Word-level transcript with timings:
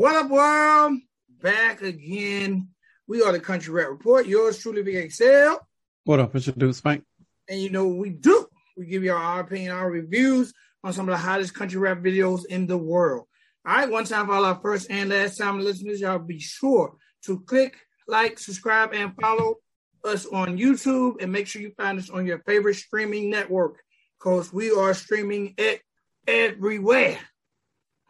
What 0.00 0.16
up, 0.16 0.30
world? 0.30 0.98
Back 1.42 1.82
again. 1.82 2.70
We 3.06 3.20
are 3.20 3.32
the 3.32 3.38
Country 3.38 3.74
Rap 3.74 3.90
Report. 3.90 4.26
Yours 4.26 4.58
truly, 4.58 4.82
Big 4.82 4.94
Excel. 4.94 5.60
What 6.04 6.20
up? 6.20 6.34
It's 6.34 6.46
your 6.46 6.54
dude, 6.56 6.74
Spank. 6.74 7.04
And 7.50 7.60
you 7.60 7.68
know 7.68 7.86
what 7.86 7.98
we 7.98 8.08
do. 8.08 8.46
We 8.78 8.86
give 8.86 9.04
you 9.04 9.12
our 9.12 9.40
opinion, 9.40 9.72
our 9.72 9.90
reviews 9.90 10.54
on 10.82 10.94
some 10.94 11.06
of 11.06 11.12
the 11.12 11.18
hottest 11.18 11.52
country 11.52 11.78
rap 11.78 11.98
videos 11.98 12.46
in 12.46 12.66
the 12.66 12.78
world. 12.78 13.26
All 13.66 13.76
right, 13.76 13.90
one 13.90 14.06
time 14.06 14.24
for 14.24 14.32
all 14.32 14.46
our 14.46 14.58
first 14.62 14.90
and 14.90 15.10
last 15.10 15.36
time 15.36 15.60
listeners, 15.60 16.00
y'all 16.00 16.18
be 16.18 16.38
sure 16.38 16.96
to 17.26 17.40
click, 17.40 17.76
like, 18.08 18.38
subscribe, 18.38 18.94
and 18.94 19.14
follow 19.20 19.56
us 20.02 20.24
on 20.24 20.56
YouTube 20.56 21.20
and 21.20 21.30
make 21.30 21.46
sure 21.46 21.60
you 21.60 21.72
find 21.76 21.98
us 21.98 22.08
on 22.08 22.24
your 22.24 22.38
favorite 22.46 22.76
streaming 22.76 23.28
network 23.28 23.76
because 24.18 24.50
we 24.50 24.70
are 24.70 24.94
streaming 24.94 25.52
it 25.58 25.82
everywhere. 26.26 27.18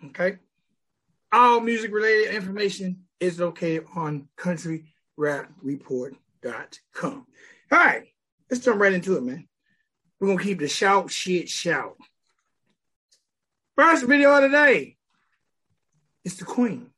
Okay. 0.07 0.39
All 1.33 1.61
music 1.61 1.93
related 1.93 2.35
information 2.35 3.05
is 3.21 3.39
located 3.39 3.87
on 3.95 4.29
countryrapreport.com. 4.37 7.27
All 7.73 7.79
right, 7.79 8.09
let's 8.51 8.65
jump 8.65 8.81
right 8.81 8.93
into 8.93 9.17
it, 9.17 9.23
man. 9.23 9.47
We're 10.19 10.29
gonna 10.29 10.43
keep 10.43 10.59
the 10.59 10.69
shout 10.69 11.11
shit 11.11 11.49
shout. 11.49 11.97
First 13.77 14.07
video 14.07 14.35
of 14.35 14.43
the 14.43 14.49
day. 14.49 14.97
It's 16.25 16.37
the 16.37 16.45
Queen. 16.45 16.91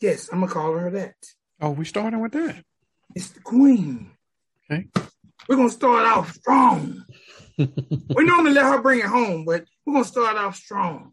Yes, 0.00 0.30
I'm 0.32 0.40
gonna 0.40 0.52
call 0.52 0.72
her 0.72 0.90
that. 0.90 1.14
Oh, 1.60 1.70
we 1.70 1.84
starting 1.84 2.20
with 2.20 2.32
that. 2.32 2.64
It's 3.14 3.28
the 3.28 3.40
Queen. 3.40 4.10
Okay. 4.70 4.88
We're 5.48 5.56
gonna 5.56 5.70
start 5.70 6.06
off 6.06 6.34
strong. 6.34 7.04
we 7.58 8.24
normally 8.24 8.52
let 8.52 8.64
her 8.64 8.80
bring 8.80 9.00
it 9.00 9.06
home, 9.06 9.44
but 9.44 9.64
we're 9.84 9.92
gonna 9.92 10.04
start 10.04 10.36
off 10.36 10.56
strong. 10.56 11.12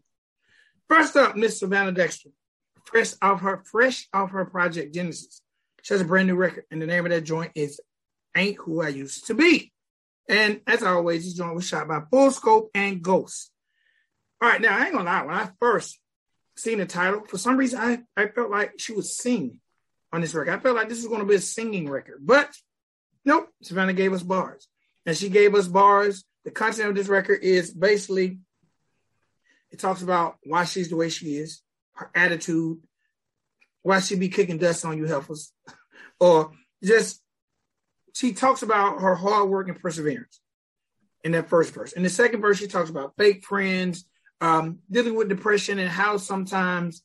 First 0.88 1.16
up, 1.16 1.36
Miss 1.36 1.58
Savannah 1.58 1.92
Dexter, 1.92 2.30
fresh 2.84 3.14
off 3.22 3.40
her 3.40 3.62
fresh 3.64 4.06
off 4.12 4.30
her 4.30 4.44
project 4.44 4.94
Genesis. 4.94 5.40
She 5.82 5.94
has 5.94 6.00
a 6.00 6.04
brand 6.04 6.28
new 6.28 6.36
record, 6.36 6.64
and 6.70 6.80
the 6.80 6.86
name 6.86 7.04
of 7.04 7.10
that 7.10 7.22
joint 7.24 7.52
is 7.54 7.80
"Ain't 8.36 8.58
Who 8.58 8.82
I 8.82 8.88
Used 8.88 9.26
to 9.26 9.34
Be." 9.34 9.72
And 10.28 10.60
as 10.66 10.82
always, 10.82 11.24
this 11.24 11.34
joint 11.34 11.54
was 11.54 11.66
shot 11.66 11.88
by 11.88 12.02
Full 12.10 12.30
Scope 12.30 12.70
and 12.74 13.02
Ghost. 13.02 13.50
All 14.40 14.48
right, 14.48 14.60
now 14.60 14.76
I 14.76 14.84
ain't 14.84 14.92
gonna 14.94 15.04
lie. 15.04 15.22
When 15.22 15.34
I 15.34 15.50
first 15.60 15.98
seen 16.56 16.78
the 16.78 16.86
title, 16.86 17.24
for 17.26 17.38
some 17.38 17.56
reason 17.56 17.80
I, 17.80 18.02
I 18.16 18.28
felt 18.28 18.50
like 18.50 18.74
she 18.78 18.92
was 18.92 19.16
singing 19.16 19.60
on 20.12 20.20
this 20.20 20.34
record. 20.34 20.52
I 20.52 20.58
felt 20.58 20.76
like 20.76 20.88
this 20.88 21.02
was 21.02 21.08
gonna 21.08 21.24
be 21.24 21.34
a 21.34 21.40
singing 21.40 21.88
record, 21.88 22.18
but 22.20 22.50
nope. 23.24 23.48
Savannah 23.62 23.92
gave 23.92 24.12
us 24.12 24.22
bars, 24.22 24.68
and 25.06 25.16
she 25.16 25.28
gave 25.28 25.54
us 25.54 25.66
bars. 25.66 26.24
The 26.44 26.50
content 26.50 26.90
of 26.90 26.94
this 26.94 27.08
record 27.08 27.42
is 27.42 27.72
basically 27.72 28.38
it 29.74 29.80
talks 29.80 30.02
about 30.02 30.36
why 30.44 30.64
she's 30.64 30.88
the 30.88 30.94
way 30.94 31.08
she 31.08 31.34
is, 31.34 31.60
her 31.94 32.08
attitude, 32.14 32.78
why 33.82 33.98
she 33.98 34.14
be 34.14 34.28
kicking 34.28 34.56
dust 34.56 34.84
on 34.84 34.96
you 34.96 35.04
heifers, 35.04 35.52
or 36.20 36.52
just 36.82 37.20
she 38.14 38.32
talks 38.34 38.62
about 38.62 39.00
her 39.00 39.16
hard 39.16 39.48
work 39.48 39.68
and 39.68 39.80
perseverance 39.80 40.40
in 41.24 41.32
that 41.32 41.48
first 41.48 41.74
verse. 41.74 41.90
In 41.90 42.04
the 42.04 42.08
second 42.08 42.40
verse, 42.40 42.56
she 42.56 42.68
talks 42.68 42.88
about 42.88 43.16
fake 43.18 43.44
friends, 43.44 44.04
um, 44.40 44.78
dealing 44.88 45.16
with 45.16 45.28
depression, 45.28 45.80
and 45.80 45.90
how 45.90 46.18
sometimes 46.18 47.02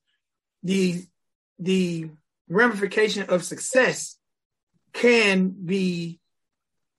the 0.62 1.04
the 1.58 2.12
ramification 2.50 3.32
of 3.32 3.44
success 3.44 4.16
can 4.94 5.50
be 5.50 6.20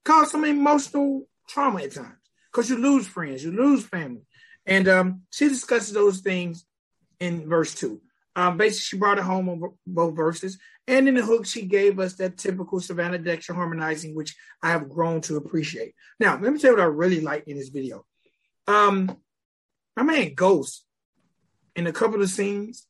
cause 0.03 0.31
some 0.31 0.43
emotional 0.43 1.29
trauma 1.47 1.83
at 1.83 1.93
times 1.93 2.17
because 2.51 2.69
you 2.69 2.75
lose 2.75 3.07
friends, 3.07 3.41
you 3.41 3.51
lose 3.51 3.85
family, 3.85 4.25
and 4.71 4.87
um, 4.87 5.21
she 5.31 5.49
discusses 5.49 5.91
those 5.91 6.21
things 6.21 6.65
in 7.19 7.49
verse 7.49 7.75
two. 7.75 8.01
Um, 8.37 8.55
basically, 8.55 8.83
she 8.83 8.97
brought 8.97 9.17
it 9.17 9.25
home 9.25 9.49
on 9.49 9.61
both 9.85 10.15
verses. 10.15 10.57
And 10.87 11.09
in 11.09 11.15
the 11.15 11.25
hook, 11.25 11.45
she 11.45 11.63
gave 11.63 11.99
us 11.99 12.15
that 12.15 12.37
typical 12.37 12.79
Savannah 12.79 13.17
Dexter 13.17 13.53
harmonizing, 13.53 14.15
which 14.15 14.33
I 14.63 14.69
have 14.69 14.87
grown 14.87 15.19
to 15.21 15.35
appreciate. 15.35 15.93
Now, 16.21 16.39
let 16.39 16.53
me 16.53 16.57
tell 16.57 16.71
you 16.71 16.77
what 16.77 16.83
I 16.83 16.87
really 16.87 17.19
like 17.19 17.43
in 17.47 17.57
this 17.57 17.67
video. 17.67 18.05
Um, 18.65 19.17
my 19.97 20.03
man 20.03 20.35
Ghost, 20.35 20.85
in 21.75 21.85
a 21.85 21.91
couple 21.91 22.21
of 22.21 22.29
scenes, 22.29 22.87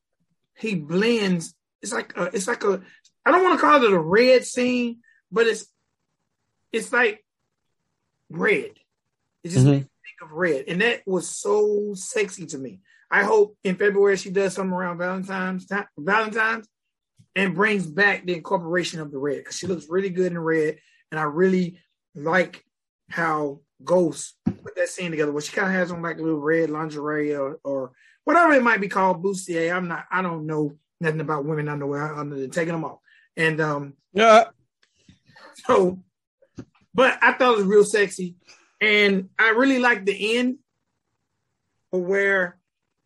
he 0.55 0.75
blends. 0.75 1.55
It's 1.81 1.93
like 1.93 2.15
a, 2.15 2.25
it's 2.25 2.47
like 2.47 2.63
a. 2.63 2.79
I 3.25 3.31
don't 3.31 3.43
want 3.43 3.59
to 3.59 3.65
call 3.65 3.83
it 3.83 3.91
a 3.91 3.99
red 3.99 4.45
scene, 4.45 4.99
but 5.31 5.47
it's 5.47 5.65
it's 6.71 6.93
like 6.93 7.25
red. 8.29 8.73
It 9.43 9.49
just 9.49 9.65
mm-hmm. 9.65 9.87
Makes 10.29 10.41
me 10.41 10.49
think 10.49 10.63
of 10.63 10.65
red, 10.65 10.65
and 10.67 10.81
that 10.81 11.01
was 11.05 11.29
so 11.29 11.93
sexy 11.93 12.45
to 12.47 12.57
me. 12.57 12.79
I 13.09 13.23
hope 13.23 13.57
in 13.63 13.75
February 13.75 14.17
she 14.17 14.29
does 14.29 14.53
something 14.53 14.73
around 14.73 14.97
Valentine's 14.97 15.65
time, 15.65 15.85
Valentine's, 15.97 16.67
and 17.35 17.55
brings 17.55 17.85
back 17.87 18.25
the 18.25 18.35
incorporation 18.35 18.99
of 18.99 19.11
the 19.11 19.17
red 19.17 19.37
because 19.37 19.57
she 19.57 19.67
looks 19.67 19.87
really 19.89 20.09
good 20.09 20.31
in 20.31 20.39
red, 20.39 20.77
and 21.11 21.19
I 21.19 21.23
really 21.23 21.79
like 22.15 22.63
how 23.09 23.61
Ghost 23.83 24.35
put 24.45 24.75
that 24.75 24.89
scene 24.89 25.11
together. 25.11 25.31
Where 25.31 25.41
she 25.41 25.53
kind 25.53 25.67
of 25.67 25.73
has 25.73 25.91
on 25.91 26.01
like 26.01 26.17
a 26.17 26.21
little 26.21 26.39
red 26.39 26.69
lingerie 26.69 27.35
or, 27.35 27.59
or 27.63 27.91
whatever 28.23 28.53
it 28.53 28.63
might 28.63 28.81
be 28.81 28.87
called, 28.87 29.23
bustier. 29.23 29.75
I'm 29.75 29.87
not. 29.87 30.05
I 30.11 30.21
don't 30.21 30.45
know 30.45 30.77
nothing 31.01 31.21
about 31.21 31.45
women 31.45 31.67
underwear 31.67 32.15
other 32.15 32.35
than 32.35 32.51
taking 32.51 32.73
them 32.73 32.85
off. 32.85 32.99
And 33.35 33.59
um, 33.59 33.93
yeah. 34.13 34.45
So, 35.67 35.99
but 36.93 37.19
I 37.21 37.33
thought 37.33 37.53
it 37.53 37.57
was 37.57 37.65
real 37.65 37.83
sexy, 37.83 38.35
and 38.81 39.29
I 39.37 39.49
really 39.49 39.79
like 39.79 40.05
the 40.05 40.37
end 40.37 40.57
where 41.91 42.57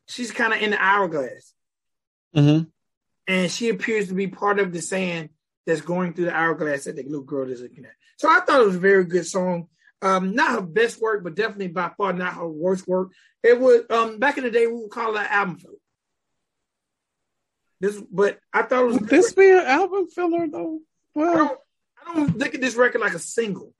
she's 0.08 0.31
kind 0.31 0.53
of 0.53 0.62
in 0.62 0.72
the 0.72 0.78
hourglass. 0.78 1.53
Mm-hmm. 2.36 2.63
And 3.28 3.52
she 3.52 3.69
appears 3.69 4.08
to 4.08 4.13
be 4.13 4.28
part 4.28 4.59
of 4.59 4.72
the 4.72 4.81
sand 4.81 5.30
that's 5.66 5.81
going 5.81 6.13
through 6.13 6.25
the 6.25 6.36
hourglass 6.36 6.86
that 6.86 6.96
the 6.96 7.03
little 7.03 7.22
girl 7.22 7.50
is 7.50 7.62
looking 7.62 7.86
at. 7.86 7.91
So 8.18 8.30
I 8.30 8.40
thought 8.40 8.62
it 8.62 8.68
was 8.68 8.75
a 8.75 8.80
very 8.80 9.03
good 9.03 9.25
song. 9.25 9.68
Um, 10.02 10.36
not 10.36 10.52
her 10.52 10.62
best 10.62 11.02
work, 11.02 11.24
but 11.24 11.36
definitely 11.36 11.69
by 11.69 11.92
far 11.97 12.13
not 12.13 12.36
her 12.36 12.47
worst 12.47 12.88
work. 12.88 13.12
It 13.44 13.59
was 13.59 13.81
um 13.90 14.19
back 14.19 14.38
in 14.38 14.44
the 14.44 14.52
day 14.52 14.68
we 14.68 14.74
would 14.74 14.92
call 14.92 15.16
it 15.16 15.31
album 15.31 15.57
filler. 15.57 15.74
This, 17.80 18.02
but 18.12 18.40
I 18.53 18.62
thought 18.63 18.84
it 18.84 18.88
was. 18.88 19.00
Would 19.00 19.09
this 19.09 19.34
be 19.34 19.50
an 19.52 19.66
album 19.66 20.07
filler 20.07 20.47
though? 20.47 20.80
Well, 21.16 21.34
I 21.34 21.38
don't, 21.38 21.59
I 22.00 22.13
don't 22.13 22.38
look 22.38 22.53
at 22.53 22.62
this 22.62 22.75
record 22.75 23.02
like 23.02 23.13
a 23.13 23.19
single. 23.19 23.74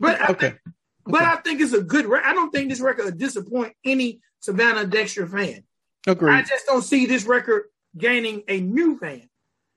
But 0.00 0.20
I 0.20 0.28
okay. 0.28 0.50
Think, 0.50 0.60
but 1.04 1.22
I 1.22 1.36
think 1.36 1.60
it's 1.60 1.72
a 1.72 1.82
good. 1.82 2.06
record. 2.06 2.26
I 2.26 2.34
don't 2.34 2.50
think 2.50 2.68
this 2.68 2.80
record 2.80 3.06
will 3.06 3.12
disappoint 3.12 3.74
any 3.84 4.20
Savannah 4.40 4.86
Dexter 4.86 5.26
fan. 5.26 5.64
Agreed. 6.06 6.32
I 6.32 6.42
just 6.42 6.66
don't 6.66 6.82
see 6.82 7.06
this 7.06 7.24
record 7.24 7.64
gaining 7.96 8.42
a 8.48 8.60
new 8.60 8.98
fan. 8.98 9.28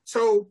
So 0.06 0.50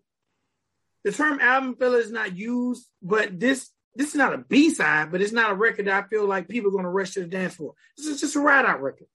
the 1.05 1.13
term 1.13 1.41
album 1.41 1.77
filler 1.77 1.99
is 1.99 2.11
not 2.11 2.37
used, 2.37 2.89
but 3.03 3.39
this 3.39 3.71
this 3.97 4.09
is 4.09 4.15
not 4.17 4.35
a 4.35 4.39
B 4.39 4.71
side, 4.71 5.13
but 5.13 5.21
it's 5.21 5.33
not 5.33 5.53
a 5.53 5.55
record 5.55 5.87
that 5.87 6.05
I 6.05 6.09
feel 6.09 6.27
like 6.27 6.49
people 6.49 6.71
are 6.71 6.73
going 6.73 6.85
to 6.85 6.91
rush 6.91 7.13
to 7.13 7.21
the 7.21 7.27
dance 7.27 7.55
floor. 7.55 7.75
This 7.97 8.07
is 8.07 8.21
just 8.21 8.37
a 8.37 8.41
ride 8.41 8.67
out 8.67 8.83
record. 8.83 9.07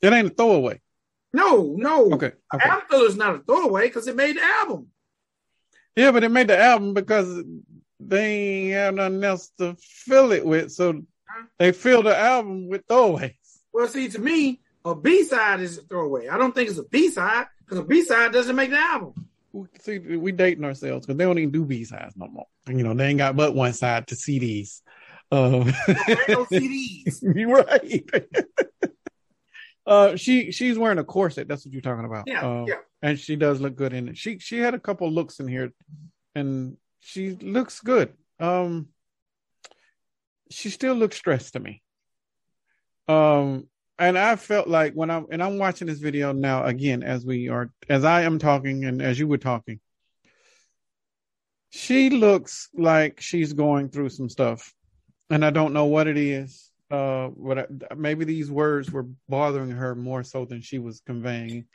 It 0.00 0.12
ain't 0.12 0.28
a 0.28 0.34
throwaway. 0.34 0.80
No, 1.32 1.74
no. 1.76 2.12
Okay. 2.12 2.32
okay. 2.54 2.68
Album 2.68 2.86
filler 2.88 3.06
is 3.06 3.16
not 3.16 3.34
a 3.34 3.38
throwaway 3.40 3.88
because 3.88 4.06
it 4.06 4.14
made 4.16 4.36
the 4.36 4.44
album. 4.44 4.88
Yeah, 5.96 6.12
but 6.12 6.24
it 6.24 6.28
made 6.28 6.48
the 6.48 6.58
album 6.58 6.94
because 6.94 7.42
they 8.00 8.34
ain't 8.34 8.74
have 8.74 8.94
nothing 8.94 9.24
else 9.24 9.50
to 9.58 9.76
fill 9.80 10.32
it 10.32 10.44
with, 10.44 10.72
so 10.72 11.02
they 11.58 11.72
fill 11.72 12.02
the 12.02 12.16
album 12.16 12.68
with 12.68 12.86
throwaways. 12.86 13.34
Well, 13.72 13.88
see, 13.88 14.08
to 14.08 14.20
me, 14.20 14.60
a 14.84 14.94
B 14.94 15.24
side 15.24 15.60
is 15.60 15.78
a 15.78 15.82
throwaway. 15.82 16.28
I 16.28 16.38
don't 16.38 16.54
think 16.54 16.70
it's 16.70 16.78
a 16.78 16.84
B 16.84 17.10
side 17.10 17.46
because 17.64 17.78
a 17.78 17.84
B 17.84 18.02
side 18.02 18.32
doesn't 18.32 18.56
make 18.56 18.70
the 18.70 18.78
album. 18.78 19.28
See, 19.80 19.98
we 19.98 20.32
dating 20.32 20.64
ourselves 20.64 21.06
because 21.06 21.16
they 21.16 21.24
don't 21.24 21.38
even 21.38 21.50
do 21.50 21.64
B 21.64 21.84
sides 21.84 22.14
no 22.16 22.28
more. 22.28 22.46
You 22.68 22.82
know, 22.82 22.94
they 22.94 23.06
ain't 23.08 23.18
got 23.18 23.36
but 23.36 23.54
one 23.54 23.72
side 23.72 24.06
to 24.08 24.14
CDs. 24.14 24.82
Um, 25.32 25.66
no 26.28 26.44
CDs. 26.52 27.22
You're 27.36 27.62
right. 27.62 28.10
uh, 29.86 30.16
she 30.16 30.52
she's 30.52 30.78
wearing 30.78 30.98
a 30.98 31.04
corset. 31.04 31.48
That's 31.48 31.64
what 31.64 31.72
you're 31.72 31.82
talking 31.82 32.04
about. 32.04 32.24
Yeah, 32.26 32.46
uh, 32.46 32.64
yeah. 32.68 32.74
And 33.02 33.18
she 33.18 33.36
does 33.36 33.60
look 33.60 33.76
good 33.76 33.92
in 33.92 34.08
it. 34.08 34.18
She 34.18 34.38
she 34.38 34.58
had 34.58 34.74
a 34.74 34.78
couple 34.78 35.10
looks 35.10 35.40
in 35.40 35.48
here, 35.48 35.72
and 36.34 36.76
she 37.06 37.30
looks 37.30 37.80
good. 37.80 38.12
Um, 38.40 38.88
she 40.50 40.70
still 40.70 40.94
looks 40.94 41.16
stressed 41.16 41.52
to 41.52 41.60
me. 41.60 41.80
Um, 43.06 43.68
and 43.96 44.18
I 44.18 44.34
felt 44.34 44.66
like 44.66 44.94
when 44.94 45.08
I'm 45.08 45.26
and 45.30 45.40
I'm 45.40 45.56
watching 45.56 45.86
this 45.86 46.00
video 46.00 46.32
now 46.32 46.64
again 46.64 47.04
as 47.04 47.24
we 47.24 47.48
are 47.48 47.70
as 47.88 48.04
I 48.04 48.22
am 48.22 48.40
talking 48.40 48.84
and 48.84 49.00
as 49.00 49.20
you 49.20 49.28
were 49.28 49.38
talking, 49.38 49.78
she 51.70 52.10
looks 52.10 52.68
like 52.74 53.20
she's 53.20 53.52
going 53.52 53.88
through 53.88 54.08
some 54.08 54.28
stuff, 54.28 54.74
and 55.30 55.44
I 55.44 55.50
don't 55.50 55.72
know 55.72 55.84
what 55.84 56.08
it 56.08 56.16
is. 56.16 56.72
Uh, 56.90 57.28
what 57.28 57.58
I, 57.58 57.66
maybe 57.96 58.24
these 58.24 58.50
words 58.50 58.90
were 58.90 59.06
bothering 59.28 59.70
her 59.70 59.94
more 59.94 60.24
so 60.24 60.44
than 60.44 60.60
she 60.60 60.80
was 60.80 61.00
conveying, 61.06 61.66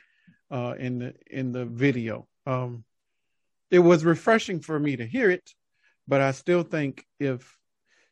uh, 0.50 0.74
in 0.78 0.98
the 0.98 1.14
in 1.30 1.52
the 1.52 1.64
video. 1.64 2.28
Um, 2.46 2.84
it 3.72 3.80
was 3.80 4.04
refreshing 4.04 4.60
for 4.60 4.78
me 4.78 4.94
to 4.96 5.04
hear 5.04 5.30
it, 5.30 5.50
but 6.06 6.20
I 6.20 6.30
still 6.30 6.62
think 6.62 7.04
if 7.18 7.56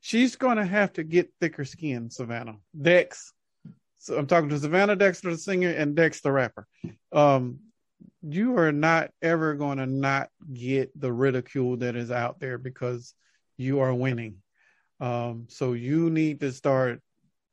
she's 0.00 0.34
going 0.34 0.56
to 0.56 0.66
have 0.66 0.92
to 0.94 1.04
get 1.04 1.32
thicker 1.40 1.64
skin, 1.64 2.10
Savannah 2.10 2.56
Dex 2.80 3.32
so 4.00 4.16
I'm 4.16 4.26
talking 4.26 4.48
to 4.48 4.58
Savannah 4.58 4.96
Dexter, 4.96 5.30
the 5.30 5.36
singer, 5.36 5.68
and 5.68 5.94
Dex, 5.94 6.22
the 6.22 6.32
rapper. 6.32 6.66
Um, 7.12 7.58
you 8.22 8.56
are 8.56 8.72
not 8.72 9.10
ever 9.20 9.54
going 9.54 9.76
to 9.76 9.84
not 9.84 10.30
get 10.54 10.98
the 10.98 11.12
ridicule 11.12 11.76
that 11.76 11.96
is 11.96 12.10
out 12.10 12.40
there 12.40 12.56
because 12.56 13.14
you 13.58 13.80
are 13.80 13.92
winning. 13.92 14.36
Um, 15.00 15.46
so 15.50 15.74
you 15.74 16.08
need 16.08 16.40
to 16.40 16.50
start 16.50 17.02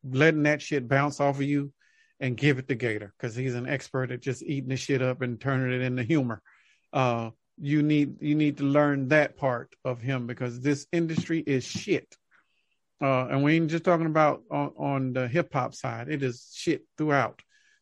letting 0.09 0.44
that 0.44 0.62
shit 0.62 0.88
bounce 0.88 1.19
off 1.19 1.36
of 1.36 1.42
you 1.42 1.74
and 2.21 2.38
give 2.38 2.59
it 2.59 2.69
to 2.69 2.75
Gator 2.75 3.13
because 3.19 3.36
he's 3.36 3.56
an 3.56 3.68
expert 3.68 4.12
at 4.12 4.21
just 4.21 4.42
eating 4.42 4.69
the 4.69 4.77
shit 4.77 5.01
up 5.01 5.21
and 5.21 5.42
turning 5.42 5.74
it 5.74 5.83
into 5.83 6.04
humor. 6.04 6.42
Uh, 6.94 7.31
you 7.59 7.81
need 7.81 8.21
you 8.21 8.36
need 8.36 8.57
to 8.57 8.63
learn 8.63 9.09
that 9.09 9.38
part 9.38 9.75
of 9.83 10.01
him 10.01 10.27
because 10.27 10.59
this 10.59 10.88
industry 10.92 11.39
is 11.39 11.63
shit. 11.65 12.15
Uh, 13.01 13.27
and 13.27 13.44
we 13.44 13.56
ain't 13.56 13.69
just 13.69 13.83
talking 13.83 14.07
about 14.07 14.42
on, 14.50 14.71
on 14.77 15.13
the 15.13 15.27
hip 15.27 15.54
hop 15.54 15.74
side; 15.74 16.09
it 16.09 16.24
is 16.24 16.51
shit 16.56 16.83
throughout. 16.98 17.42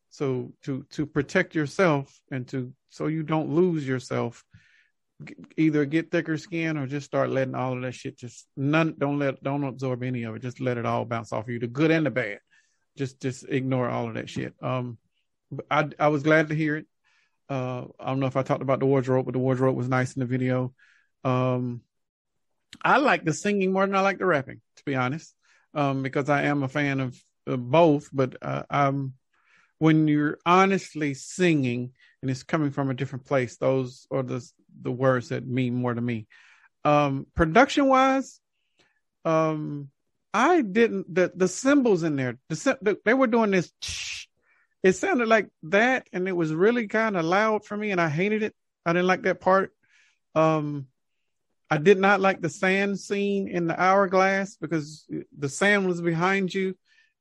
So 0.10 0.54
to 0.64 0.86
to 0.92 1.06
protect 1.06 1.56
yourself 1.56 2.20
and 2.32 2.48
to 2.50 2.74
so 2.90 3.08
you 3.08 3.24
don't 3.24 3.50
lose 3.50 3.86
yourself, 3.88 4.44
either 5.58 5.86
get 5.86 6.12
thicker 6.12 6.38
skin 6.38 6.78
or 6.78 6.88
just 6.88 7.06
start 7.06 7.30
letting 7.30 7.56
all 7.56 7.74
of 7.74 7.82
that 7.82 7.94
shit 7.94 8.18
just 8.18 8.48
none 8.56 8.96
don't 8.98 9.20
let 9.20 9.44
don't 9.44 9.64
absorb 9.64 10.04
any 10.04 10.24
of 10.24 10.36
it. 10.36 10.42
Just 10.42 10.62
let 10.62 10.78
it 10.78 10.86
all 10.86 11.06
bounce 11.06 11.34
off 11.34 11.46
of 11.46 11.50
you, 11.50 11.60
the 11.60 11.68
good 11.68 11.92
and 11.92 12.06
the 12.06 12.12
bad. 12.12 12.40
Just 12.98 13.22
just 13.22 13.46
ignore 13.50 13.90
all 13.90 14.08
of 14.08 14.14
that 14.14 14.30
shit. 14.30 14.54
Um, 14.62 14.98
I 15.70 15.90
I 16.00 16.08
was 16.08 16.24
glad 16.24 16.50
to 16.50 16.56
hear 16.56 16.78
it. 16.78 16.88
Uh, 17.50 17.86
I 18.00 18.08
don't 18.08 18.20
know 18.20 18.28
if 18.28 18.38
I 18.38 18.44
talked 18.44 18.62
about 18.62 18.80
the 18.80 18.86
wardrobe, 18.86 19.26
but 19.26 19.34
the 19.34 19.40
wardrobe 19.40 19.76
was 19.76 19.88
nice 19.88 20.16
in 20.16 20.20
the 20.20 20.26
video. 20.26 20.74
Um, 21.24 21.82
I 22.84 22.98
like 22.98 23.24
the 23.24 23.34
singing 23.34 23.72
more 23.72 23.86
than 23.86 23.96
I 23.96 24.02
like 24.02 24.18
the 24.18 24.26
rapping, 24.26 24.62
to 24.78 24.84
be 24.86 24.96
honest, 24.96 25.34
um, 25.74 26.04
because 26.04 26.30
I 26.30 26.44
am 26.44 26.64
a 26.64 26.68
fan 26.68 27.00
of, 27.00 27.20
of 27.48 27.70
both. 27.70 28.10
But 28.12 28.38
uh, 28.42 28.64
I'm 28.70 29.14
when 29.78 30.08
you're 30.08 30.40
honestly 30.46 31.14
singing 31.14 31.92
and 32.22 32.32
it's 32.32 32.44
coming 32.44 32.72
from 32.72 32.90
a 32.90 32.94
different 32.94 33.26
place, 33.26 33.58
those 33.58 34.08
are 34.12 34.24
the 34.24 34.48
the 34.82 34.92
words 34.92 35.30
that 35.30 35.48
mean 35.48 35.76
more 35.76 35.94
to 35.94 36.02
me. 36.02 36.28
Um, 36.84 37.28
production 37.36 37.88
wise, 37.88 38.40
um, 39.24 39.90
I 40.34 40.62
didn't 40.62 41.14
the 41.14 41.32
the 41.36 41.48
cymbals 41.48 42.04
in 42.04 42.16
there. 42.16 42.38
The, 42.50 42.78
the 42.82 42.98
they 43.06 43.14
were 43.14 43.28
doing 43.28 43.52
this. 43.52 43.72
It 44.84 44.94
sounded 44.94 45.28
like 45.28 45.48
that, 45.64 46.08
and 46.14 46.28
it 46.28 46.36
was 46.36 46.54
really 46.54 46.88
kind 46.88 47.18
of 47.18 47.26
loud 47.26 47.66
for 47.66 47.76
me, 47.76 47.92
and 47.92 48.00
I 48.00 48.10
hated 48.10 48.44
it. 48.44 48.56
I 48.86 48.94
didn't 48.94 49.08
like 49.08 49.24
that 49.24 49.40
part. 49.40 49.72
Um, 50.36 50.88
I 51.70 51.78
did 51.78 51.98
not 51.98 52.22
like 52.22 52.42
the 52.42 52.50
sand 52.50 53.00
scene 53.00 53.48
in 53.48 53.68
the 53.68 53.82
hourglass 53.82 54.56
because 54.58 55.08
the 55.38 55.50
sand 55.50 55.88
was 55.88 56.02
behind 56.02 56.54
you 56.54 56.76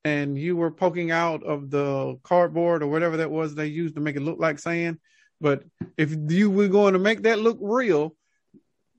and 0.05 0.39
you 0.39 0.55
were 0.55 0.71
poking 0.71 1.11
out 1.11 1.43
of 1.43 1.71
the 1.71 2.19
cardboard 2.23 2.83
or 2.83 2.89
whatever 2.89 3.17
that 3.17 3.31
was 3.31 3.55
they 3.55 3.67
used 3.67 3.95
to 3.95 4.03
make 4.03 4.17
it 4.17 4.23
look 4.23 4.39
like 4.39 4.59
sand. 4.59 4.99
But 5.41 5.65
if 5.97 6.15
you 6.29 6.51
were 6.51 6.69
going 6.69 6.93
to 6.93 6.99
make 6.99 7.23
that 7.23 7.39
look 7.39 7.59
real, 7.61 8.15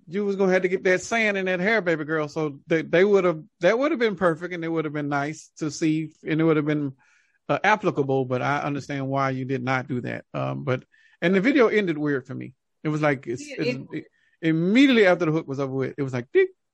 you 0.08 0.26
was 0.26 0.36
gonna 0.36 0.52
have 0.52 0.62
to 0.62 0.68
get 0.68 0.84
that 0.84 1.02
sand 1.02 1.38
in 1.38 1.46
that 1.46 1.60
hair, 1.60 1.82
baby 1.82 2.06
girl. 2.06 2.28
So 2.28 2.60
they, 2.68 2.84
they 2.84 3.04
would 3.04 3.24
have 3.24 3.42
that 3.62 3.78
would 3.78 3.92
have 3.92 4.00
been 4.00 4.16
perfect, 4.16 4.54
and 4.54 4.64
it 4.64 4.68
would 4.68 4.86
have 4.86 4.94
been 4.94 5.10
nice 5.10 5.50
to 5.58 5.72
see, 5.72 6.12
and 6.28 6.40
it 6.40 6.44
would 6.44 6.58
have 6.58 6.66
been 6.66 6.94
uh, 7.50 7.60
applicable. 7.64 8.26
But 8.26 8.42
I 8.42 8.60
understand 8.60 9.08
why 9.08 9.32
you 9.32 9.46
did 9.46 9.64
not 9.64 9.88
do 9.88 10.02
that. 10.02 10.26
Um, 10.34 10.64
but 10.64 10.84
and 11.22 11.34
the 11.34 11.42
video 11.42 11.68
ended 11.68 11.98
weird 11.98 12.26
for 12.28 12.36
me. 12.36 12.54
It 12.84 12.90
was 12.90 13.02
like 13.02 13.26
it's, 13.28 13.48
yeah, 13.48 13.56
it, 13.60 13.82
it, 13.92 14.06
immediately 14.42 15.08
after 15.08 15.26
the 15.26 15.32
hook 15.32 15.48
was 15.48 15.60
over 15.60 15.74
with, 15.74 15.96
it 15.98 16.04
was 16.04 16.14
like, 16.14 16.28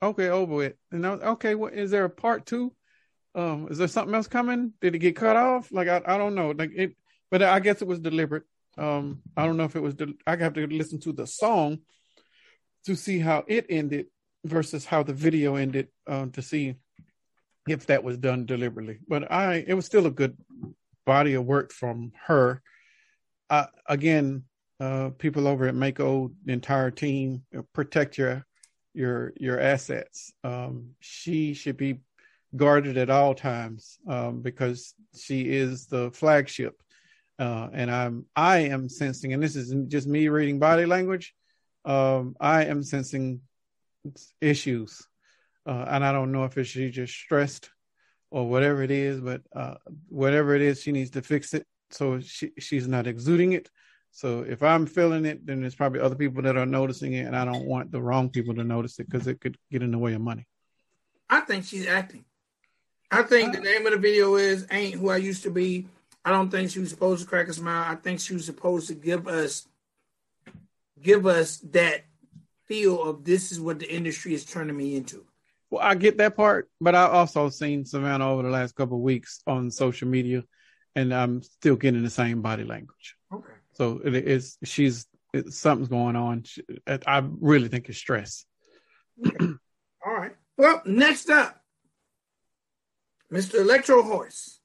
okay, 0.03 0.27
over 0.27 0.56
with. 0.56 0.73
And 0.91 1.06
I 1.06 1.12
was 1.12 1.21
okay. 1.21 1.56
What 1.56 1.73
is 1.73 1.91
there 1.91 2.06
a 2.06 2.09
part 2.09 2.45
two? 2.45 2.73
Um, 3.33 3.68
is 3.69 3.77
there 3.77 3.88
something 3.88 4.13
else 4.13 4.27
coming? 4.27 4.73
Did 4.81 4.95
it 4.95 5.00
get 5.00 5.15
cut 5.15 5.38
off? 5.38 5.71
Like 5.71 5.88
I, 5.88 6.01
I 6.06 6.18
don't 6.18 6.35
know. 6.35 6.51
Like 6.51 6.71
it, 6.75 6.95
but 7.29 7.41
I 7.41 7.59
guess 7.59 7.81
it 7.81 7.88
was 7.88 8.00
deliberate. 8.00 8.44
Um, 8.77 9.21
I 9.38 9.45
don't 9.45 9.57
know 9.57 9.63
if 9.63 9.75
it 9.75 9.81
was. 9.81 9.95
I 10.27 10.35
have 10.35 10.53
to 10.53 10.67
listen 10.67 11.00
to 11.01 11.13
the 11.13 11.27
song 11.27 11.79
to 12.85 12.95
see 12.95 13.19
how 13.19 13.44
it 13.47 13.67
ended 13.69 14.07
versus 14.44 14.85
how 14.85 15.03
the 15.03 15.13
video 15.13 15.56
ended 15.56 15.88
um, 16.07 16.31
to 16.31 16.41
see 16.41 16.75
if 17.67 17.85
that 17.88 18.03
was 18.03 18.17
done 18.17 18.45
deliberately. 18.45 19.00
But 19.07 19.31
I, 19.31 19.63
it 19.67 19.75
was 19.75 19.85
still 19.85 20.07
a 20.07 20.12
good 20.12 20.35
body 21.06 21.33
of 21.33 21.45
work 21.45 21.71
from 21.71 22.12
her. 22.27 22.62
Uh, 23.50 23.68
again, 23.88 24.44
uh, 24.80 25.09
people 25.18 25.48
over 25.48 25.68
at 25.68 25.75
Mako, 25.75 26.31
the 26.45 26.53
entire 26.53 26.92
team, 26.92 27.44
protect 27.74 28.18
your 28.18 28.45
your 28.94 29.33
your 29.38 29.59
assets. 29.59 30.33
Um, 30.44 30.92
she 31.00 31.53
should 31.53 31.77
be 31.77 32.00
guarded 32.56 32.98
at 32.98 33.09
all 33.09 33.33
times 33.33 34.00
um, 34.07 34.42
because 34.42 34.94
she 35.15 35.50
is 35.50 35.88
the 35.88 36.12
flagship. 36.12 36.81
Uh, 37.39 37.69
and 37.74 37.89
I'm 37.89 38.25
I 38.36 38.59
am 38.59 38.89
sensing, 38.89 39.33
and 39.33 39.42
this 39.42 39.56
isn't 39.56 39.89
just 39.89 40.07
me 40.07 40.27
reading 40.27 40.59
body 40.59 40.86
language. 40.86 41.33
Um, 41.86 42.36
I 42.39 42.65
am 42.65 42.83
sensing 42.83 43.42
issues, 44.39 45.07
uh, 45.65 45.86
and 45.89 46.03
I 46.03 46.12
don't 46.12 46.31
know 46.31 46.44
if 46.44 46.57
it's 46.57 46.69
she 46.69 46.89
just 46.89 47.13
stressed 47.13 47.69
or 48.31 48.49
whatever 48.49 48.81
it 48.81 48.91
is, 48.91 49.19
but 49.19 49.41
uh, 49.53 49.75
whatever 50.09 50.55
it 50.55 50.61
is, 50.61 50.81
she 50.81 50.91
needs 50.91 51.11
to 51.11 51.21
fix 51.21 51.53
it 51.53 51.67
so 51.93 52.19
she 52.19 52.51
she's 52.57 52.87
not 52.87 53.07
exuding 53.07 53.53
it. 53.53 53.69
So 54.11 54.41
if 54.41 54.61
I'm 54.63 54.85
feeling 54.85 55.25
it, 55.25 55.45
then 55.45 55.61
there's 55.61 55.75
probably 55.75 56.01
other 56.01 56.15
people 56.15 56.41
that 56.43 56.57
are 56.57 56.65
noticing 56.65 57.13
it, 57.13 57.25
and 57.27 57.35
I 57.35 57.45
don't 57.45 57.65
want 57.65 57.91
the 57.91 58.01
wrong 58.01 58.29
people 58.29 58.55
to 58.55 58.63
notice 58.63 58.99
it 58.99 59.09
because 59.09 59.27
it 59.27 59.39
could 59.39 59.57
get 59.71 59.83
in 59.83 59.91
the 59.91 59.97
way 59.97 60.13
of 60.13 60.21
money. 60.21 60.47
I 61.29 61.41
think 61.41 61.65
she's 61.65 61.87
acting. 61.87 62.25
I 63.09 63.23
think 63.23 63.53
the 63.53 63.61
name 63.61 63.85
of 63.85 63.93
the 63.93 63.99
video 63.99 64.35
is 64.35 64.65
"Ain't 64.71 64.95
Who 64.95 65.09
I 65.09 65.17
Used 65.17 65.43
to 65.43 65.51
Be." 65.51 65.87
I 66.23 66.29
don't 66.29 66.49
think 66.49 66.69
she 66.69 66.79
was 66.79 66.89
supposed 66.89 67.23
to 67.23 67.27
crack 67.27 67.47
a 67.47 67.53
smile. 67.53 67.91
I 67.91 67.95
think 67.95 68.19
she 68.19 68.33
was 68.33 68.45
supposed 68.45 68.87
to 68.89 68.93
give 68.93 69.27
us, 69.27 69.67
give 71.01 71.25
us 71.25 71.57
that 71.71 72.03
feel 72.65 73.01
of 73.01 73.23
this 73.23 73.51
is 73.51 73.59
what 73.59 73.79
the 73.79 73.91
industry 73.91 74.33
is 74.33 74.45
turning 74.45 74.77
me 74.77 74.95
into. 74.95 75.25
Well, 75.71 75.81
I 75.81 75.95
get 75.95 76.18
that 76.18 76.35
part, 76.35 76.69
but 76.81 76.95
I 76.95 77.07
also 77.07 77.50
seen 77.50 77.85
Savannah 77.85 78.29
over 78.29 78.44
the 78.44 78.50
last 78.50 78.75
couple 78.75 78.97
of 78.97 79.03
weeks 79.03 79.41
on 79.47 79.71
social 79.71 80.09
media, 80.09 80.44
and 80.95 81.13
I'm 81.13 81.41
still 81.41 81.77
getting 81.77 82.03
the 82.03 82.09
same 82.09 82.41
body 82.41 82.65
language. 82.65 83.15
Okay. 83.33 83.53
So 83.73 84.01
it 84.03 84.13
is 84.13 84.57
she's 84.65 85.07
it, 85.33 85.53
something's 85.53 85.88
going 85.88 86.18
on. 86.18 86.44
She, 86.44 86.62
I 86.85 87.23
really 87.39 87.69
think 87.69 87.88
it's 87.88 87.97
stress. 87.97 88.45
Okay. 89.25 89.45
All 90.06 90.13
right. 90.13 90.35
Well, 90.57 90.81
next 90.85 91.29
up, 91.29 91.63
Mr. 93.31 93.62
Electro 93.62 94.03
Horse. 94.03 94.60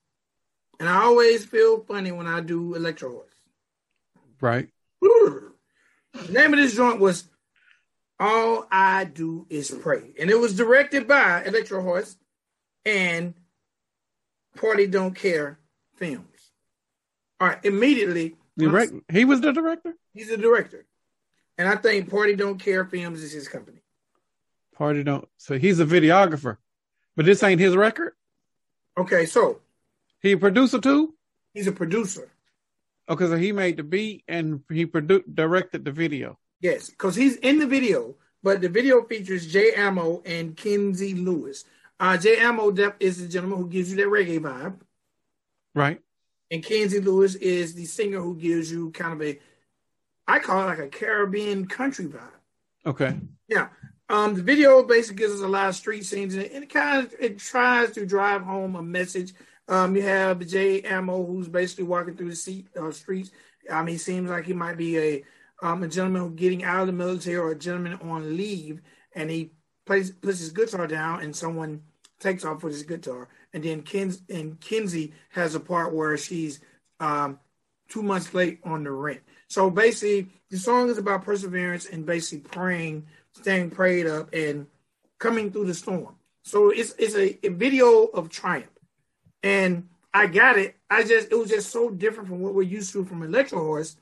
And 0.81 0.89
I 0.89 1.05
always 1.05 1.45
feel 1.45 1.81
funny 1.85 2.13
when 2.13 2.27
I 2.27 2.41
do 2.41 2.75
Electro 2.75 3.11
Horse. 3.11 3.33
Right. 4.41 4.69
The 5.01 6.33
name 6.33 6.53
of 6.53 6.59
this 6.59 6.75
joint 6.75 7.01
was 7.01 7.29
All 8.19 8.67
I 8.71 9.05
Do 9.05 9.47
Is 9.51 9.71
Pray. 9.71 10.13
And 10.19 10.31
it 10.31 10.39
was 10.39 10.55
directed 10.57 11.07
by 11.07 11.45
Electro 11.45 11.83
Horse 11.83 12.17
and 12.85 13.35
Party 14.57 14.87
Don't 14.87 15.15
Care 15.15 15.59
Films. 15.97 16.51
All 17.41 17.49
right, 17.49 17.65
immediately. 17.65 18.37
Direct, 18.57 18.93
he 19.13 19.27
was 19.27 19.43
the 19.43 19.53
director? 19.53 19.95
He's 20.15 20.31
the 20.31 20.39
director. 20.39 20.87
And 21.59 21.69
I 21.69 21.77
think 21.77 22.11
Party 22.11 22.37
Don't 22.37 22.59
Care 22.59 22.87
Films 22.87 23.23
is 23.23 23.33
his 23.33 23.49
company. 23.49 23.83
Party 24.75 25.03
Don't. 25.03 25.29
So 25.37 25.59
he's 25.59 25.81
a 25.81 25.87
videographer. 25.87 26.57
But 27.17 27.27
this 27.27 27.43
ain't 27.43 27.61
his 27.61 27.77
record? 27.77 28.13
Okay, 28.99 29.27
so 29.27 29.61
he 30.23 30.33
a 30.33 30.39
producer 30.39 30.79
too. 30.79 31.15
He's 31.53 31.67
a 31.67 31.73
producer. 31.73 32.31
Okay, 33.09 33.27
so 33.27 33.37
he 33.37 33.53
made 33.53 33.77
the 33.77 33.83
beat 33.83 34.25
and 34.27 34.63
he 34.71 34.87
produced 34.87 35.35
directed 35.35 35.85
the 35.85 35.93
video. 35.93 36.39
Yes, 36.61 36.91
because 36.91 37.15
he's 37.17 37.37
in 37.37 37.59
the 37.59 37.67
video, 37.67 38.17
but 38.43 38.61
the 38.61 38.69
video 38.69 39.03
features 39.03 39.47
Jay 39.47 39.75
Amo 39.75 40.23
and 40.25 40.57
Kenzie 40.57 41.15
Lewis. 41.15 41.65
Uh, 42.01 42.17
Jay 42.17 42.43
Amo 42.43 42.75
is 43.01 43.21
the 43.21 43.29
gentleman 43.29 43.59
who 43.59 43.69
gives 43.69 43.91
you 43.91 43.97
that 43.97 44.07
reggae 44.07 44.41
vibe, 44.41 44.77
right? 45.75 46.01
And 46.51 46.63
Kenzie 46.63 47.01
Lewis 47.01 47.35
is 47.35 47.75
the 47.75 47.85
singer 47.85 48.21
who 48.21 48.37
gives 48.37 48.71
you 48.71 48.91
kind 48.91 49.13
of 49.15 49.23
a, 49.23 49.39
I 50.29 50.39
call 50.39 50.63
it 50.63 50.67
like 50.67 50.79
a 50.79 50.89
Caribbean 50.89 51.67
country 51.67 52.07
vibe. 52.07 52.31
Okay. 52.87 53.19
Yeah. 53.49 53.69
Um, 54.09 54.35
the 54.35 54.43
video 54.43 54.85
basically 54.85 55.17
gives 55.17 55.35
us 55.35 55.41
a 55.41 55.49
lot 55.49 55.69
of 55.69 55.75
street 55.75 56.05
scenes, 56.05 56.35
and 56.35 56.45
it, 56.45 56.73
kind 56.73 57.05
of 57.05 57.15
it 57.19 57.39
tries 57.39 57.91
to 57.93 58.07
drive 58.07 58.43
home 58.43 58.77
a 58.77 58.83
message. 58.83 59.35
Um, 59.69 59.97
you 59.97 60.03
have 60.03 60.47
Jay 60.47 60.83
Amo, 60.83 61.27
who's 61.27 61.49
basically 61.49 61.85
walking 61.85 62.17
through 62.17 62.31
the 62.31 62.37
seat, 62.37 62.69
uh, 62.81 62.93
streets. 62.93 63.33
Um, 63.69 63.89
he 63.89 63.99
seems 63.99 64.31
like 64.31 64.47
he 64.47 64.53
might 64.53 64.77
be 64.77 64.99
a 64.99 65.25
um, 65.63 65.83
a 65.83 65.89
gentleman 65.89 66.37
getting 66.37 66.65
out 66.65 66.81
of 66.81 66.87
the 66.87 66.93
military 66.93 67.37
or 67.37 67.51
a 67.51 67.59
gentleman 67.59 67.99
on 68.03 68.37
leave, 68.37 68.81
and 69.15 69.31
he 69.31 69.53
plays 69.85 70.11
puts 70.11 70.41
his 70.41 70.51
guitar 70.51 70.87
down, 70.87 71.23
and 71.23 71.35
someone 71.35 71.83
takes 72.21 72.45
off 72.45 72.63
with 72.63 72.73
his 72.73 72.83
guitar, 72.83 73.29
and 73.53 73.65
then 73.65 73.83
Ken 73.83 74.15
and 74.29 74.61
Kenzie 74.61 75.13
has 75.31 75.55
a 75.55 75.61
part 75.61 75.95
where 75.95 76.17
she's 76.17 76.61
um, 77.01 77.39
two 77.89 78.03
months 78.03 78.35
late 78.35 78.61
on 78.65 78.85
the 78.85 78.91
rent. 78.91 79.21
So 79.49 79.71
basically, 79.71 80.29
the 80.51 80.59
song 80.59 80.89
is 80.89 80.99
about 80.99 81.25
perseverance 81.25 81.87
and 81.87 82.05
basically 82.05 82.49
praying 82.49 83.07
staying 83.37 83.71
prayed 83.71 84.07
up 84.07 84.33
and 84.33 84.67
coming 85.19 85.51
through 85.51 85.67
the 85.67 85.75
storm. 85.75 86.17
So 86.43 86.71
it's 86.71 86.95
it's 86.99 87.15
a, 87.15 87.47
a, 87.47 87.51
video 87.51 88.05
of 88.05 88.29
triumph, 88.29 88.67
and 89.43 89.89
I 90.15 90.27
got 90.27 90.59
it. 90.59 90.77
I 90.89 91.03
just 91.03 91.31
it 91.31 91.35
was 91.35 91.51
just 91.51 91.71
so 91.71 91.91
different 91.91 92.29
from 92.29 92.41
what 92.41 92.55
we're 92.55 92.63
used 92.63 92.93
to 92.93 93.05
from 93.05 93.23
Electro 93.23 93.59
Horse, 93.59 93.97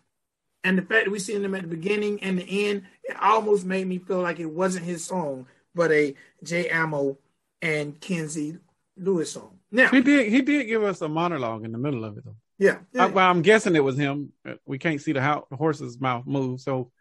And 0.64 0.78
the 0.78 0.82
fact 0.82 1.04
that 1.04 1.10
we 1.10 1.18
seen 1.18 1.44
him 1.44 1.54
at 1.54 1.62
the 1.62 1.68
beginning 1.68 2.22
and 2.22 2.38
the 2.38 2.68
end, 2.68 2.84
it 3.04 3.16
almost 3.20 3.66
made 3.66 3.86
me 3.86 3.98
feel 3.98 4.22
like 4.22 4.40
it 4.40 4.46
wasn't 4.46 4.86
his 4.86 5.04
song, 5.04 5.46
but 5.74 5.92
a 5.92 6.14
J 6.42 6.70
Amo 6.70 7.18
and 7.60 8.00
Kenzie 8.00 8.58
Lewis 8.96 9.32
song. 9.32 9.58
Now 9.70 9.88
he 9.88 10.00
did 10.00 10.32
he 10.32 10.40
did 10.40 10.64
give 10.64 10.82
us 10.82 11.02
a 11.02 11.08
monologue 11.08 11.64
in 11.64 11.72
the 11.72 11.78
middle 11.78 12.04
of 12.04 12.16
it 12.16 12.24
though. 12.24 12.36
Yeah, 12.58 12.78
I, 12.96 13.06
well, 13.06 13.28
I'm 13.28 13.42
guessing 13.42 13.74
it 13.74 13.84
was 13.84 13.98
him. 13.98 14.32
We 14.64 14.78
can't 14.78 15.02
see 15.02 15.12
the, 15.12 15.20
how, 15.20 15.46
the 15.50 15.56
horse's 15.56 16.00
mouth 16.00 16.24
move, 16.24 16.60
so 16.60 16.92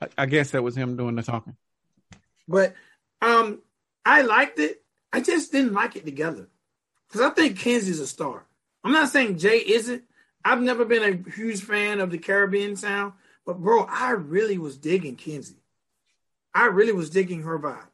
I, 0.00 0.08
I 0.18 0.26
guess 0.26 0.52
that 0.52 0.62
was 0.62 0.74
him 0.74 0.96
doing 0.96 1.16
the 1.16 1.22
talking. 1.22 1.54
But 2.48 2.74
um, 3.20 3.60
I 4.06 4.22
liked 4.22 4.58
it. 4.58 4.82
I 5.12 5.20
just 5.20 5.52
didn't 5.52 5.74
like 5.74 5.96
it 5.96 6.06
together 6.06 6.48
because 7.06 7.20
I 7.20 7.30
think 7.30 7.58
Kenzie's 7.58 8.00
a 8.00 8.06
star. 8.06 8.46
I'm 8.82 8.92
not 8.92 9.10
saying 9.10 9.38
Jay 9.38 9.58
isn't. 9.58 10.02
I've 10.44 10.62
never 10.62 10.84
been 10.84 11.02
a 11.02 11.30
huge 11.30 11.62
fan 11.62 12.00
of 12.00 12.10
the 12.10 12.18
Caribbean 12.18 12.76
sound, 12.76 13.12
but 13.46 13.58
bro, 13.58 13.86
I 13.88 14.10
really 14.10 14.58
was 14.58 14.76
digging 14.76 15.16
Kenzie. 15.16 15.62
I 16.54 16.66
really 16.66 16.92
was 16.92 17.10
digging 17.10 17.42
her 17.42 17.58
vibe. 17.58 17.86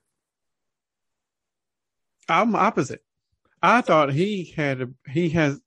I'm 2.28 2.54
opposite. 2.54 3.02
I 3.62 3.80
thought 3.80 4.12
he 4.12 4.52
had 4.56 4.82
a, 4.82 4.88
he 5.08 5.30
has 5.30 5.60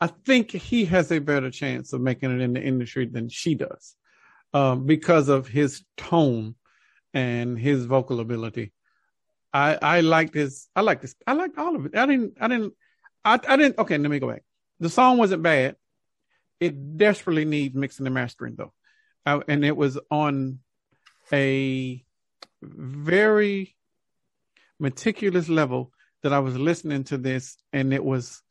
I 0.00 0.08
think 0.08 0.50
he 0.50 0.84
has 0.86 1.10
a 1.10 1.18
better 1.18 1.50
chance 1.50 1.92
of 1.92 2.00
making 2.00 2.30
it 2.30 2.42
in 2.42 2.52
the 2.52 2.62
industry 2.62 3.06
than 3.06 3.28
she 3.28 3.54
does, 3.54 3.96
um, 4.52 4.84
because 4.84 5.28
of 5.28 5.48
his 5.48 5.84
tone 5.96 6.54
and 7.14 7.58
his 7.58 7.86
vocal 7.86 8.20
ability. 8.20 8.72
I 9.52 9.78
I 9.80 10.00
like 10.02 10.32
this. 10.32 10.68
I 10.76 10.82
like 10.82 11.00
this. 11.00 11.14
I 11.26 11.32
like 11.32 11.56
all 11.56 11.76
of 11.76 11.86
it. 11.86 11.96
I 11.96 12.06
didn't. 12.06 12.36
I 12.40 12.48
didn't. 12.48 12.74
I, 13.24 13.40
I 13.48 13.56
didn't. 13.56 13.78
Okay, 13.78 13.96
let 13.96 14.10
me 14.10 14.18
go 14.18 14.28
back. 14.28 14.44
The 14.80 14.90
song 14.90 15.16
wasn't 15.16 15.42
bad. 15.42 15.76
It 16.60 16.96
desperately 16.96 17.44
needs 17.44 17.74
mixing 17.74 18.06
and 18.06 18.14
mastering 18.14 18.54
though, 18.56 18.72
I, 19.24 19.40
and 19.48 19.64
it 19.64 19.76
was 19.76 19.98
on 20.10 20.60
a 21.32 22.02
very 22.62 23.76
meticulous 24.78 25.48
level 25.48 25.92
that 26.22 26.32
I 26.32 26.38
was 26.38 26.56
listening 26.56 27.04
to 27.04 27.18
this, 27.18 27.56
and 27.72 27.92
it 27.92 28.04
was 28.04 28.42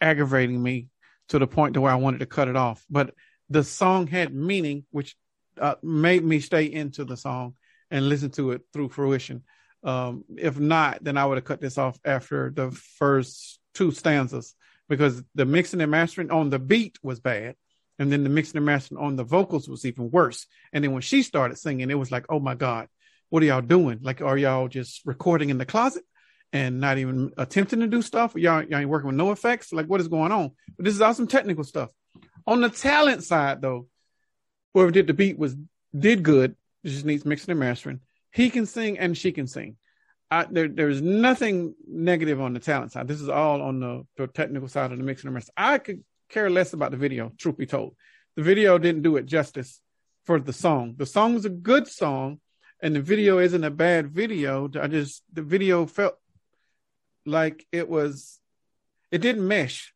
aggravating 0.00 0.62
me 0.62 0.88
to 1.28 1.38
the 1.38 1.46
point 1.46 1.74
to 1.74 1.80
where 1.80 1.92
I 1.92 1.96
wanted 1.96 2.20
to 2.20 2.26
cut 2.26 2.48
it 2.48 2.56
off. 2.56 2.84
But 2.90 3.14
the 3.48 3.64
song 3.64 4.06
had 4.06 4.34
meaning, 4.34 4.84
which 4.90 5.16
uh, 5.60 5.76
made 5.82 6.24
me 6.24 6.40
stay 6.40 6.64
into 6.64 7.04
the 7.04 7.16
song 7.16 7.54
and 7.90 8.08
listen 8.08 8.30
to 8.30 8.52
it 8.52 8.62
through 8.72 8.90
fruition. 8.90 9.42
Um, 9.82 10.24
if 10.36 10.58
not, 10.58 11.02
then 11.02 11.16
I 11.16 11.24
would 11.24 11.38
have 11.38 11.44
cut 11.44 11.60
this 11.60 11.78
off 11.78 11.98
after 12.04 12.50
the 12.50 12.70
first 12.70 13.60
two 13.74 13.92
stanzas 13.92 14.54
because 14.88 15.22
the 15.34 15.44
mixing 15.44 15.80
and 15.80 15.90
mastering 15.90 16.30
on 16.30 16.50
the 16.50 16.58
beat 16.58 16.98
was 17.02 17.20
bad. 17.20 17.56
And 17.98 18.12
then 18.12 18.24
the 18.24 18.28
mixing 18.28 18.58
and 18.58 18.66
mastering 18.66 19.00
on 19.00 19.16
the 19.16 19.24
vocals 19.24 19.68
was 19.68 19.86
even 19.86 20.10
worse. 20.10 20.46
And 20.72 20.84
then 20.84 20.92
when 20.92 21.02
she 21.02 21.22
started 21.22 21.56
singing, 21.56 21.90
it 21.90 21.98
was 21.98 22.12
like, 22.12 22.26
oh 22.28 22.40
my 22.40 22.54
God, 22.54 22.88
what 23.30 23.42
are 23.42 23.46
y'all 23.46 23.62
doing? 23.62 24.00
Like, 24.02 24.20
are 24.20 24.36
y'all 24.36 24.68
just 24.68 25.00
recording 25.06 25.50
in 25.50 25.58
the 25.58 25.66
closet? 25.66 26.04
and 26.52 26.80
not 26.80 26.98
even 26.98 27.32
attempting 27.36 27.80
to 27.80 27.86
do 27.86 28.02
stuff. 28.02 28.34
Y'all, 28.34 28.62
y'all 28.62 28.78
ain't 28.78 28.88
working 28.88 29.08
with 29.08 29.16
no 29.16 29.32
effects. 29.32 29.72
Like, 29.72 29.86
what 29.86 30.00
is 30.00 30.08
going 30.08 30.32
on? 30.32 30.52
But 30.76 30.84
this 30.84 30.94
is 30.94 31.00
all 31.00 31.14
some 31.14 31.26
technical 31.26 31.64
stuff. 31.64 31.90
On 32.46 32.60
the 32.60 32.70
talent 32.70 33.24
side, 33.24 33.60
though, 33.60 33.88
whoever 34.72 34.90
did 34.90 35.06
the 35.06 35.14
beat 35.14 35.38
was 35.38 35.56
did 35.96 36.22
good. 36.22 36.56
Just 36.84 37.04
needs 37.04 37.24
mixing 37.24 37.50
and 37.50 37.60
mastering. 37.60 38.00
He 38.32 38.50
can 38.50 38.66
sing 38.66 38.98
and 38.98 39.16
she 39.16 39.32
can 39.32 39.46
sing. 39.46 39.76
I, 40.30 40.46
there, 40.50 40.68
there's 40.68 41.00
nothing 41.00 41.74
negative 41.86 42.40
on 42.40 42.52
the 42.52 42.60
talent 42.60 42.92
side. 42.92 43.06
This 43.06 43.20
is 43.20 43.28
all 43.28 43.62
on 43.62 43.80
the, 43.80 44.06
the 44.16 44.26
technical 44.26 44.68
side 44.68 44.92
of 44.92 44.98
the 44.98 45.04
mixing 45.04 45.28
and 45.28 45.34
mastering. 45.34 45.54
I 45.56 45.78
could 45.78 46.02
care 46.28 46.50
less 46.50 46.72
about 46.72 46.90
the 46.90 46.96
video. 46.96 47.32
Truth 47.38 47.58
be 47.58 47.66
told, 47.66 47.94
the 48.34 48.42
video 48.42 48.76
didn't 48.78 49.02
do 49.02 49.16
it 49.16 49.26
justice 49.26 49.80
for 50.24 50.40
the 50.40 50.52
song. 50.52 50.94
The 50.96 51.06
song 51.06 51.34
was 51.34 51.44
a 51.44 51.50
good 51.50 51.86
song, 51.86 52.40
and 52.82 52.94
the 52.94 53.00
video 53.00 53.38
isn't 53.38 53.64
a 53.64 53.70
bad 53.70 54.08
video. 54.08 54.68
I 54.80 54.88
just 54.88 55.22
the 55.32 55.42
video 55.42 55.86
felt 55.86 56.16
like 57.24 57.64
it 57.70 57.88
was 57.88 58.40
it 59.10 59.18
didn't 59.18 59.46
mesh. 59.46 59.94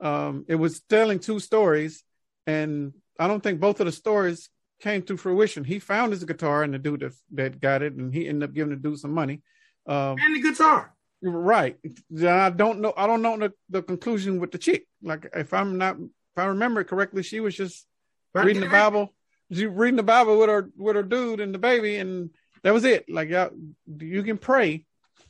Um, 0.00 0.44
it 0.48 0.54
was 0.54 0.80
telling 0.80 1.18
two 1.18 1.40
stories, 1.40 2.04
and 2.46 2.94
I 3.18 3.28
don't 3.28 3.42
think 3.42 3.60
both 3.60 3.80
of 3.80 3.86
the 3.86 3.92
stories 3.92 4.48
came 4.80 5.02
to 5.02 5.16
fruition. 5.16 5.64
He 5.64 5.78
found 5.78 6.12
his 6.12 6.24
guitar 6.24 6.62
and 6.62 6.72
the 6.72 6.78
dude 6.78 7.00
that, 7.00 7.12
that 7.32 7.60
got 7.60 7.82
it, 7.82 7.94
and 7.94 8.14
he 8.14 8.28
ended 8.28 8.48
up 8.48 8.54
giving 8.54 8.70
the 8.70 8.76
dude 8.76 8.98
some 8.98 9.12
money. 9.12 9.42
Um, 9.88 10.16
and 10.20 10.36
the 10.36 10.40
guitar. 10.40 10.94
Right. 11.22 11.76
I 12.24 12.50
don't 12.50 12.80
know. 12.80 12.92
I 12.96 13.06
don't 13.06 13.22
know 13.22 13.36
the, 13.36 13.52
the 13.70 13.82
conclusion 13.82 14.38
with 14.38 14.52
the 14.52 14.58
chick. 14.58 14.86
Like 15.02 15.28
if 15.34 15.52
I'm 15.52 15.78
not, 15.78 15.96
if 15.98 16.38
I 16.38 16.44
remember 16.46 16.84
correctly, 16.84 17.22
she 17.22 17.40
was 17.40 17.56
just 17.56 17.86
right. 18.34 18.44
reading 18.44 18.62
the 18.62 18.68
Bible. 18.68 19.12
She 19.52 19.66
reading 19.66 19.96
the 19.96 20.02
Bible 20.02 20.38
with 20.38 20.48
her 20.48 20.70
with 20.76 20.94
her 20.94 21.02
dude 21.02 21.40
and 21.40 21.54
the 21.54 21.58
baby, 21.58 21.96
and 21.96 22.30
that 22.62 22.74
was 22.74 22.84
it. 22.84 23.08
Like 23.08 23.30
y'all, 23.30 23.50
you 23.98 24.22
can 24.22 24.38
pray, 24.38 24.84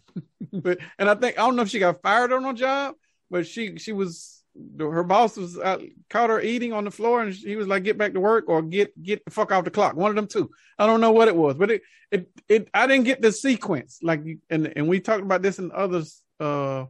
but 0.52 0.78
and 0.98 1.08
I 1.08 1.14
think 1.14 1.38
I 1.38 1.42
don't 1.42 1.56
know 1.56 1.62
if 1.62 1.68
she 1.68 1.78
got 1.78 2.02
fired 2.02 2.32
on 2.32 2.44
her 2.44 2.52
job, 2.52 2.96
but 3.30 3.46
she 3.46 3.78
she 3.78 3.92
was 3.92 4.38
her 4.78 5.04
boss 5.04 5.36
was 5.36 5.58
uh, 5.58 5.78
caught 6.10 6.30
her 6.30 6.40
eating 6.40 6.72
on 6.72 6.84
the 6.84 6.90
floor, 6.90 7.22
and 7.22 7.32
he 7.32 7.56
was 7.56 7.66
like, 7.66 7.84
"Get 7.84 7.98
back 7.98 8.12
to 8.14 8.20
work 8.20 8.48
or 8.48 8.62
get 8.62 9.00
get 9.02 9.24
the 9.24 9.30
fuck 9.30 9.52
off 9.52 9.64
the 9.64 9.70
clock." 9.70 9.94
One 9.94 10.10
of 10.10 10.16
them 10.16 10.26
two. 10.26 10.50
I 10.78 10.86
don't 10.86 11.00
know 11.00 11.12
what 11.12 11.28
it 11.28 11.36
was, 11.36 11.56
but 11.56 11.70
it 11.70 11.82
it 12.10 12.28
it 12.48 12.68
I 12.74 12.86
didn't 12.86 13.04
get 13.04 13.22
the 13.22 13.32
sequence 13.32 13.98
like 14.02 14.22
and 14.50 14.72
and 14.76 14.88
we 14.88 15.00
talked 15.00 15.22
about 15.22 15.42
this 15.42 15.58
in 15.58 15.70
others 15.72 16.22
uh 16.40 16.86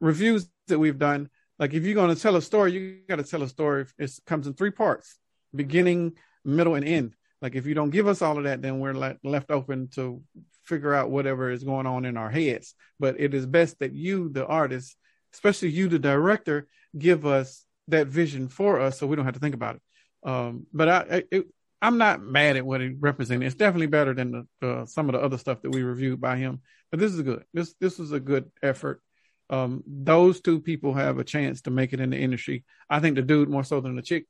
reviews 0.00 0.48
that 0.68 0.78
we've 0.78 0.98
done. 0.98 1.28
Like 1.58 1.74
if 1.74 1.84
you're 1.84 1.94
going 1.94 2.14
to 2.14 2.20
tell 2.20 2.36
a 2.36 2.42
story, 2.42 2.72
you 2.72 3.00
got 3.08 3.16
to 3.16 3.24
tell 3.24 3.42
a 3.42 3.48
story. 3.48 3.86
It 3.98 4.10
comes 4.26 4.46
in 4.46 4.54
three 4.54 4.70
parts: 4.70 5.16
beginning, 5.54 6.12
middle, 6.44 6.74
and 6.74 6.86
end. 6.86 7.14
Like 7.40 7.54
if 7.54 7.66
you 7.66 7.74
don't 7.74 7.90
give 7.90 8.08
us 8.08 8.22
all 8.22 8.38
of 8.38 8.44
that, 8.44 8.62
then 8.62 8.78
we're 8.80 8.94
le- 8.94 9.16
left 9.22 9.50
open 9.50 9.88
to 9.94 10.22
figure 10.64 10.94
out 10.94 11.10
whatever 11.10 11.50
is 11.50 11.64
going 11.64 11.86
on 11.86 12.04
in 12.04 12.16
our 12.16 12.30
heads. 12.30 12.74
But 12.98 13.20
it 13.20 13.34
is 13.34 13.46
best 13.46 13.78
that 13.78 13.92
you, 13.92 14.28
the 14.28 14.46
artist, 14.46 14.96
especially 15.36 15.68
you, 15.68 15.86
the 15.88 15.98
director, 15.98 16.66
give 16.98 17.26
us 17.26 17.64
that 17.88 18.06
vision 18.06 18.48
for 18.48 18.80
us 18.80 18.98
so 18.98 19.06
we 19.06 19.16
don't 19.16 19.26
have 19.26 19.34
to 19.34 19.40
think 19.40 19.54
about 19.54 19.76
it. 19.76 19.82
Um, 20.28 20.66
but 20.72 20.88
I, 20.88 21.22
I 21.30 21.42
am 21.82 21.98
not 21.98 22.22
mad 22.22 22.56
at 22.56 22.64
what 22.64 22.80
he 22.80 22.88
represented. 22.98 23.46
It's 23.46 23.54
definitely 23.54 23.86
better 23.88 24.14
than 24.14 24.46
the, 24.60 24.68
uh, 24.68 24.86
some 24.86 25.08
of 25.08 25.12
the 25.12 25.20
other 25.20 25.36
stuff 25.36 25.60
that 25.60 25.70
we 25.70 25.82
reviewed 25.82 26.20
by 26.20 26.36
him. 26.36 26.62
But 26.90 27.00
this 27.00 27.12
is 27.12 27.20
good. 27.20 27.44
This 27.52 27.74
this 27.80 27.98
was 27.98 28.12
a 28.12 28.20
good 28.20 28.50
effort. 28.62 29.02
Um, 29.50 29.84
those 29.86 30.40
two 30.40 30.58
people 30.60 30.94
have 30.94 31.18
a 31.18 31.24
chance 31.24 31.60
to 31.62 31.70
make 31.70 31.92
it 31.92 32.00
in 32.00 32.10
the 32.10 32.18
industry. 32.18 32.64
I 32.88 33.00
think 33.00 33.16
the 33.16 33.22
dude 33.22 33.50
more 33.50 33.62
so 33.62 33.80
than 33.80 33.94
the 33.94 34.02
chick. 34.02 34.26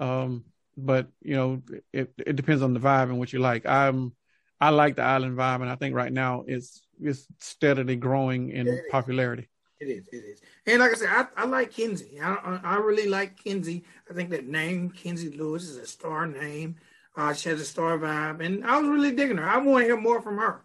Um, 0.00 0.44
but 0.76 1.08
you 1.22 1.36
know, 1.36 1.62
it 1.92 2.12
it 2.18 2.36
depends 2.36 2.62
on 2.62 2.74
the 2.74 2.80
vibe 2.80 3.04
and 3.04 3.18
what 3.18 3.32
you 3.32 3.38
like. 3.38 3.66
I'm 3.66 4.14
I 4.60 4.70
like 4.70 4.96
the 4.96 5.02
island 5.02 5.38
vibe, 5.38 5.62
and 5.62 5.70
I 5.70 5.76
think 5.76 5.94
right 5.94 6.12
now 6.12 6.44
it's 6.46 6.82
it's 7.00 7.26
steadily 7.38 7.96
growing 7.96 8.50
in 8.50 8.82
popularity. 8.90 9.48
It 9.80 9.88
is, 9.88 10.08
it 10.12 10.16
is, 10.16 10.42
and 10.66 10.80
like 10.80 10.90
I 10.90 10.94
said, 10.94 11.08
I, 11.08 11.26
I 11.38 11.46
like 11.46 11.72
Kenzie. 11.72 12.20
I, 12.22 12.60
I 12.62 12.76
really 12.76 13.08
like 13.08 13.42
Kenzie. 13.42 13.82
I 14.10 14.12
think 14.12 14.28
that 14.28 14.46
name 14.46 14.90
Kenzie 14.90 15.30
Lewis 15.30 15.64
is 15.64 15.78
a 15.78 15.86
star 15.86 16.26
name. 16.26 16.76
Uh, 17.16 17.32
she 17.32 17.48
has 17.48 17.62
a 17.62 17.64
star 17.64 17.98
vibe, 17.98 18.44
and 18.44 18.62
I 18.64 18.78
was 18.78 18.88
really 18.88 19.12
digging 19.12 19.38
her. 19.38 19.48
I 19.48 19.56
want 19.56 19.82
to 19.82 19.86
hear 19.86 19.96
more 19.96 20.20
from 20.20 20.36
her. 20.36 20.62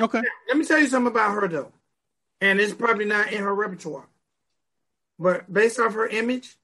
Okay. 0.00 0.20
Let 0.48 0.56
me 0.56 0.64
tell 0.64 0.80
you 0.80 0.88
something 0.88 1.12
about 1.12 1.40
her 1.40 1.46
though, 1.46 1.72
and 2.40 2.58
it's 2.58 2.74
probably 2.74 3.04
not 3.04 3.32
in 3.32 3.44
her 3.44 3.54
repertoire, 3.54 4.08
but 5.20 5.50
based 5.50 5.78
off 5.78 5.94
her 5.94 6.08
image 6.08 6.56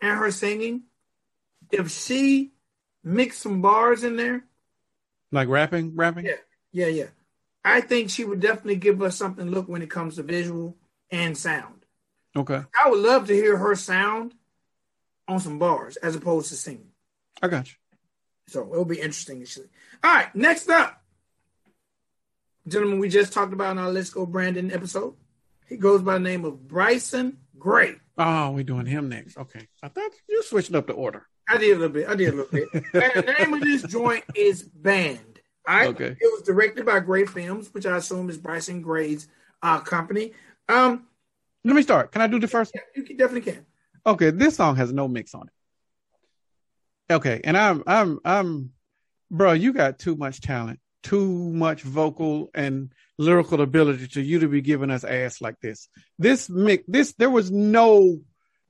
and 0.00 0.16
her 0.16 0.30
singing, 0.30 0.82
if 1.72 1.90
she 1.90 2.52
mixed 3.02 3.42
some 3.42 3.60
bars 3.60 4.04
in 4.04 4.14
there, 4.14 4.44
like 5.32 5.48
rapping, 5.48 5.96
rapping. 5.96 6.26
Yeah, 6.26 6.36
yeah, 6.70 6.86
yeah. 6.86 7.06
I 7.66 7.80
think 7.80 8.10
she 8.10 8.24
would 8.24 8.38
definitely 8.38 8.76
give 8.76 9.02
us 9.02 9.16
something 9.16 9.50
look 9.50 9.68
when 9.68 9.82
it 9.82 9.90
comes 9.90 10.14
to 10.16 10.22
visual 10.22 10.76
and 11.10 11.36
sound. 11.36 11.84
Okay. 12.36 12.62
I 12.84 12.88
would 12.88 13.00
love 13.00 13.26
to 13.26 13.34
hear 13.34 13.56
her 13.56 13.74
sound 13.74 14.34
on 15.26 15.40
some 15.40 15.58
bars 15.58 15.96
as 15.96 16.14
opposed 16.14 16.50
to 16.50 16.54
singing. 16.54 16.92
I 17.42 17.48
got 17.48 17.66
you. 17.66 17.74
So 18.46 18.70
it'll 18.72 18.84
be 18.84 19.00
interesting. 19.00 19.44
All 20.04 20.14
right, 20.14 20.32
next 20.32 20.70
up, 20.70 21.02
gentlemen, 22.68 23.00
we 23.00 23.08
just 23.08 23.32
talked 23.32 23.52
about 23.52 23.72
in 23.72 23.78
our 23.78 23.90
Let's 23.90 24.10
Go 24.10 24.26
Brandon 24.26 24.70
episode. 24.70 25.14
He 25.68 25.76
goes 25.76 26.02
by 26.02 26.14
the 26.14 26.20
name 26.20 26.44
of 26.44 26.68
Bryson 26.68 27.38
Gray. 27.58 27.96
Oh, 28.16 28.52
we're 28.52 28.62
doing 28.62 28.86
him 28.86 29.08
next. 29.08 29.36
Okay. 29.36 29.66
I 29.82 29.88
thought 29.88 30.12
you 30.28 30.40
switching 30.44 30.76
up 30.76 30.86
the 30.86 30.92
order. 30.92 31.26
I 31.48 31.56
did 31.56 31.76
a 31.76 31.80
little 31.80 31.88
bit. 31.88 32.08
I 32.08 32.14
did 32.14 32.32
a 32.32 32.36
little 32.36 32.52
bit. 32.52 32.68
and 32.74 33.26
the 33.26 33.34
name 33.38 33.54
of 33.54 33.60
this 33.60 33.82
joint 33.82 34.22
is 34.36 34.62
Banned. 34.62 35.35
Right. 35.66 35.88
Okay. 35.88 36.16
It 36.20 36.32
was 36.32 36.42
directed 36.42 36.86
by 36.86 37.00
Gray 37.00 37.26
Films, 37.26 37.72
which 37.74 37.86
I 37.86 37.96
assume 37.96 38.30
is 38.30 38.38
Bryson 38.38 38.82
Gray's 38.82 39.28
uh, 39.62 39.80
company. 39.80 40.32
Um, 40.68 41.06
Let 41.64 41.74
me 41.74 41.82
start. 41.82 42.12
Can 42.12 42.22
I 42.22 42.28
do 42.28 42.38
the 42.38 42.48
first? 42.48 42.72
Yeah, 42.74 42.82
you 42.94 43.02
can, 43.02 43.16
definitely 43.16 43.52
can. 43.52 43.66
Okay, 44.04 44.30
this 44.30 44.56
song 44.56 44.76
has 44.76 44.92
no 44.92 45.08
mix 45.08 45.34
on 45.34 45.48
it. 45.48 47.14
Okay, 47.14 47.40
and 47.42 47.56
I'm 47.56 47.82
I'm 47.86 48.20
I'm, 48.24 48.70
bro. 49.30 49.52
You 49.52 49.72
got 49.72 49.98
too 49.98 50.16
much 50.16 50.40
talent, 50.40 50.80
too 51.02 51.52
much 51.52 51.82
vocal 51.82 52.50
and 52.54 52.92
lyrical 53.18 53.60
ability 53.60 54.08
to 54.08 54.22
you 54.22 54.40
to 54.40 54.48
be 54.48 54.60
giving 54.60 54.90
us 54.90 55.04
ass 55.04 55.40
like 55.40 55.58
this. 55.60 55.88
This 56.18 56.48
mix, 56.48 56.84
this 56.86 57.14
there 57.14 57.30
was 57.30 57.50
no 57.50 58.20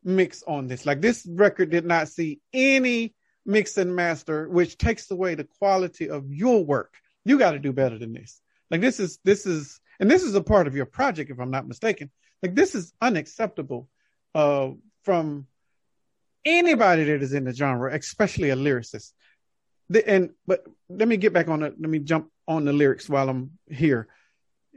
mix 0.04 0.42
on 0.46 0.68
this. 0.68 0.86
Like 0.86 1.00
this 1.00 1.26
record 1.28 1.70
did 1.70 1.84
not 1.84 2.08
see 2.08 2.40
any 2.52 3.14
mix 3.46 3.78
and 3.78 3.94
master, 3.94 4.48
which 4.48 4.76
takes 4.76 5.10
away 5.10 5.34
the 5.34 5.48
quality 5.58 6.10
of 6.10 6.32
your 6.32 6.64
work. 6.64 6.94
You 7.24 7.38
got 7.38 7.52
to 7.52 7.58
do 7.58 7.72
better 7.72 7.98
than 7.98 8.12
this. 8.12 8.40
Like 8.70 8.80
this 8.80 9.00
is 9.00 9.18
this 9.24 9.46
is 9.46 9.80
and 10.00 10.10
this 10.10 10.22
is 10.22 10.34
a 10.34 10.42
part 10.42 10.66
of 10.66 10.74
your 10.74 10.86
project, 10.86 11.30
if 11.30 11.38
I'm 11.38 11.50
not 11.50 11.68
mistaken. 11.68 12.10
Like 12.42 12.54
this 12.54 12.74
is 12.74 12.92
unacceptable 13.00 13.88
uh, 14.34 14.70
from 15.04 15.46
anybody 16.44 17.04
that 17.04 17.22
is 17.22 17.32
in 17.32 17.44
the 17.44 17.54
genre, 17.54 17.94
especially 17.94 18.50
a 18.50 18.56
lyricist. 18.56 19.12
The, 19.88 20.08
and 20.08 20.30
but 20.46 20.64
let 20.88 21.08
me 21.08 21.16
get 21.16 21.32
back 21.32 21.48
on 21.48 21.62
it. 21.62 21.74
Let 21.78 21.90
me 21.90 22.00
jump 22.00 22.30
on 22.48 22.64
the 22.64 22.72
lyrics 22.72 23.08
while 23.08 23.28
I'm 23.28 23.52
here. 23.68 24.08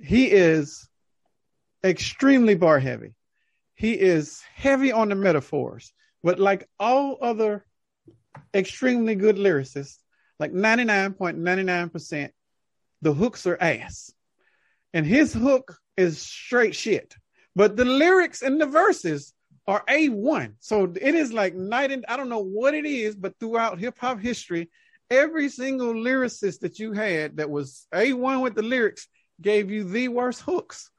He 0.02 0.32
is 0.32 0.88
extremely 1.84 2.56
bar 2.56 2.80
heavy. 2.80 3.14
He 3.76 3.94
is 3.94 4.42
heavy 4.54 4.92
on 4.92 5.10
the 5.10 5.16
metaphors, 5.16 5.94
but 6.24 6.40
like 6.40 6.68
all 6.80 7.18
other 7.22 7.66
extremely 8.54 9.16
good 9.16 9.38
lyricists, 9.38 9.98
like 10.40 10.52
99.99%, 10.54 12.30
the 13.02 13.14
hooks 13.14 13.46
are 13.46 13.58
ass. 13.60 14.12
And 14.94 15.06
his 15.06 15.34
hook 15.34 15.78
is 15.98 16.22
straight 16.22 16.76
shit. 16.76 17.16
But 17.56 17.76
the 17.76 17.86
lyrics 17.86 18.42
and 18.42 18.60
the 18.60 18.66
verses 18.66 19.34
are 19.68 19.84
A1. 19.88 20.54
So 20.60 20.92
it 21.00 21.16
is 21.16 21.32
like 21.32 21.54
night 21.54 21.92
and 21.92 22.06
I 22.08 22.18
don't 22.18 22.30
know 22.30 22.44
what 22.44 22.74
it 22.74 22.86
is, 22.86 23.16
but 23.16 23.38
throughout 23.40 23.80
hip 23.80 24.00
hop 24.00 24.20
history, 24.20 24.70
every 25.12 25.50
single 25.50 25.94
lyricist 25.94 26.62
that 26.62 26.80
you 26.80 26.94
had 26.94 27.38
that 27.38 27.50
was 27.50 27.88
A1 27.94 28.42
with 28.42 28.56
the 28.56 28.64
lyrics 28.64 29.08
gave 29.42 29.70
you 29.70 29.84
the 29.84 30.08
worst 30.08 30.42
hooks. 30.42 30.90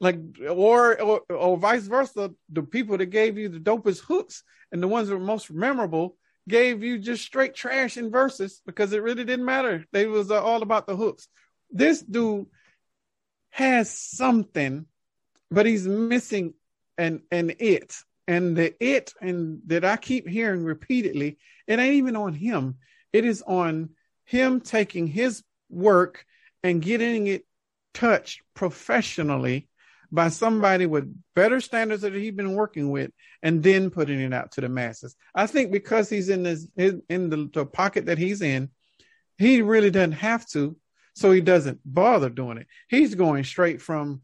Like 0.00 0.18
or, 0.48 1.00
or 1.00 1.20
or 1.30 1.56
vice 1.56 1.86
versa, 1.86 2.32
the 2.50 2.62
people 2.62 2.98
that 2.98 3.06
gave 3.06 3.38
you 3.38 3.48
the 3.48 3.60
dopest 3.60 4.00
hooks 4.00 4.42
and 4.72 4.82
the 4.82 4.88
ones 4.88 5.08
that 5.08 5.16
were 5.16 5.24
most 5.24 5.50
memorable 5.52 6.16
gave 6.48 6.82
you 6.82 6.98
just 6.98 7.24
straight 7.24 7.54
trash 7.54 7.96
in 7.96 8.10
verses 8.10 8.60
because 8.66 8.92
it 8.92 9.02
really 9.02 9.24
didn't 9.24 9.44
matter. 9.44 9.84
They 9.92 10.06
was 10.06 10.30
uh, 10.30 10.42
all 10.42 10.62
about 10.62 10.86
the 10.86 10.96
hooks. 10.96 11.28
This 11.70 12.02
dude 12.02 12.46
has 13.50 13.90
something, 13.90 14.86
but 15.50 15.66
he's 15.66 15.86
missing 15.86 16.54
an 16.98 17.22
an 17.30 17.52
it. 17.58 17.94
And 18.26 18.56
the 18.56 18.74
it 18.82 19.12
and 19.20 19.60
that 19.66 19.84
I 19.84 19.96
keep 19.96 20.26
hearing 20.26 20.64
repeatedly, 20.64 21.38
it 21.66 21.78
ain't 21.78 21.96
even 21.96 22.16
on 22.16 22.32
him. 22.32 22.76
It 23.12 23.24
is 23.24 23.42
on 23.46 23.90
him 24.24 24.60
taking 24.60 25.06
his 25.06 25.42
work 25.68 26.24
and 26.62 26.80
getting 26.80 27.26
it 27.26 27.44
touched 27.92 28.40
professionally 28.54 29.68
by 30.14 30.28
somebody 30.28 30.86
with 30.86 31.12
better 31.34 31.60
standards 31.60 32.02
that 32.02 32.14
he's 32.14 32.32
been 32.32 32.54
working 32.54 32.90
with 32.90 33.10
and 33.42 33.62
then 33.62 33.90
putting 33.90 34.20
it 34.20 34.32
out 34.32 34.52
to 34.52 34.60
the 34.60 34.68
masses. 34.68 35.16
I 35.34 35.46
think 35.46 35.72
because 35.72 36.08
he's 36.08 36.28
in 36.28 36.44
this 36.44 36.68
in 36.76 37.02
the, 37.08 37.50
the 37.52 37.66
pocket 37.66 38.06
that 38.06 38.18
he's 38.18 38.40
in, 38.40 38.70
he 39.38 39.60
really 39.60 39.90
doesn't 39.90 40.12
have 40.12 40.46
to 40.50 40.76
so 41.14 41.30
he 41.30 41.40
doesn't 41.40 41.80
bother 41.84 42.28
doing 42.28 42.58
it. 42.58 42.66
He's 42.88 43.14
going 43.14 43.44
straight 43.44 43.80
from 43.80 44.22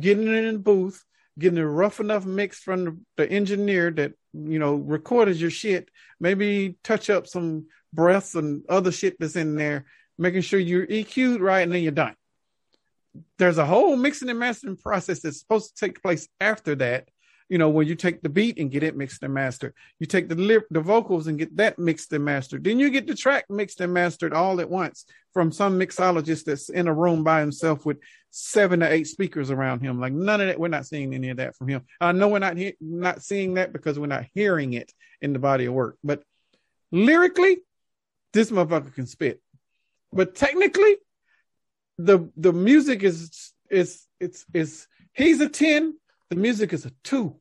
getting 0.00 0.28
it 0.28 0.44
in 0.44 0.54
the 0.54 0.60
booth, 0.60 1.04
getting 1.38 1.58
a 1.58 1.66
rough 1.66 2.00
enough 2.00 2.24
mix 2.24 2.58
from 2.58 2.84
the, 2.84 2.98
the 3.16 3.30
engineer 3.30 3.90
that 3.92 4.12
you 4.32 4.58
know 4.58 4.74
recorded 4.74 5.36
your 5.36 5.50
shit. 5.50 5.88
Maybe 6.20 6.78
touch 6.84 7.10
up 7.10 7.26
some 7.26 7.66
breaths 7.92 8.34
and 8.34 8.64
other 8.68 8.92
shit 8.92 9.16
that's 9.18 9.36
in 9.36 9.56
there, 9.56 9.86
making 10.18 10.42
sure 10.42 10.60
you're 10.60 10.86
EQ'd 10.86 11.40
right, 11.40 11.62
and 11.62 11.72
then 11.72 11.82
you're 11.82 11.92
done. 11.92 12.14
There's 13.38 13.58
a 13.58 13.66
whole 13.66 13.96
mixing 13.96 14.28
and 14.28 14.38
mastering 14.38 14.76
process 14.76 15.20
that's 15.20 15.40
supposed 15.40 15.76
to 15.76 15.86
take 15.86 16.02
place 16.02 16.28
after 16.40 16.74
that 16.76 17.08
you 17.48 17.58
know, 17.58 17.68
when 17.68 17.86
you 17.86 17.94
take 17.94 18.22
the 18.22 18.28
beat 18.28 18.58
and 18.58 18.70
get 18.70 18.82
it 18.82 18.96
mixed 18.96 19.22
and 19.22 19.32
mastered. 19.32 19.72
You 20.00 20.06
take 20.06 20.28
the 20.28 20.34
lip, 20.34 20.66
the 20.70 20.80
vocals 20.80 21.26
and 21.26 21.38
get 21.38 21.56
that 21.56 21.78
mixed 21.78 22.12
and 22.12 22.24
mastered. 22.24 22.64
Then 22.64 22.80
you 22.80 22.90
get 22.90 23.06
the 23.06 23.14
track 23.14 23.44
mixed 23.48 23.80
and 23.80 23.92
mastered 23.92 24.32
all 24.32 24.60
at 24.60 24.68
once 24.68 25.04
from 25.32 25.52
some 25.52 25.78
mixologist 25.78 26.44
that's 26.44 26.68
in 26.68 26.88
a 26.88 26.94
room 26.94 27.22
by 27.22 27.40
himself 27.40 27.86
with 27.86 27.98
seven 28.30 28.80
to 28.80 28.90
eight 28.90 29.06
speakers 29.06 29.50
around 29.50 29.80
him. 29.80 30.00
Like 30.00 30.12
none 30.12 30.40
of 30.40 30.48
that, 30.48 30.58
we're 30.58 30.68
not 30.68 30.86
seeing 30.86 31.14
any 31.14 31.30
of 31.30 31.36
that 31.36 31.54
from 31.54 31.68
him. 31.68 31.82
I 32.00 32.12
know 32.12 32.28
we're 32.28 32.40
not 32.40 32.56
he- 32.56 32.76
not 32.80 33.22
seeing 33.22 33.54
that 33.54 33.72
because 33.72 33.98
we're 33.98 34.06
not 34.06 34.26
hearing 34.34 34.72
it 34.72 34.92
in 35.20 35.32
the 35.32 35.38
body 35.38 35.66
of 35.66 35.74
work. 35.74 35.98
But 36.02 36.22
lyrically, 36.90 37.58
this 38.32 38.50
motherfucker 38.50 38.92
can 38.94 39.06
spit. 39.06 39.40
But 40.12 40.34
technically, 40.34 40.96
the 41.98 42.30
the 42.36 42.52
music 42.52 43.02
is 43.02 43.52
is 43.70 44.04
it's 44.20 44.44
is 44.52 44.86
he's 45.12 45.40
a 45.40 45.48
10 45.48 45.94
the 46.30 46.36
music 46.36 46.72
is 46.72 46.86
a 46.86 46.92
two. 47.04 47.36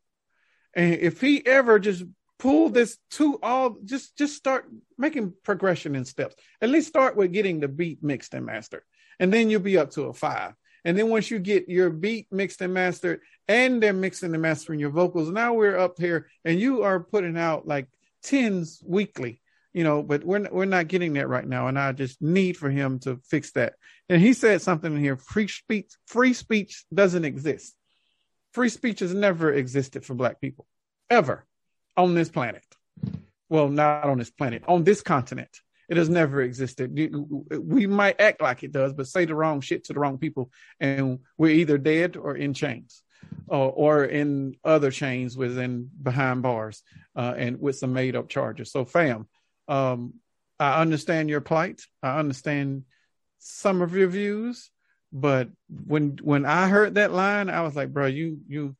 And 0.75 0.95
if 0.95 1.21
he 1.21 1.45
ever 1.45 1.79
just 1.79 2.03
pull 2.37 2.69
this 2.69 2.97
two 3.09 3.39
all 3.41 3.77
just 3.85 4.17
just 4.17 4.35
start 4.35 4.69
making 4.97 5.33
progression 5.43 5.95
in 5.95 6.05
steps. 6.05 6.35
At 6.61 6.69
least 6.69 6.87
start 6.87 7.15
with 7.15 7.31
getting 7.31 7.59
the 7.59 7.67
beat 7.67 8.03
mixed 8.03 8.33
and 8.33 8.45
mastered. 8.45 8.83
And 9.19 9.33
then 9.33 9.49
you'll 9.49 9.61
be 9.61 9.77
up 9.77 9.91
to 9.91 10.03
a 10.03 10.13
five. 10.13 10.53
And 10.83 10.97
then 10.97 11.09
once 11.09 11.31
you 11.31 11.39
get 11.39 11.67
your 11.67 11.89
beat 11.89 12.27
mixed 12.31 12.61
and 12.61 12.73
mastered 12.73 13.21
and 13.47 13.81
they're 13.81 13.93
mixing 13.93 14.33
and 14.33 14.41
mastering 14.41 14.79
your 14.79 14.91
vocals, 14.91 15.31
now 15.31 15.53
we're 15.53 15.77
up 15.77 15.97
here 15.97 16.27
and 16.43 16.59
you 16.59 16.83
are 16.83 16.99
putting 16.99 17.37
out 17.37 17.65
like 17.65 17.87
tens 18.21 18.83
weekly, 18.85 19.41
you 19.75 19.83
know, 19.83 20.01
but 20.01 20.23
we're 20.23 20.47
we're 20.49 20.63
not 20.63 20.87
getting 20.87 21.13
that 21.13 21.27
right 21.27 21.45
now. 21.45 21.67
And 21.67 21.77
I 21.77 21.91
just 21.91 22.21
need 22.21 22.55
for 22.55 22.69
him 22.69 22.97
to 22.99 23.19
fix 23.27 23.51
that. 23.51 23.73
And 24.07 24.21
he 24.21 24.31
said 24.31 24.61
something 24.61 24.95
in 24.95 25.01
here, 25.01 25.17
free 25.17 25.49
speech, 25.49 25.91
free 26.07 26.31
speech 26.31 26.85
doesn't 26.93 27.25
exist. 27.25 27.75
Free 28.53 28.69
speech 28.69 29.01
has 29.01 29.13
never 29.13 29.51
existed 29.51 30.05
for 30.05 30.13
black 30.13 30.39
people 30.39 30.65
ever 31.09 31.45
on 31.97 32.15
this 32.15 32.29
planet. 32.29 32.63
Well 33.49 33.67
not 33.67 34.05
on 34.05 34.17
this 34.17 34.31
planet 34.31 34.63
on 34.65 34.85
this 34.85 35.01
continent. 35.01 35.59
It 35.89 35.97
has 35.97 36.07
never 36.07 36.41
existed. 36.41 36.97
We 37.61 37.85
might 37.85 38.21
act 38.21 38.41
like 38.41 38.63
it 38.63 38.71
does 38.71 38.93
but 38.93 39.07
say 39.07 39.25
the 39.25 39.35
wrong 39.35 39.59
shit 39.59 39.83
to 39.85 39.93
the 39.93 39.99
wrong 39.99 40.17
people 40.19 40.51
and 40.79 41.19
we're 41.37 41.53
either 41.53 41.77
dead 41.77 42.15
or 42.15 42.33
in 42.33 42.53
chains 42.53 43.03
or, 43.47 43.71
or 43.71 44.05
in 44.05 44.55
other 44.63 44.89
chains 44.89 45.35
within 45.35 45.89
behind 46.01 46.43
bars 46.43 46.81
uh, 47.13 47.33
and 47.35 47.59
with 47.59 47.75
some 47.75 47.91
made 47.91 48.15
up 48.15 48.29
charges. 48.29 48.71
So 48.71 48.85
fam 48.85 49.27
um, 49.67 50.13
i 50.59 50.81
understand 50.81 51.29
your 51.29 51.41
plight 51.41 51.81
i 52.03 52.17
understand 52.19 52.83
some 53.39 53.81
of 53.81 53.95
your 53.95 54.07
views 54.07 54.71
but 55.15 55.47
when 55.87 56.17
when 56.21 56.45
I 56.45 56.67
heard 56.67 56.95
that 56.95 57.13
line, 57.13 57.49
I 57.49 57.61
was 57.61 57.73
like, 57.73 57.93
bro, 57.93 58.05
you 58.05 58.39
you 58.49 58.75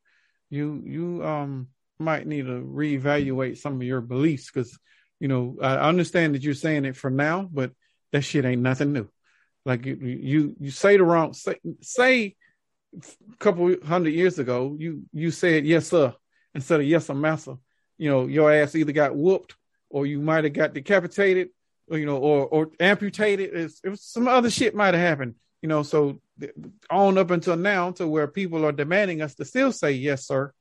you 0.50 0.84
you 0.86 1.26
um 1.26 1.69
might 1.98 2.28
need 2.28 2.45
to 2.48 2.62
reevaluate 2.62 3.58
some 3.58 3.76
of 3.76 3.84
your 3.84 4.02
beliefs 4.02 4.52
because 4.52 4.78
you 5.21 5.30
know 5.30 5.56
I 5.62 5.78
understand 5.78 6.36
that 6.36 6.43
you're 6.43 6.54
saying 6.54 6.84
it 6.84 6.98
for 6.98 7.10
now, 7.10 7.50
but 7.50 7.71
that 8.12 8.24
shit 8.24 8.43
ain't 8.43 8.62
nothing 8.62 8.91
new. 8.91 9.08
Like 9.65 9.86
you 9.86 9.95
you 9.95 10.56
you 10.60 10.71
say 10.71 10.98
the 10.98 11.06
wrong 11.06 11.32
say 11.32 11.56
say 11.82 12.36
a 13.02 13.38
couple 13.38 13.74
hundred 13.86 14.13
years 14.13 14.38
ago 14.38 14.76
you 14.78 15.04
you 15.13 15.32
said 15.32 15.65
yes 15.65 15.88
sir 15.88 16.13
instead 16.54 16.82
of 16.82 16.86
yes 16.86 17.06
sir 17.06 17.13
master. 17.13 17.56
You 17.98 18.10
know 18.10 18.28
your 18.28 18.52
ass 18.52 18.76
either 18.76 18.91
got 18.91 19.15
whooped 19.15 19.56
or 19.89 20.06
you 20.06 20.21
might 20.21 20.43
have 20.43 20.54
got 20.54 20.74
decapitated 20.74 21.50
or 21.89 21.98
you 21.98 22.06
know 22.06 22.17
or 22.17 22.45
or 22.45 22.71
amputated. 22.80 23.54
It's, 23.54 23.80
it 23.84 23.89
was 23.89 24.04
some 24.04 24.28
other 24.28 24.50
shit 24.50 24.76
might 24.76 24.93
have 24.93 25.04
happened 25.08 25.36
you 25.65 25.69
know, 25.69 25.82
so 25.82 26.21
on 26.91 27.17
up 27.17 27.32
until 27.32 27.56
now 27.56 27.89
to 27.89 28.08
where 28.08 28.28
people 28.28 28.67
are 28.67 28.71
demanding 28.71 29.24
us 29.24 29.34
to 29.34 29.45
still 29.45 29.71
say 29.71 29.93
yes, 29.93 30.28
sir, 30.28 30.52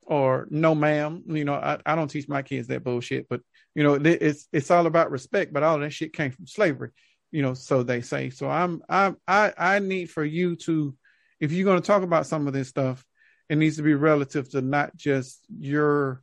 or 0.00 0.46
no, 0.48 0.74
ma'am. 0.74 1.24
You 1.26 1.44
know, 1.44 1.52
I, 1.52 1.78
I 1.84 1.94
don't 1.94 2.08
teach 2.08 2.26
my 2.26 2.40
kids 2.40 2.68
that 2.68 2.82
bullshit, 2.82 3.28
but 3.28 3.42
you 3.74 3.82
know, 3.82 3.96
it's 4.02 4.48
it's 4.54 4.70
all 4.70 4.86
about 4.86 5.10
respect. 5.10 5.52
But 5.52 5.62
all 5.62 5.78
that 5.80 5.92
shit 5.92 6.14
came 6.14 6.30
from 6.30 6.46
slavery, 6.46 6.92
you 7.30 7.42
know. 7.42 7.52
So 7.52 7.82
they 7.82 8.00
say. 8.00 8.30
So 8.30 8.48
I'm 8.48 8.80
I 8.88 9.12
I 9.28 9.52
I 9.58 9.78
need 9.80 10.10
for 10.10 10.24
you 10.24 10.56
to, 10.56 10.96
if 11.38 11.52
you're 11.52 11.66
going 11.66 11.82
to 11.82 11.86
talk 11.86 12.02
about 12.02 12.26
some 12.26 12.46
of 12.46 12.54
this 12.54 12.68
stuff, 12.68 13.04
it 13.50 13.58
needs 13.58 13.76
to 13.76 13.82
be 13.82 13.92
relative 13.92 14.48
to 14.52 14.62
not 14.62 14.96
just 14.96 15.44
your 15.50 16.22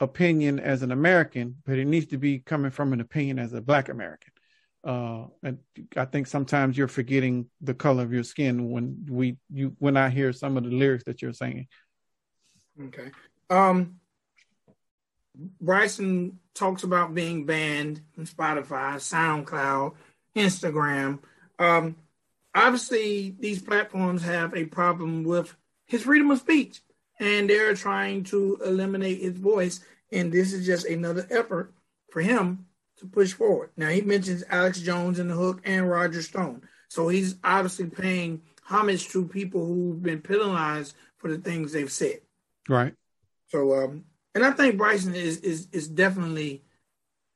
opinion 0.00 0.58
as 0.60 0.82
an 0.82 0.92
American, 0.92 1.56
but 1.64 1.78
it 1.78 1.86
needs 1.86 2.06
to 2.06 2.18
be 2.18 2.38
coming 2.38 2.70
from 2.70 2.92
an 2.92 3.00
opinion 3.00 3.38
as 3.38 3.52
a 3.52 3.60
Black 3.60 3.88
American 3.88 4.32
uh, 4.84 5.24
and 5.42 5.58
I 5.96 6.04
think 6.04 6.26
sometimes 6.26 6.76
you're 6.76 6.88
forgetting 6.88 7.46
the 7.60 7.74
color 7.74 8.02
of 8.02 8.12
your 8.12 8.22
skin 8.22 8.70
when 8.70 9.06
we 9.08 9.38
you 9.50 9.74
when 9.78 9.96
I 9.96 10.10
hear 10.10 10.32
some 10.32 10.56
of 10.56 10.64
the 10.64 10.70
lyrics 10.70 11.04
that 11.04 11.22
you're 11.22 11.32
saying. 11.32 11.68
Okay. 12.80 13.10
Um, 13.48 13.96
Bryson 15.60 16.38
talks 16.54 16.82
about 16.82 17.14
being 17.14 17.46
banned 17.46 18.02
on 18.18 18.26
Spotify, 18.26 18.96
SoundCloud, 18.96 19.94
Instagram. 20.36 21.20
Um, 21.58 21.96
obviously, 22.54 23.34
these 23.38 23.62
platforms 23.62 24.22
have 24.22 24.54
a 24.54 24.66
problem 24.66 25.24
with 25.24 25.54
his 25.86 26.02
freedom 26.02 26.30
of 26.30 26.40
speech, 26.40 26.82
and 27.20 27.48
they're 27.48 27.74
trying 27.74 28.24
to 28.24 28.58
eliminate 28.64 29.20
his 29.20 29.36
voice. 29.38 29.80
And 30.12 30.32
this 30.32 30.52
is 30.52 30.66
just 30.66 30.86
another 30.86 31.26
effort 31.30 31.72
for 32.10 32.20
him 32.20 32.66
to 32.98 33.06
push 33.06 33.32
forward. 33.32 33.70
Now 33.76 33.88
he 33.88 34.00
mentions 34.00 34.44
Alex 34.48 34.80
Jones 34.80 35.18
in 35.18 35.28
the 35.28 35.34
hook 35.34 35.60
and 35.64 35.88
Roger 35.88 36.22
Stone. 36.22 36.62
So 36.88 37.08
he's 37.08 37.36
obviously 37.42 37.86
paying 37.86 38.42
homage 38.62 39.08
to 39.08 39.26
people 39.26 39.66
who've 39.66 40.02
been 40.02 40.20
penalized 40.20 40.94
for 41.18 41.30
the 41.30 41.38
things 41.38 41.72
they've 41.72 41.90
said. 41.90 42.20
Right. 42.68 42.94
So 43.48 43.74
um 43.84 44.04
and 44.34 44.44
I 44.44 44.50
think 44.52 44.76
Bryson 44.76 45.14
is 45.14 45.38
is 45.38 45.68
is 45.72 45.88
definitely 45.88 46.62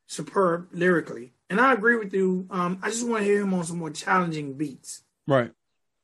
superb 0.07 0.69
lyrically, 0.73 1.33
and 1.51 1.61
I 1.61 1.73
agree 1.73 1.97
with 1.97 2.13
you. 2.13 2.47
Um, 2.51 2.79
I 2.83 2.91
just 2.91 3.07
want 3.07 3.21
to 3.21 3.25
hear 3.25 3.43
him 3.43 3.55
on 3.55 3.65
some 3.65 3.79
more 3.79 3.91
challenging 3.91 4.55
beats, 4.55 5.03
Right. 5.27 5.53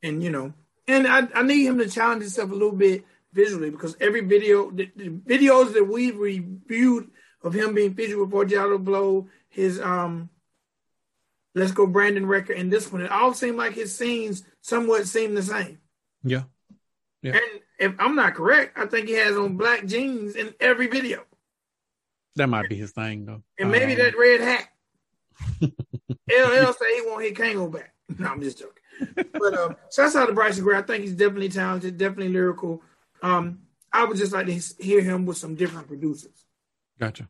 and 0.02 0.22
you 0.22 0.30
know, 0.30 0.52
and 0.86 1.06
I, 1.08 1.26
I 1.34 1.42
need 1.42 1.64
him 1.64 1.78
to 1.78 1.88
challenge 1.88 2.22
himself 2.22 2.50
a 2.50 2.54
little 2.54 2.72
bit 2.72 3.04
visually 3.34 3.70
because 3.70 3.96
every 4.00 4.20
video, 4.22 4.70
the, 4.70 4.90
the 4.96 5.10
videos 5.10 5.74
that 5.74 5.84
we've 5.84 6.16
reviewed 6.16 7.10
of 7.42 7.52
him 7.52 7.74
being 7.74 7.94
featured 7.94 8.18
with 8.18 8.30
Forgiato 8.30 8.82
Blow, 8.82 9.28
his 9.48 9.80
um, 9.80 10.30
Let's 11.54 11.72
Go 11.72 11.86
Brandon 11.86 12.26
record, 12.26 12.56
and 12.56 12.72
this 12.72 12.90
one, 12.90 13.02
it 13.02 13.10
all 13.10 13.34
seemed 13.34 13.56
like 13.58 13.74
his 13.74 13.94
scenes 13.94 14.44
somewhat 14.62 15.06
seem 15.06 15.34
the 15.34 15.42
same. 15.42 15.78
Yeah. 16.22 16.44
Yeah. 17.22 17.32
And 17.32 17.60
if 17.78 17.94
I'm 17.98 18.14
not 18.16 18.34
correct, 18.34 18.78
I 18.78 18.86
think 18.86 19.08
he 19.08 19.14
has 19.14 19.36
on 19.36 19.56
black 19.56 19.86
jeans 19.86 20.36
in 20.36 20.54
every 20.60 20.86
video. 20.86 21.24
That 22.36 22.48
might 22.48 22.68
be 22.68 22.76
his 22.76 22.92
thing 22.92 23.26
though. 23.26 23.42
And 23.58 23.70
maybe 23.70 23.92
Um, 23.92 23.98
that 23.98 24.18
red 24.18 24.40
hat. 24.40 24.68
LL 25.60 26.72
say 26.72 26.94
he 26.94 27.02
won't 27.06 27.22
hit 27.22 27.34
Kangol 27.34 27.70
back. 27.72 27.90
No, 28.18 28.28
I'm 28.28 28.42
just 28.42 28.58
joking. 28.58 29.30
But 29.32 29.54
um, 29.54 29.76
shouts 29.90 30.14
out 30.14 30.26
to 30.26 30.34
Bryson 30.34 30.62
Gray. 30.62 30.76
I 30.76 30.82
think 30.82 31.04
he's 31.04 31.14
definitely 31.14 31.48
talented, 31.48 31.96
definitely 31.96 32.28
lyrical. 32.28 32.82
Um, 33.24 33.60
I 33.90 34.04
would 34.04 34.18
just 34.18 34.32
like 34.32 34.46
to 34.46 34.60
hear 34.78 35.00
him 35.00 35.24
with 35.24 35.38
some 35.38 35.54
different 35.54 35.88
producers. 35.88 36.44
Gotcha. 37.00 37.28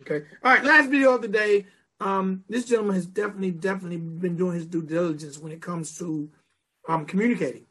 Okay. 0.00 0.24
All 0.42 0.52
right. 0.54 0.64
Last 0.64 0.88
video 0.88 1.14
of 1.14 1.22
the 1.22 1.28
day. 1.28 1.66
Um, 2.00 2.44
this 2.48 2.64
gentleman 2.64 2.96
has 2.96 3.06
definitely, 3.06 3.50
definitely 3.50 3.98
been 3.98 4.36
doing 4.36 4.54
his 4.54 4.66
due 4.66 4.82
diligence 4.82 5.38
when 5.38 5.52
it 5.52 5.60
comes 5.60 5.98
to 5.98 6.30
um 6.88 7.04
communicating. 7.04 7.66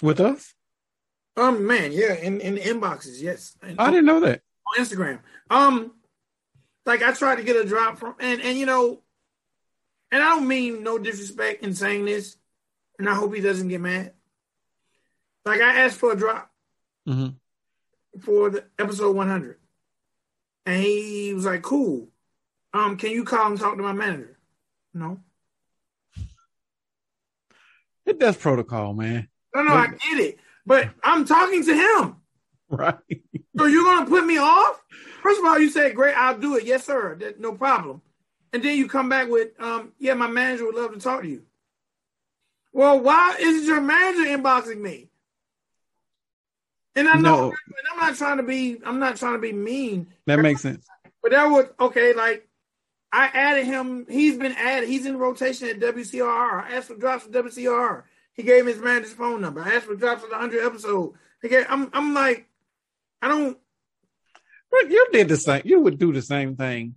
With 0.00 0.20
us? 0.20 0.54
Um, 1.36 1.66
man, 1.66 1.92
yeah, 1.92 2.14
in, 2.14 2.40
in 2.40 2.54
the 2.54 2.60
inboxes, 2.60 3.20
yes. 3.20 3.56
And 3.60 3.78
I 3.80 3.90
didn't 3.90 4.06
know 4.06 4.20
that. 4.20 4.40
on 4.66 4.84
Instagram. 4.84 5.18
Um, 5.50 5.92
like 6.86 7.02
I 7.02 7.12
tried 7.12 7.36
to 7.36 7.42
get 7.42 7.56
a 7.56 7.64
drop 7.64 7.98
from, 7.98 8.14
and 8.20 8.40
and 8.40 8.56
you 8.56 8.66
know, 8.66 9.02
and 10.12 10.22
I 10.22 10.30
don't 10.30 10.46
mean 10.46 10.84
no 10.84 10.98
disrespect 10.98 11.64
in 11.64 11.74
saying 11.74 12.04
this, 12.04 12.36
and 12.98 13.08
I 13.08 13.14
hope 13.14 13.34
he 13.34 13.40
doesn't 13.40 13.68
get 13.68 13.80
mad. 13.80 14.12
Like 15.44 15.60
I 15.60 15.80
asked 15.80 15.98
for 15.98 16.12
a 16.12 16.16
drop 16.16 16.50
hmm 17.06 17.28
for 18.20 18.48
the 18.48 18.64
episode 18.78 19.16
100, 19.16 19.58
and 20.66 20.82
he 20.82 21.34
was 21.34 21.44
like, 21.44 21.62
"Cool, 21.62 22.08
um, 22.72 22.96
can 22.96 23.10
you 23.10 23.24
call 23.24 23.48
and 23.50 23.58
talk 23.58 23.76
to 23.76 23.82
my 23.82 23.92
manager?" 23.92 24.38
No, 24.94 25.20
It 28.06 28.18
does 28.20 28.36
protocol, 28.36 28.94
man. 28.94 29.28
no, 29.54 29.62
no, 29.62 29.74
I 29.74 29.88
get 29.88 30.20
it, 30.20 30.38
but 30.64 30.90
I'm 31.02 31.24
talking 31.24 31.64
to 31.64 31.74
him. 31.74 32.16
Right. 32.68 32.94
So 33.58 33.66
you're 33.66 33.84
gonna 33.84 34.06
put 34.06 34.24
me 34.26 34.38
off? 34.38 34.82
First 35.22 35.40
of 35.40 35.46
all, 35.46 35.58
you 35.58 35.68
said, 35.70 35.94
"Great, 35.94 36.14
I'll 36.16 36.38
do 36.38 36.56
it." 36.56 36.64
Yes, 36.64 36.84
sir. 36.86 37.18
No 37.38 37.52
problem. 37.52 38.00
And 38.52 38.62
then 38.62 38.76
you 38.78 38.88
come 38.88 39.08
back 39.08 39.28
with, 39.28 39.60
um, 39.60 39.92
"Yeah, 39.98 40.14
my 40.14 40.28
manager 40.28 40.64
would 40.66 40.74
love 40.74 40.92
to 40.92 41.00
talk 41.00 41.22
to 41.22 41.28
you." 41.28 41.44
Well, 42.72 43.00
why 43.00 43.36
is 43.38 43.66
your 43.66 43.80
manager 43.80 44.24
inboxing 44.36 44.80
me? 44.80 45.10
And 46.96 47.08
I 47.08 47.14
know, 47.14 47.20
No. 47.20 47.44
and 47.48 47.86
I'm 47.92 47.98
not 47.98 48.16
trying 48.16 48.36
to 48.36 48.42
be, 48.42 48.78
I'm 48.84 48.98
not 48.98 49.16
trying 49.16 49.34
to 49.34 49.38
be 49.40 49.52
mean, 49.52 50.06
That 50.26 50.38
makes 50.40 50.60
sense. 50.62 50.86
but 51.22 51.32
that 51.32 51.46
was 51.46 51.66
okay. 51.80 52.12
Like 52.14 52.48
I 53.12 53.26
added 53.26 53.66
him. 53.66 54.06
He's 54.08 54.36
been 54.36 54.52
added. 54.52 54.88
He's 54.88 55.06
in 55.06 55.18
rotation 55.18 55.68
at 55.68 55.80
WCRR. 55.80 56.64
I 56.64 56.76
asked 56.76 56.88
for 56.88 56.96
drops 56.96 57.24
for 57.24 57.30
WCRR. 57.30 58.02
He 58.34 58.42
gave 58.42 58.64
me 58.64 58.72
his 58.72 58.80
manager's 58.82 59.12
phone 59.12 59.40
number. 59.40 59.62
I 59.62 59.74
asked 59.74 59.86
for 59.86 59.94
drops 59.94 60.22
for 60.22 60.28
the 60.28 60.36
hundred 60.36 60.64
episode. 60.64 61.14
Gave, 61.42 61.66
I'm, 61.68 61.90
I'm 61.92 62.14
like, 62.14 62.48
I 63.22 63.28
don't. 63.28 63.58
But 64.70 64.90
you 64.90 65.06
did 65.12 65.28
the 65.28 65.36
same. 65.36 65.62
You 65.64 65.80
would 65.80 65.98
do 65.98 66.12
the 66.12 66.22
same 66.22 66.56
thing. 66.56 66.94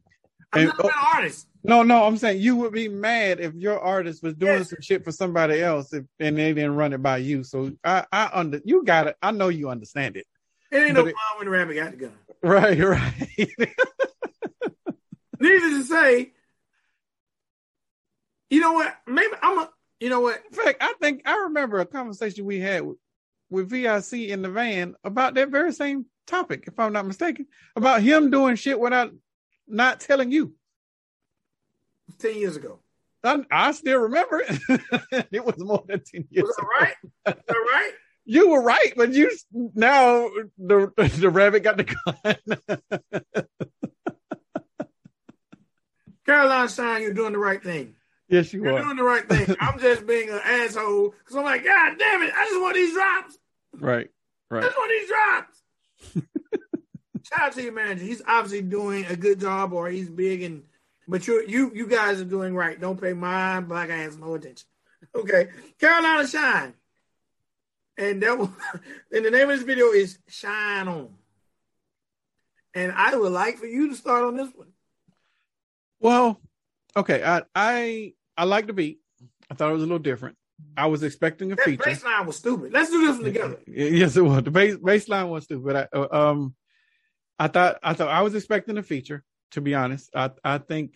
I'm 0.53 0.61
And- 0.69 0.73
not 0.77 0.85
an 0.85 0.91
artist. 1.15 1.46
No, 1.63 1.83
no, 1.83 2.03
I'm 2.05 2.17
saying 2.17 2.41
you 2.41 2.55
would 2.57 2.71
be 2.73 2.87
mad 2.87 3.39
if 3.39 3.53
your 3.55 3.79
artist 3.79 4.23
was 4.23 4.33
doing 4.35 4.59
Yes. 4.59 4.69
some 4.69 4.81
shit 4.81 5.03
for 5.03 5.11
somebody 5.11 5.61
else 5.61 5.91
if, 5.93 6.05
and 6.19 6.37
they 6.37 6.53
didn't 6.53 6.75
run 6.75 6.93
it 6.93 7.01
by 7.03 7.17
you. 7.17 7.43
So 7.43 7.71
I, 7.83 8.05
I 8.11 8.29
under 8.33 8.61
you 8.63 8.83
got 8.85 9.07
it. 9.07 9.17
I 9.21 9.31
know 9.31 9.49
you 9.49 9.69
understand 9.69 10.15
it. 10.17 10.25
It 10.71 10.77
ain't 10.77 10.93
no 10.93 11.03
But 11.03 11.13
fun 11.13 11.21
it- 11.33 11.37
when 11.39 11.45
the 11.45 11.51
rabbit 11.51 11.75
got 11.75 11.91
the 11.91 11.97
gun. 11.97 12.13
Right, 12.41 12.79
right. 12.83 13.73
Needless 15.39 15.71
to 15.71 15.83
say, 15.83 16.31
you 18.49 18.59
know 18.61 18.73
what? 18.73 18.95
Maybe 19.07 19.33
I'm 19.41 19.59
a. 19.59 19.69
You 19.99 20.09
know 20.09 20.21
what? 20.21 20.41
In 20.49 20.55
fact, 20.55 20.77
I 20.81 20.93
think 21.01 21.23
I 21.25 21.35
remember 21.45 21.79
a 21.79 21.85
conversation 21.85 22.45
we 22.45 22.59
had 22.59 22.83
with, 22.83 22.97
with 23.49 23.69
VIC 23.69 24.29
in 24.29 24.41
the 24.43 24.49
van 24.49 24.95
about 25.03 25.33
that 25.33 25.49
very 25.49 25.73
same 25.73 26.05
topic, 26.27 26.65
if 26.67 26.79
I'm 26.79 26.93
not 26.93 27.07
mistaken, 27.07 27.47
about 27.75 28.03
him 28.03 28.29
doing 28.29 28.55
shit 28.55 28.79
without 28.79 29.11
not 29.67 29.99
telling 29.99 30.31
you. 30.31 30.53
Ten 32.19 32.35
years 32.35 32.55
ago. 32.55 32.79
I, 33.23 33.43
I 33.51 33.71
still 33.71 33.99
remember 33.99 34.43
it. 34.47 35.27
it 35.31 35.43
was 35.43 35.57
more 35.57 35.83
than 35.87 36.01
10 36.03 36.27
years 36.29 36.45
Was 36.47 36.57
ago. 36.57 36.67
right? 36.79 36.93
Was 37.25 37.35
that 37.47 37.53
right? 37.53 37.91
You 38.29 38.49
were 38.49 38.61
right, 38.61 38.91
but 38.97 39.13
you 39.13 39.31
now 39.53 40.29
the 40.57 40.91
the 41.17 41.29
rabbit 41.29 41.63
got 41.63 41.77
the 41.77 41.85
gun. 41.85 43.15
Caroline 46.25 46.67
Shine, 46.67 47.01
you're 47.03 47.13
doing 47.13 47.31
the 47.31 47.39
right 47.39 47.63
thing. 47.63 47.95
yes, 48.27 48.51
you 48.51 48.63
You're 48.63 48.73
are. 48.77 48.83
doing 48.83 48.97
the 48.97 49.03
right 49.03 49.27
thing. 49.27 49.55
I'm 49.61 49.79
just 49.79 50.05
being 50.05 50.29
an 50.29 50.41
asshole 50.43 51.11
because 51.11 51.35
I'm 51.37 51.43
like, 51.45 51.63
God 51.63 51.93
damn 51.97 52.21
it! 52.23 52.33
I 52.35 52.45
just 52.47 52.61
want 52.61 52.75
these 52.75 52.93
drops. 52.93 53.37
Right, 53.73 54.09
I 54.51 54.55
right. 54.55 54.63
just 54.63 54.77
want 54.77 54.91
these 54.91 55.07
drops. 55.09 56.27
Shout 57.23 57.39
out 57.41 57.53
to 57.53 57.63
your 57.63 57.73
manager. 57.73 58.03
He's 58.03 58.21
obviously 58.27 58.61
doing 58.61 59.05
a 59.05 59.15
good 59.15 59.39
job, 59.39 59.73
or 59.73 59.87
he's 59.89 60.09
big 60.09 60.43
and. 60.43 60.63
But 61.07 61.27
you, 61.27 61.43
you, 61.47 61.71
you 61.73 61.87
guys 61.87 62.19
are 62.19 62.25
doing 62.25 62.53
right. 62.53 62.79
Don't 62.79 62.99
pay 62.99 63.13
my 63.13 63.61
black 63.61 63.89
ass 63.89 64.17
no 64.19 64.33
attention. 64.35 64.67
Okay, 65.15 65.49
Carolina 65.79 66.27
Shine, 66.27 66.73
and 67.97 68.21
that 68.23 68.37
was, 68.37 68.49
and 69.11 69.23
the 69.25 69.31
name 69.31 69.49
of 69.49 69.57
this 69.57 69.65
video 69.65 69.87
is 69.91 70.17
Shine 70.27 70.87
On. 70.87 71.09
And 72.73 72.91
I 72.91 73.15
would 73.15 73.31
like 73.31 73.57
for 73.57 73.65
you 73.67 73.89
to 73.89 73.95
start 73.95 74.23
on 74.23 74.35
this 74.37 74.49
one. 74.53 74.67
Well, 75.99 76.41
okay. 76.95 77.23
I 77.23 77.43
I 77.55 78.13
I 78.35 78.43
like 78.45 78.67
the 78.67 78.73
beat. 78.73 78.99
I 79.49 79.53
thought 79.55 79.69
it 79.69 79.73
was 79.73 79.83
a 79.83 79.85
little 79.85 79.99
different. 79.99 80.35
I 80.75 80.87
was 80.87 81.03
expecting 81.03 81.51
a 81.51 81.55
That 81.55 81.65
feature. 81.65 81.83
bass 81.85 82.03
line 82.03 82.25
was 82.25 82.35
stupid. 82.37 82.73
Let's 82.73 82.89
do 82.89 83.05
this 83.07 83.15
one 83.15 83.25
together. 83.25 83.59
Yes, 83.67 84.17
it 84.17 84.21
was. 84.21 84.43
The 84.43 84.51
bass 84.51 84.75
baseline 84.75 85.29
was 85.29 85.45
stupid. 85.45 85.75
I, 85.75 85.87
uh, 85.97 86.07
um, 86.11 86.55
I 87.39 87.47
thought 87.47 87.77
I 87.81 87.93
thought 87.93 88.09
I 88.09 88.21
was 88.23 88.35
expecting 88.35 88.77
a 88.77 88.83
feature. 88.83 89.23
To 89.51 89.61
be 89.61 89.75
honest, 89.75 90.09
I 90.15 90.31
I 90.43 90.57
think 90.57 90.93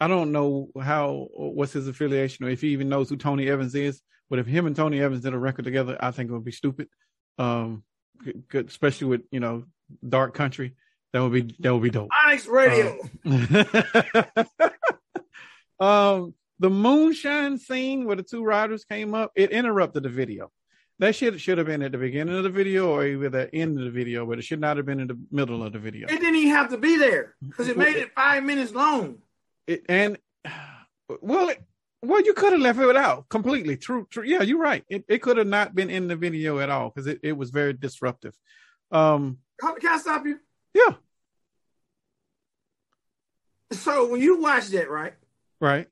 I 0.00 0.08
don't 0.08 0.32
know 0.32 0.68
how 0.80 1.28
what's 1.34 1.72
his 1.72 1.88
affiliation 1.88 2.44
or 2.44 2.50
if 2.50 2.60
he 2.60 2.68
even 2.68 2.88
knows 2.88 3.08
who 3.08 3.16
Tony 3.16 3.48
Evans 3.48 3.74
is. 3.74 4.00
But 4.30 4.38
if 4.38 4.46
him 4.46 4.66
and 4.66 4.76
Tony 4.76 5.00
Evans 5.00 5.22
did 5.22 5.32
a 5.32 5.38
record 5.38 5.64
together, 5.64 5.96
I 6.00 6.10
think 6.10 6.30
it 6.30 6.34
would 6.34 6.44
be 6.44 6.52
stupid. 6.52 6.88
Um, 7.38 7.82
good, 8.48 8.68
especially 8.68 9.08
with 9.08 9.22
you 9.30 9.40
know 9.40 9.64
dark 10.06 10.34
country. 10.34 10.74
That 11.12 11.22
would 11.22 11.32
be 11.32 11.54
that 11.60 11.72
would 11.72 11.82
be 11.82 11.90
dope. 11.90 12.10
Onyx 12.26 12.46
Radio. 12.46 12.98
um, 15.80 16.34
the 16.58 16.70
moonshine 16.70 17.58
scene 17.58 18.04
where 18.04 18.16
the 18.16 18.22
two 18.22 18.44
riders 18.44 18.84
came 18.84 19.14
up, 19.14 19.32
it 19.34 19.50
interrupted 19.50 20.02
the 20.02 20.08
video. 20.08 20.50
That 21.00 21.14
shit 21.14 21.40
should 21.40 21.58
have 21.58 21.66
been 21.68 21.82
at 21.82 21.92
the 21.92 21.98
beginning 21.98 22.34
of 22.36 22.42
the 22.42 22.50
video 22.50 22.90
or 22.90 23.06
either 23.06 23.28
the 23.28 23.54
end 23.54 23.78
of 23.78 23.84
the 23.84 23.90
video, 23.90 24.26
but 24.26 24.38
it 24.38 24.42
should 24.42 24.60
not 24.60 24.76
have 24.76 24.86
been 24.86 24.98
in 24.98 25.06
the 25.06 25.18
middle 25.30 25.62
of 25.62 25.72
the 25.72 25.78
video. 25.78 26.06
it 26.08 26.18
didn't 26.18 26.34
even 26.34 26.50
have 26.50 26.70
to 26.70 26.78
be 26.78 26.96
there 26.96 27.36
because 27.46 27.68
it 27.68 27.76
made 27.78 27.96
it 27.96 28.12
five 28.14 28.42
minutes 28.42 28.72
long. 28.72 29.18
It, 29.68 29.84
and 29.88 30.18
well, 31.20 31.50
it, 31.50 31.62
well, 32.02 32.20
you 32.22 32.34
could 32.34 32.52
have 32.52 32.60
left 32.60 32.80
it 32.80 32.96
out 32.96 33.28
completely. 33.28 33.76
True, 33.76 34.06
true. 34.10 34.24
Yeah, 34.24 34.42
you're 34.42 34.58
right. 34.58 34.84
It 34.88 35.04
it 35.08 35.22
could 35.22 35.36
have 35.36 35.46
not 35.46 35.74
been 35.74 35.90
in 35.90 36.08
the 36.08 36.16
video 36.16 36.58
at 36.58 36.68
all 36.70 36.90
because 36.90 37.06
it, 37.06 37.20
it 37.22 37.36
was 37.36 37.50
very 37.50 37.72
disruptive. 37.72 38.34
Um, 38.90 39.38
Can 39.60 39.76
I 39.88 39.98
stop 39.98 40.24
you? 40.26 40.38
yeah, 40.74 40.94
So 43.72 44.08
when 44.08 44.20
you 44.20 44.40
watch 44.40 44.68
that, 44.68 44.90
right? 44.90 45.14
right. 45.60 45.88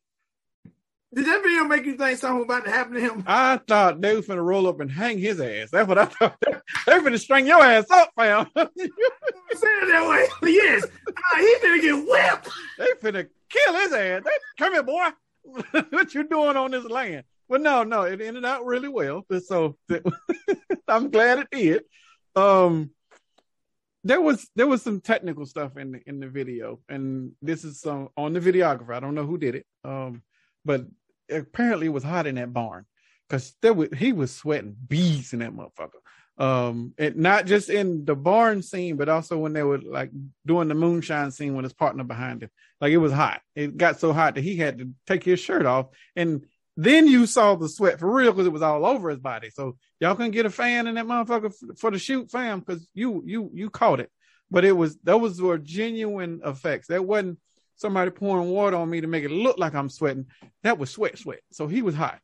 Did 1.17 1.25
that 1.25 1.43
video 1.43 1.65
make 1.65 1.87
you 1.87 1.97
think 1.97 2.19
something 2.19 2.43
about 2.43 2.67
to 2.67 2.71
happen 2.71 2.93
to 2.93 3.01
him? 3.01 3.25
I 3.27 3.57
thought 3.67 4.03
they 4.03 4.15
was 4.15 4.27
finna 4.27 4.45
roll 4.45 4.67
up 4.67 4.81
and 4.81 4.93
hang 4.93 5.19
his 5.19 5.41
ass. 5.41 5.71
That's 5.73 5.89
what 5.89 5.97
I 5.97 6.05
thought. 6.05 6.37
They 6.87 6.93
finna 6.93 7.19
string 7.19 7.47
your 7.47 7.63
ass 7.63 7.91
up, 7.91 8.11
fam. 8.15 8.47
Saying 8.57 8.69
it 8.77 9.89
that 9.89 10.09
way. 10.09 10.53
yes. 10.53 10.85
Uh, 10.85 11.39
he 11.39 11.55
finna 11.57 11.81
get 11.81 12.07
whipped. 12.07 12.51
they 12.77 12.87
finna 13.03 13.27
kill 13.49 13.75
his 13.75 13.93
ass. 13.95 14.23
They, 14.25 14.31
come 14.59 14.75
here, 14.75 14.83
boy. 14.83 15.09
what 15.91 16.15
you 16.15 16.29
doing 16.29 16.57
on 16.57 16.71
this 16.73 16.85
land? 16.85 17.25
Well, 17.49 17.63
no, 17.63 17.83
no, 17.83 18.03
it 18.03 18.21
ended 18.21 18.45
out 18.45 18.67
really 18.67 18.89
well. 18.89 19.25
So 19.43 19.79
I'm 20.87 21.11
glad 21.11 21.39
it 21.39 21.49
did. 21.51 21.83
Um, 22.35 22.91
there 24.05 24.21
was 24.21 24.47
there 24.55 24.67
was 24.67 24.83
some 24.83 25.01
technical 25.01 25.47
stuff 25.47 25.79
in 25.79 25.93
the 25.93 26.01
in 26.07 26.21
the 26.21 26.29
video, 26.29 26.81
and 26.91 27.33
this 27.41 27.65
is 27.65 27.81
some 27.81 28.11
on 28.19 28.35
the 28.35 28.41
videographer. 28.41 28.95
I 28.95 29.01
don't 29.01 29.15
know 29.15 29.27
who 29.27 29.39
did 29.39 29.55
it. 29.55 29.67
Um, 29.83 30.23
but 30.65 30.85
apparently 31.31 31.87
it 31.87 31.91
was 31.91 32.05
hot 32.05 32.27
in 32.27 32.37
that 32.37 32.53
barn. 32.53 32.87
because 33.29 33.55
there 33.63 33.75
was, 33.75 33.89
he 33.97 34.13
was 34.13 34.35
sweating 34.35 34.77
bees 34.87 35.33
in 35.33 35.41
that 35.41 35.53
motherfucker. 35.53 36.01
Um, 36.39 36.93
it 36.99 37.17
not 37.17 37.47
just 37.47 37.71
in 37.71 38.05
the 38.05 38.15
barn 38.15 38.63
scene, 38.63 38.97
but 38.97 39.09
also 39.09 39.39
when 39.39 39.55
they 39.55 39.63
were 39.63 39.79
like 39.79 40.11
doing 40.45 40.69
the 40.69 40.75
moonshine 40.75 41.31
scene 41.31 41.57
with 41.57 41.65
his 41.65 41.73
partner 41.73 42.05
behind 42.05 42.43
him. 42.43 42.51
Like 42.81 42.93
it 42.93 42.99
was 42.99 43.13
hot. 43.13 43.41
It 43.55 43.79
got 43.79 44.01
so 44.01 44.13
hot 44.13 44.35
that 44.35 44.45
he 44.45 44.57
had 44.57 44.79
to 44.79 44.91
take 45.07 45.25
his 45.25 45.41
shirt 45.41 45.65
off, 45.65 45.87
and 46.15 46.45
then 46.77 47.07
you 47.07 47.25
saw 47.25 47.55
the 47.55 47.71
sweat 47.71 47.99
for 47.99 48.13
real 48.13 48.33
because 48.33 48.47
it 48.47 48.53
was 48.53 48.61
all 48.61 48.85
over 48.85 49.09
his 49.09 49.19
body. 49.19 49.49
So 49.49 49.79
y'all 49.99 50.15
can 50.15 50.31
get 50.31 50.45
a 50.45 50.51
fan 50.51 50.87
in 50.87 50.97
that 50.97 51.07
motherfucker 51.07 51.55
for, 51.55 51.75
for 51.75 51.91
the 51.91 51.99
shoot, 51.99 52.31
fam, 52.31 52.61
because 52.61 52.87
you 52.93 53.23
you 53.25 53.51
you 53.55 53.71
caught 53.71 54.01
it. 54.01 54.11
But 54.51 54.67
it 54.67 54.73
was 54.73 54.99
those 54.99 55.41
were 55.41 55.57
genuine 55.57 56.43
effects. 56.45 56.89
That 56.89 57.07
wasn't 57.07 57.39
somebody 57.77 58.11
pouring 58.11 58.51
water 58.51 58.77
on 58.77 58.91
me 58.91 59.01
to 59.01 59.07
make 59.07 59.25
it 59.25 59.31
look 59.31 59.59
like 59.59 59.75
I'm 59.75 59.89
sweating. 59.89 60.27
That 60.63 60.79
was 60.79 60.91
sweat, 60.91 61.19
sweat. 61.19 61.41
So 61.53 61.67
he 61.67 61.83
was 61.83 61.95
hot. 61.95 62.21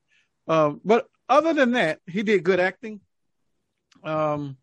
Uh, 0.49 0.73
but 0.85 1.07
other 1.29 1.53
than 1.55 1.73
that, 1.73 2.01
he 2.07 2.23
did 2.23 2.43
good 2.43 2.61
acting. 2.61 3.01
Um, 4.03 4.57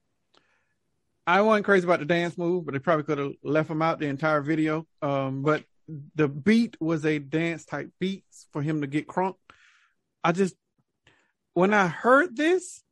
I 1.25 1.41
wasn't 1.41 1.65
crazy 1.65 1.85
about 1.85 1.99
the 1.99 2.05
dance 2.05 2.37
move, 2.37 2.65
but 2.65 2.73
they 2.73 2.79
probably 2.79 3.03
could 3.03 3.19
have 3.19 3.33
left 3.43 3.69
him 3.69 3.81
out 3.81 3.99
the 3.99 4.07
entire 4.07 4.41
video. 4.41 4.87
Um, 5.01 5.43
but 5.43 5.63
the 6.15 6.27
beat 6.27 6.75
was 6.79 7.05
a 7.05 7.19
dance 7.19 7.65
type 7.65 7.91
beat 7.99 8.25
for 8.51 8.61
him 8.61 8.81
to 8.81 8.87
get 8.87 9.07
crunk. 9.07 9.35
I 10.23 10.31
just, 10.31 10.55
when 11.53 11.73
I 11.73 11.87
heard 11.87 12.35
this, 12.35 12.83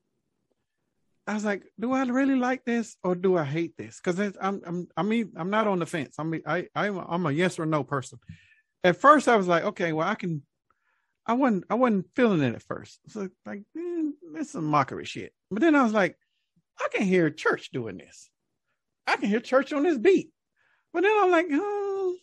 I 1.27 1.33
was 1.33 1.43
like, 1.43 1.63
do 1.77 1.91
I 1.91 2.03
really 2.03 2.35
like 2.35 2.63
this 2.63 2.95
or 3.03 3.13
do 3.13 3.37
I 3.37 3.43
hate 3.43 3.75
this? 3.77 3.99
Because 4.01 4.37
I'm, 4.39 4.61
I'm, 4.65 4.87
I 4.95 5.03
mean, 5.03 5.33
I'm 5.35 5.49
not 5.49 5.67
on 5.67 5.79
the 5.79 5.85
fence. 5.85 6.15
I 6.17 6.23
mean, 6.23 6.41
I, 6.45 6.67
I'm, 6.73 6.97
I'm 6.97 7.25
a 7.25 7.31
yes 7.31 7.59
or 7.59 7.65
no 7.65 7.83
person. 7.83 8.19
At 8.83 8.95
first, 8.95 9.27
I 9.27 9.35
was 9.35 9.47
like, 9.47 9.63
okay, 9.63 9.91
well, 9.91 10.07
I 10.07 10.15
can. 10.15 10.43
I 11.29 11.33
wasn't, 11.33 11.65
I 11.69 11.75
wasn't 11.75 12.05
feeling 12.15 12.41
it 12.41 12.55
at 12.55 12.63
first. 12.63 13.01
So 13.09 13.27
like, 13.45 13.63
mm, 13.77 14.11
it's 14.35 14.51
some 14.51 14.63
mockery 14.63 15.03
shit. 15.03 15.33
But 15.51 15.59
then 15.59 15.75
I 15.75 15.83
was 15.83 15.91
like, 15.91 16.17
I 16.79 16.87
can 16.93 17.05
hear 17.05 17.29
church 17.29 17.71
doing 17.73 17.97
this. 17.97 18.29
I 19.05 19.17
can 19.17 19.27
hear 19.27 19.41
church 19.41 19.73
on 19.73 19.83
this 19.83 19.97
beat. 19.97 20.31
But 20.93 21.03
then 21.03 21.11
I'm 21.19 21.29
like, 21.29 21.47
oh, 21.51 22.15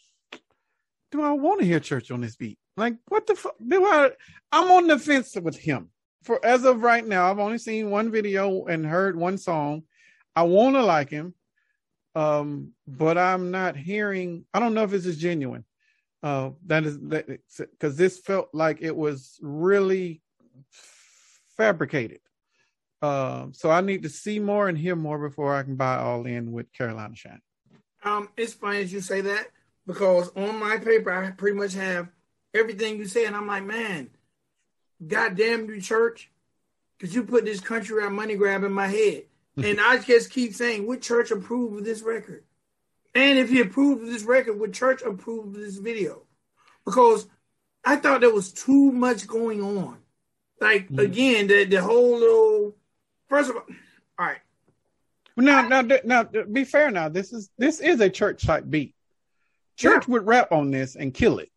do 1.12 1.20
I 1.20 1.32
want 1.32 1.60
to 1.60 1.66
hear 1.66 1.80
church 1.80 2.10
on 2.10 2.22
this 2.22 2.36
beat? 2.36 2.58
Like, 2.78 2.94
what 3.08 3.26
the 3.26 3.34
fuck? 3.34 3.54
Do 3.66 3.84
I? 3.84 4.10
I'm 4.50 4.70
on 4.70 4.86
the 4.86 4.98
fence 4.98 5.36
with 5.40 5.58
him. 5.58 5.90
For 6.24 6.44
as 6.44 6.64
of 6.64 6.82
right 6.82 7.06
now, 7.06 7.30
I've 7.30 7.38
only 7.38 7.58
seen 7.58 7.90
one 7.90 8.10
video 8.10 8.64
and 8.64 8.84
heard 8.84 9.16
one 9.16 9.38
song. 9.38 9.82
I 10.34 10.44
want 10.44 10.74
to 10.74 10.82
like 10.82 11.10
him, 11.10 11.34
um, 12.14 12.72
but 12.86 13.18
I'm 13.18 13.50
not 13.50 13.76
hearing. 13.76 14.46
I 14.52 14.58
don't 14.58 14.74
know 14.74 14.84
if 14.84 14.90
this 14.90 15.06
is 15.06 15.18
genuine. 15.18 15.64
Uh, 16.22 16.50
that 16.66 16.86
is 16.86 16.96
because 16.96 17.96
this 17.96 18.18
felt 18.18 18.48
like 18.54 18.78
it 18.80 18.96
was 18.96 19.38
really 19.42 20.22
fabricated. 21.58 22.20
Um, 23.02 23.52
so 23.52 23.70
I 23.70 23.82
need 23.82 24.04
to 24.04 24.08
see 24.08 24.38
more 24.38 24.68
and 24.68 24.78
hear 24.78 24.96
more 24.96 25.18
before 25.18 25.54
I 25.54 25.62
can 25.62 25.76
buy 25.76 25.98
all 25.98 26.24
in 26.24 26.52
with 26.52 26.72
Carolina 26.72 27.14
Shine. 27.14 27.42
Um, 28.02 28.30
it's 28.38 28.54
funny 28.54 28.82
you 28.82 29.02
say 29.02 29.20
that 29.20 29.48
because 29.86 30.30
on 30.36 30.58
my 30.58 30.78
paper 30.78 31.12
I 31.12 31.30
pretty 31.32 31.58
much 31.58 31.74
have 31.74 32.08
everything 32.54 32.96
you 32.96 33.06
say, 33.06 33.26
and 33.26 33.36
I'm 33.36 33.46
like, 33.46 33.64
man, 33.64 34.08
goddamn 35.06 35.68
you, 35.68 35.80
church, 35.80 36.30
because 36.98 37.14
you 37.14 37.24
put 37.24 37.44
this 37.44 37.60
country 37.60 37.96
rap 37.96 38.12
money 38.12 38.36
grab 38.36 38.64
in 38.64 38.72
my 38.72 38.86
head, 38.86 39.24
and 39.56 39.80
I 39.80 39.98
just 39.98 40.30
keep 40.30 40.54
saying, 40.54 40.86
would 40.86 41.02
church 41.02 41.30
approve 41.30 41.78
of 41.78 41.84
this 41.84 42.02
record? 42.02 42.44
And 43.14 43.38
if 43.38 43.48
he 43.48 43.60
approved 43.60 44.02
of 44.02 44.08
this 44.08 44.24
record, 44.24 44.58
would 44.58 44.74
church 44.74 45.02
approve 45.02 45.48
of 45.48 45.54
this 45.54 45.76
video? 45.76 46.22
Because 46.84 47.28
I 47.84 47.96
thought 47.96 48.20
there 48.20 48.30
was 48.30 48.52
too 48.52 48.90
much 48.90 49.26
going 49.26 49.62
on. 49.62 49.98
Like 50.60 50.86
mm-hmm. 50.86 50.98
again, 50.98 51.46
the 51.46 51.64
the 51.64 51.82
whole 51.82 52.18
little 52.18 52.74
First 53.28 53.50
of 53.50 53.56
all, 53.56 53.62
all 54.18 54.26
right. 54.26 54.38
Now, 55.36 55.66
now, 55.66 55.82
now, 56.04 56.22
be 56.22 56.64
fair. 56.64 56.90
Now, 56.90 57.08
this 57.08 57.32
is 57.32 57.50
this 57.58 57.80
is 57.80 58.00
a 58.00 58.08
church 58.08 58.46
type 58.46 58.64
beat. 58.68 58.94
Church 59.76 60.04
yeah. 60.06 60.12
would 60.12 60.26
rap 60.26 60.52
on 60.52 60.70
this 60.70 60.94
and 60.94 61.12
kill 61.12 61.40
it. 61.40 61.50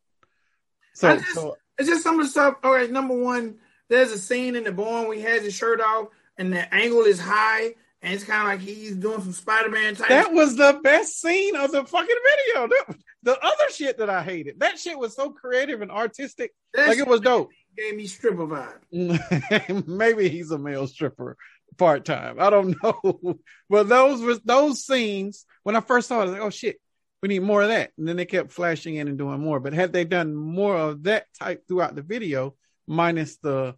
So, 0.94 1.18
just, 1.18 1.36
so 1.36 1.58
it's 1.78 1.88
just 1.88 2.04
some 2.04 2.20
of 2.20 2.26
the 2.26 2.32
stuff. 2.32 2.56
All 2.64 2.74
right, 2.74 2.92
number 2.92 3.16
one, 3.16 3.56
there's 3.90 4.12
a 4.12 4.18
scene 4.18 4.56
in 4.56 4.64
the 4.64 4.72
barn 4.72 5.08
where 5.08 5.18
he 5.18 5.24
has 5.24 5.44
his 5.44 5.54
shirt 5.54 5.82
off 5.82 6.08
and 6.38 6.54
the 6.54 6.74
angle 6.74 7.02
is 7.02 7.20
high, 7.20 7.74
and 8.02 8.14
it's 8.14 8.24
kind 8.24 8.42
of 8.42 8.48
like 8.48 8.60
he's 8.60 8.96
doing 8.96 9.22
some 9.22 9.34
Spider-Man 9.34 9.96
type. 9.96 10.10
That 10.10 10.32
was 10.32 10.56
the 10.56 10.80
best 10.84 11.20
scene 11.20 11.56
of 11.56 11.72
the 11.72 11.84
fucking 11.84 12.16
video. 12.56 12.68
The, 12.68 12.96
the 13.24 13.40
other 13.40 13.72
shit 13.74 13.98
that 13.98 14.10
I 14.10 14.24
hated. 14.24 14.60
That 14.60 14.78
shit 14.78 14.98
was 14.98 15.16
so 15.16 15.32
creative 15.32 15.82
and 15.82 15.92
artistic. 15.92 16.54
That 16.74 16.90
like 16.90 17.00
it 17.00 17.08
was 17.08 17.22
dope. 17.22 17.50
Gave 17.76 17.96
me 17.96 18.06
stripper 18.06 18.48
vibe. 18.48 19.88
Maybe 19.88 20.30
he's 20.30 20.52
a 20.52 20.58
male 20.58 20.88
stripper 20.88 21.38
part 21.78 22.06
time. 22.06 22.38
I 22.40 22.50
don't 22.50 22.76
know. 22.84 23.40
but 23.70 23.90
those 23.90 24.22
were 24.22 24.38
those 24.46 24.84
scenes 24.86 25.46
when 25.64 25.76
I 25.76 25.82
first 25.82 26.08
saw 26.08 26.20
it, 26.20 26.22
I 26.22 26.26
was 26.26 26.34
like, 26.34 26.42
oh 26.42 26.50
shit, 26.50 26.80
we 27.28 27.34
need 27.34 27.44
more 27.44 27.62
of 27.62 27.68
that. 27.68 27.92
And 27.98 28.08
then 28.08 28.16
they 28.16 28.26
kept 28.26 28.54
flashing 28.54 28.96
in 28.96 29.10
and 29.10 29.18
doing 29.18 29.42
more. 29.42 29.60
But 29.60 29.74
had 29.74 29.92
they 29.92 30.06
done 30.06 30.34
more 30.34 30.78
of 30.78 31.04
that 31.04 31.26
type 31.38 31.68
throughout 31.68 31.94
the 31.94 32.02
video, 32.02 32.56
minus 32.88 33.36
the 33.38 33.76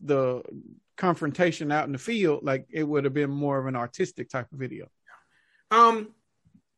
the 0.00 0.42
confrontation 0.96 1.72
out 1.72 1.86
in 1.86 1.92
the 1.92 1.98
field, 1.98 2.44
like 2.44 2.66
it 2.70 2.84
would 2.84 3.04
have 3.04 3.12
been 3.12 3.30
more 3.30 3.58
of 3.58 3.66
an 3.66 3.74
artistic 3.74 4.30
type 4.30 4.46
of 4.52 4.58
video. 4.58 4.86
Um 5.72 6.14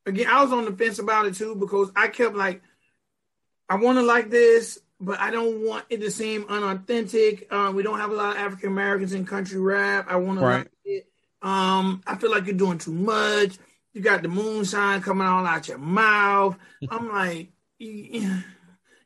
again, 0.06 0.28
I 0.28 0.42
was 0.42 0.50
on 0.50 0.64
the 0.64 0.72
fence 0.72 0.98
about 0.98 1.26
it 1.26 1.34
too 1.34 1.54
because 1.54 1.92
I 1.94 2.08
kept 2.08 2.34
like 2.34 2.62
I 3.68 3.76
want 3.76 3.98
to 3.98 4.02
like 4.02 4.30
this 4.30 4.78
but 5.00 5.20
I 5.20 5.30
don't 5.30 5.64
want 5.64 5.84
it 5.90 6.00
to 6.00 6.10
seem 6.10 6.46
unauthentic. 6.48 7.46
Uh, 7.52 7.70
we 7.72 7.84
don't 7.84 8.00
have 8.00 8.10
a 8.10 8.14
lot 8.14 8.34
of 8.34 8.42
African 8.42 8.70
Americans 8.70 9.12
in 9.12 9.24
country 9.24 9.60
rap. 9.60 10.06
I 10.08 10.16
want 10.16 10.40
right. 10.40 10.56
to 10.56 10.58
like 10.58 10.70
it. 10.84 11.06
Um, 11.40 12.02
I 12.04 12.16
feel 12.16 12.32
like 12.32 12.46
you're 12.46 12.56
doing 12.56 12.78
too 12.78 12.92
much. 12.92 13.58
You 13.98 14.04
got 14.04 14.22
the 14.22 14.28
moonshine 14.28 15.02
coming 15.02 15.26
all 15.26 15.44
out 15.44 15.66
your 15.66 15.76
mouth. 15.76 16.56
I'm 16.88 17.08
like, 17.08 17.48
you, 17.80 18.32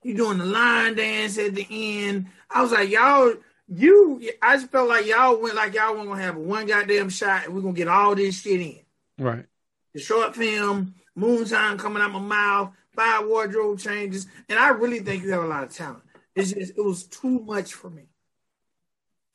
you 0.02 0.14
doing 0.14 0.36
the 0.36 0.44
line 0.44 0.96
dance 0.96 1.38
at 1.38 1.54
the 1.54 1.66
end. 1.70 2.26
I 2.50 2.60
was 2.60 2.72
like, 2.72 2.90
y'all, 2.90 3.32
you. 3.68 4.20
I 4.42 4.56
just 4.58 4.70
felt 4.70 4.90
like 4.90 5.06
y'all 5.06 5.40
went 5.40 5.54
like 5.54 5.72
y'all 5.72 5.94
weren't 5.94 6.10
gonna 6.10 6.20
have 6.20 6.36
one 6.36 6.66
goddamn 6.66 7.08
shot, 7.08 7.46
and 7.46 7.54
we're 7.54 7.62
gonna 7.62 7.72
get 7.72 7.88
all 7.88 8.14
this 8.14 8.42
shit 8.42 8.60
in. 8.60 8.80
Right. 9.18 9.46
The 9.94 10.00
short 10.00 10.36
film, 10.36 10.94
moonshine 11.14 11.78
coming 11.78 12.02
out 12.02 12.12
my 12.12 12.18
mouth 12.18 12.72
five 12.94 13.26
wardrobe 13.26 13.78
changes, 13.78 14.26
and 14.50 14.58
I 14.58 14.68
really 14.68 15.00
think 15.00 15.22
you 15.22 15.30
have 15.30 15.44
a 15.44 15.46
lot 15.46 15.64
of 15.64 15.72
talent. 15.72 16.02
It's 16.36 16.52
just 16.52 16.72
it 16.76 16.84
was 16.84 17.04
too 17.04 17.38
much 17.40 17.72
for 17.72 17.88
me, 17.88 18.10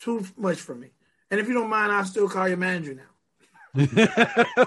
too 0.02 0.24
much 0.38 0.60
for 0.60 0.76
me. 0.76 0.92
And 1.32 1.40
if 1.40 1.48
you 1.48 1.56
don't 1.56 1.68
mind, 1.68 1.92
I'll 1.92 2.06
still 2.06 2.30
call 2.30 2.48
your 2.48 2.58
manager 2.58 2.94
now. 2.94 3.06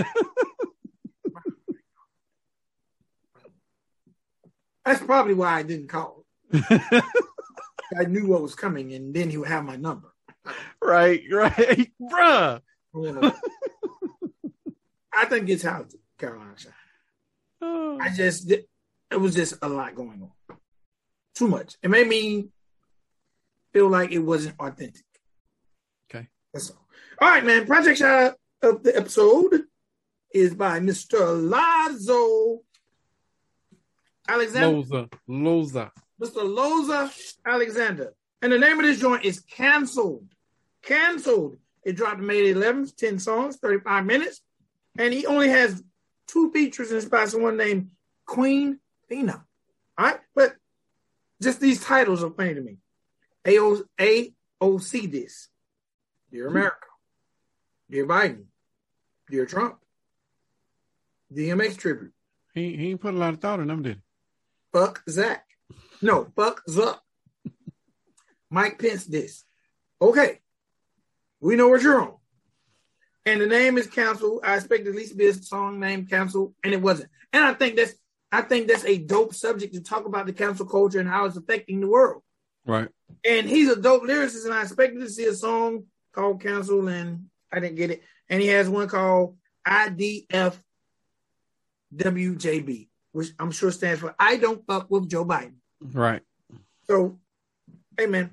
That's 4.85 5.03
probably 5.03 5.35
why 5.35 5.59
I 5.59 5.63
didn't 5.63 5.89
call. 5.89 6.25
I 6.55 8.05
knew 8.07 8.27
what 8.27 8.43
was 8.43 8.55
coming, 8.55 8.93
and 8.95 9.15
then 9.15 9.29
he 9.31 9.37
would 9.37 9.49
have 9.49 9.65
my 9.65 9.77
number 9.77 10.09
right, 10.83 11.23
right, 11.31 11.93
bruh. 12.03 12.61
I 15.13 15.25
think 15.27 15.49
it's 15.49 15.63
how 15.63 15.85
Carolina 16.19 16.55
Oh. 17.61 17.99
I 18.01 18.11
just 18.11 18.51
it 18.53 19.17
was 19.17 19.35
just 19.35 19.55
a 19.63 19.69
lot 19.69 19.97
going 19.97 20.23
on, 20.23 20.57
too 21.35 21.49
much. 21.49 21.77
It 21.83 21.91
made 21.91 22.07
me 22.07 22.51
feel 23.73 23.89
like 23.89 24.13
it 24.13 24.21
wasn't 24.21 24.55
authentic. 24.61 25.05
Okay, 26.09 26.29
that's 26.55 26.71
all. 26.71 26.88
All 27.21 27.29
right, 27.29 27.45
man. 27.45 27.67
Project 27.67 27.99
shot 27.99 28.37
of 28.63 28.83
the 28.83 28.97
episode 28.97 29.65
is 30.33 30.55
by 30.55 30.81
Mr. 30.81 31.51
Lazo 31.51 32.61
Alexander. 34.29 34.77
Loza. 34.77 35.11
Loza. 35.29 35.91
Mr. 36.21 36.43
Loza 36.43 37.33
Alexander. 37.47 38.13
And 38.43 38.53
the 38.53 38.59
name 38.59 38.79
of 38.79 38.85
this 38.85 39.01
joint 39.01 39.25
is 39.25 39.41
Canceled 39.41 40.29
canceled. 40.83 41.57
It 41.85 41.97
dropped 41.97 42.21
May 42.21 42.53
11th, 42.53 42.97
10 42.97 43.19
songs, 43.19 43.57
35 43.57 44.05
minutes. 44.05 44.41
And 44.99 45.13
he 45.13 45.27
only 45.27 45.49
has 45.49 45.83
two 46.27 46.51
features 46.53 46.91
in 46.91 46.97
his 46.97 47.07
past, 47.09 47.39
one 47.39 47.57
named 47.57 47.91
Queen 48.27 48.79
Fina. 49.09 49.45
All 49.97 50.07
right. 50.07 50.21
But 50.35 50.55
just 51.41 51.61
these 51.61 51.83
titles 51.83 52.23
are 52.25 52.31
funny 52.31 52.55
to 52.55 52.61
me. 52.61 52.79
AO, 53.47 53.83
AOC 53.99 55.11
this. 55.11 55.49
Dear 56.31 56.49
America. 56.49 56.88
Dear 57.91 58.07
Biden. 58.07 58.45
Dear 59.31 59.47
Trump. 59.47 59.79
DMX 61.35 61.77
tribute. 61.77 62.13
He 62.55 62.77
he 62.77 62.97
put 62.97 63.15
a 63.15 63.19
lot 63.19 63.35
of 63.35 63.41
thought 63.41 63.61
in 63.61 63.69
them, 63.69 63.83
did 63.83 64.01
Fuck 64.73 65.03
Zach. 65.09 65.45
No, 66.01 66.31
fuck 66.37 66.63
Zuck. 66.67 66.99
Mike 68.51 68.79
Pence 68.79 69.05
this. 69.05 69.45
Okay. 70.01 70.41
We 71.41 71.57
know 71.57 71.69
what 71.69 71.83
you're 71.83 72.01
on. 72.01 72.15
And 73.27 73.41
the 73.41 73.47
name 73.47 73.77
is 73.77 73.87
canceled. 73.87 74.41
I 74.43 74.57
expected 74.57 74.89
at 74.89 74.95
least 74.95 75.13
to 75.13 75.17
be 75.17 75.27
a 75.27 75.35
song 75.35 75.79
named 75.79 76.09
canceled, 76.09 76.55
and 76.65 76.73
it 76.73 76.81
wasn't. 76.81 77.11
And 77.33 77.45
I 77.45 77.53
think 77.55 77.77
that's 77.77 77.95
I 78.33 78.43
think 78.43 78.69
that's 78.69 78.85
a 78.85 78.99
dope 78.99 79.35
subject 79.35 79.75
to 79.75 79.83
talk 79.83 80.07
about 80.07 80.27
the 80.27 80.33
cancel 80.33 80.67
culture 80.67 81.01
and 81.01 81.09
how 81.09 81.27
it's 81.27 81.37
affecting 81.37 81.81
the 81.81 81.89
world. 81.89 82.23
Right. 82.67 82.89
And 83.27 83.49
he's 83.49 83.71
a 83.71 83.81
dope 83.81 84.03
lyricist, 84.03 84.45
and 84.45 84.55
I 84.55 84.63
expected 84.63 85.01
to 85.01 85.11
see 85.11 85.25
a 85.25 85.35
song 85.35 85.85
called 86.13 86.43
Cancel, 86.43 86.89
and 86.89 87.27
I 87.53 87.61
didn't 87.61 87.77
get 87.77 87.91
it. 87.91 88.03
And 88.29 88.41
he 88.41 88.49
has 88.49 88.69
one 88.69 88.89
called 88.89 89.37
IDF 89.67 90.57
WJB, 91.95 92.89
which 93.13 93.31
I'm 93.39 93.51
sure 93.51 93.71
stands 93.71 94.01
for 94.01 94.15
I 94.19 94.37
don't 94.37 94.67
fuck 94.67 94.91
with 94.91 95.09
Joe 95.09 95.25
Biden. 95.25 95.55
Right. 95.81 96.23
So, 96.89 97.19
hey 97.97 98.07
man, 98.07 98.31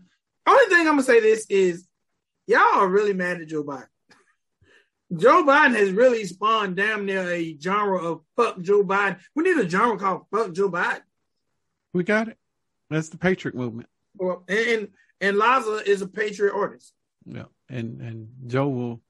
only 0.47 0.65
thing 0.65 0.79
I'm 0.79 0.93
gonna 0.93 1.03
say 1.03 1.19
this 1.19 1.45
is 1.49 1.87
y'all 2.47 2.79
are 2.79 2.87
really 2.87 3.13
mad 3.13 3.41
at 3.41 3.47
Joe 3.47 3.63
Biden. 3.63 3.87
Joe 5.17 5.43
Biden 5.43 5.75
has 5.75 5.91
really 5.91 6.25
spawned 6.25 6.75
damn 6.75 7.05
near 7.05 7.29
a 7.31 7.57
genre 7.57 8.03
of 8.03 8.21
fuck 8.35 8.59
Joe 8.61 8.83
Biden. 8.83 9.19
We 9.35 9.43
need 9.43 9.57
a 9.57 9.69
genre 9.69 9.97
called 9.97 10.25
fuck 10.31 10.53
Joe 10.53 10.69
Biden. 10.69 11.01
We 11.93 12.03
got 12.03 12.27
it. 12.27 12.37
That's 12.89 13.09
the 13.09 13.17
patriot 13.17 13.55
movement. 13.55 13.89
Well, 14.17 14.43
and 14.47 14.89
and 15.21 15.37
Laza 15.37 15.85
is 15.85 16.01
a 16.01 16.07
patriot 16.07 16.53
artist. 16.53 16.93
Yeah, 17.25 17.45
and 17.69 18.01
and 18.01 18.27
Joe 18.47 18.67
will 18.67 19.01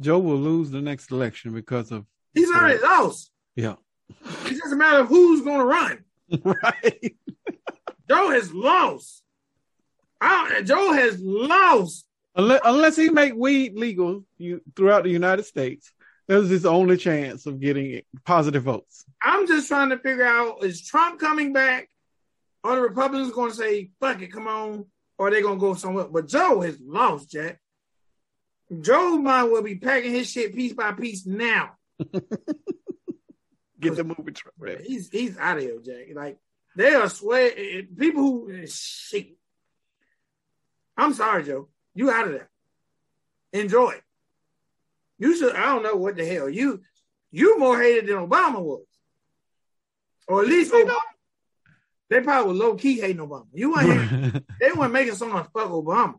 Joe 0.00 0.18
will 0.18 0.36
lose 0.36 0.70
the 0.70 0.80
next 0.80 1.10
election 1.10 1.52
because 1.52 1.92
of 1.92 2.06
he's 2.32 2.50
already 2.50 2.80
lost. 2.82 3.30
Yeah, 3.56 3.74
it 4.46 4.60
doesn't 4.60 4.78
matter 4.78 5.00
of 5.00 5.08
who's 5.08 5.42
going 5.42 5.60
to 5.60 5.64
run. 5.64 6.04
right. 6.42 7.14
Joe 8.08 8.30
has 8.30 8.52
lost. 8.52 9.22
I, 10.20 10.62
Joe 10.62 10.92
has 10.92 11.20
lost. 11.20 12.06
Unless, 12.36 12.60
unless 12.64 12.96
he 12.96 13.10
make 13.10 13.34
weed 13.34 13.74
legal 13.74 14.24
you, 14.38 14.60
throughout 14.74 15.04
the 15.04 15.10
United 15.10 15.44
States, 15.44 15.92
that's 16.26 16.48
his 16.48 16.66
only 16.66 16.96
chance 16.96 17.46
of 17.46 17.60
getting 17.60 18.02
positive 18.24 18.64
votes. 18.64 19.04
I'm 19.22 19.46
just 19.46 19.68
trying 19.68 19.90
to 19.90 19.98
figure 19.98 20.26
out: 20.26 20.64
is 20.64 20.84
Trump 20.84 21.20
coming 21.20 21.52
back, 21.52 21.88
or 22.64 22.74
the 22.76 22.82
Republicans 22.82 23.32
going 23.32 23.50
to 23.50 23.56
say 23.56 23.90
"fuck 24.00 24.20
it, 24.20 24.32
come 24.32 24.48
on," 24.48 24.86
or 25.18 25.28
are 25.28 25.30
they 25.30 25.42
going 25.42 25.58
to 25.58 25.60
go 25.60 25.74
somewhere? 25.74 26.08
But 26.10 26.26
Joe 26.26 26.60
has 26.62 26.80
lost, 26.80 27.30
Jack. 27.30 27.60
Joe 28.80 29.18
might 29.18 29.44
well 29.44 29.62
be 29.62 29.76
packing 29.76 30.12
his 30.12 30.30
shit 30.30 30.54
piece 30.54 30.72
by 30.72 30.92
piece 30.92 31.26
now. 31.26 31.72
Get 33.80 33.96
the 33.96 34.04
movie 34.04 34.32
truck 34.32 34.54
ready. 34.58 34.84
He's 34.84 35.10
he's 35.10 35.36
out 35.36 35.58
of 35.58 35.62
here, 35.62 35.78
Jack. 35.84 36.06
Like 36.14 36.38
they 36.76 36.94
are 36.94 37.08
swear 37.08 37.52
eh, 37.56 37.78
eh, 37.78 37.82
people 37.96 38.22
who 38.22 38.52
eh, 38.52 38.66
shit. 38.68 39.36
I'm 40.96 41.12
sorry, 41.12 41.44
Joe. 41.44 41.68
You 41.94 42.10
out 42.10 42.26
of 42.26 42.32
there. 42.32 42.50
Enjoy. 43.52 43.94
You 45.18 45.36
should. 45.36 45.54
I 45.54 45.66
don't 45.66 45.82
know 45.82 45.96
what 45.96 46.16
the 46.16 46.24
hell 46.24 46.48
you. 46.48 46.82
You 47.30 47.58
more 47.58 47.80
hated 47.80 48.06
than 48.06 48.28
Obama 48.28 48.60
was, 48.60 48.86
or 50.28 50.42
at 50.42 50.48
least 50.48 50.72
Obama, 50.72 51.00
they 52.08 52.20
probably 52.20 52.52
were 52.52 52.58
low 52.58 52.74
key 52.76 53.00
hating 53.00 53.18
Obama. 53.18 53.46
You 53.52 53.72
weren't. 53.72 54.44
they 54.60 54.72
weren't 54.72 54.92
making 54.92 55.14
so 55.14 55.28
much 55.28 55.48
fuck 55.52 55.68
Obama. 55.68 56.14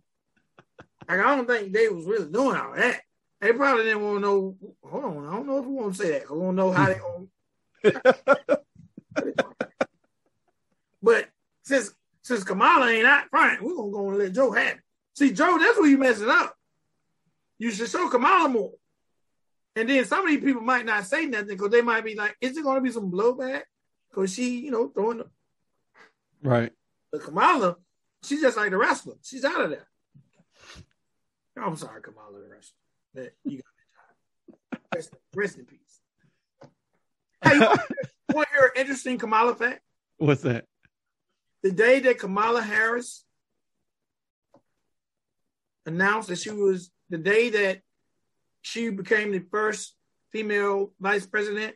Like 1.08 1.20
I 1.20 1.36
don't 1.36 1.48
think 1.48 1.74
they 1.74 1.88
was 1.90 2.06
really 2.06 2.32
doing 2.32 2.58
all 2.58 2.74
that. 2.76 3.02
They 3.42 3.54
probably 3.54 3.84
didn't 3.84 4.04
want 4.04 4.18
to 4.18 4.22
know. 4.22 4.56
Hold 4.84 5.04
on, 5.04 5.28
I 5.28 5.36
don't 5.36 5.48
know 5.48 5.60
if 5.60 5.66
we 5.66 5.74
want 5.74 5.96
to 5.96 6.02
say 6.02 6.12
that. 6.12 6.24
I 6.24 6.34
don't 6.34 6.56
know 6.56 6.72
how 6.72 6.86
they 6.86 7.00
but 11.04 11.30
since 11.64 11.94
since 12.24 12.44
Kamala 12.44 12.90
ain't 12.90 13.06
out 13.06 13.30
front, 13.30 13.62
we're 13.62 13.76
gonna 13.76 13.92
go 13.92 14.10
and 14.10 14.18
let 14.18 14.34
Joe 14.34 14.52
have 14.52 14.78
it. 14.78 14.82
See, 15.16 15.32
Joe, 15.32 15.58
that's 15.60 15.78
where 15.78 15.88
you 15.88 15.98
messing 15.98 16.30
up. 16.30 16.56
You 17.58 17.72
should 17.72 17.90
show 17.90 18.10
Kamala 18.10 18.50
more. 18.50 18.74
And 19.76 19.90
then 19.90 20.06
some 20.06 20.26
of 20.26 20.30
these 20.30 20.44
people 20.44 20.62
might 20.62 20.86
not 20.86 21.06
say 21.06 21.26
nothing 21.26 21.50
because 21.50 21.70
they 21.70 21.82
might 21.82 22.06
be 22.06 22.16
like, 22.16 22.36
is 22.40 22.56
it 22.56 22.64
going 22.64 22.76
to 22.76 22.82
be 22.82 22.92
some 22.92 23.12
blowback? 23.12 23.64
Because 24.10 24.34
she, 24.34 24.60
you 24.60 24.72
know, 24.72 24.88
throwing 24.88 25.20
the. 25.20 25.28
Right. 26.42 26.72
But 27.12 27.24
Kamala, 27.24 27.76
she's 28.24 28.42
just 28.42 28.58
like 28.58 28.72
the 28.72 28.78
wrestler. 28.78 29.16
She's 29.22 29.44
out 29.44 29.62
of 29.62 29.70
there. 29.72 29.88
I'm 31.58 31.76
sorry, 31.76 32.02
Kamala 32.02 32.40
the 32.40 32.50
wrestler. 32.50 32.78
But 33.14 33.34
you 33.44 33.62
got 33.62 34.80
the 34.92 35.04
job. 35.04 35.20
Rest, 35.36 35.58
in 35.58 35.66
peace. 35.66 36.02
Hey, 37.44 37.56
you 37.56 38.36
want 38.36 38.48
to 38.50 38.58
hear 38.58 38.72
an 38.76 38.82
interesting 38.82 39.18
Kamala 39.18 39.56
fact? 39.56 39.82
What's 40.18 40.42
that? 40.42 40.66
The 41.64 41.72
day 41.72 42.00
that 42.02 42.20
Kamala 42.20 42.62
Harris 42.62 43.24
announced 45.86 46.30
that 46.30 46.40
she 46.40 46.52
was 46.52 46.92
the 47.10 47.18
day 47.18 47.50
that 47.50 47.82
she 48.62 48.90
became 48.90 49.32
the 49.32 49.44
first 49.52 49.96
female 50.32 50.92
vice 51.00 51.26
president 51.26 51.76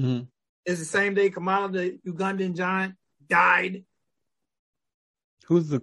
mm-hmm. 0.00 0.24
is 0.64 0.78
the 0.78 0.84
same 0.84 1.14
day 1.14 1.30
Kamala, 1.30 1.70
the 1.70 1.98
Ugandan 2.06 2.56
giant, 2.56 2.94
died. 3.28 3.84
Who's 5.46 5.68
the 5.68 5.80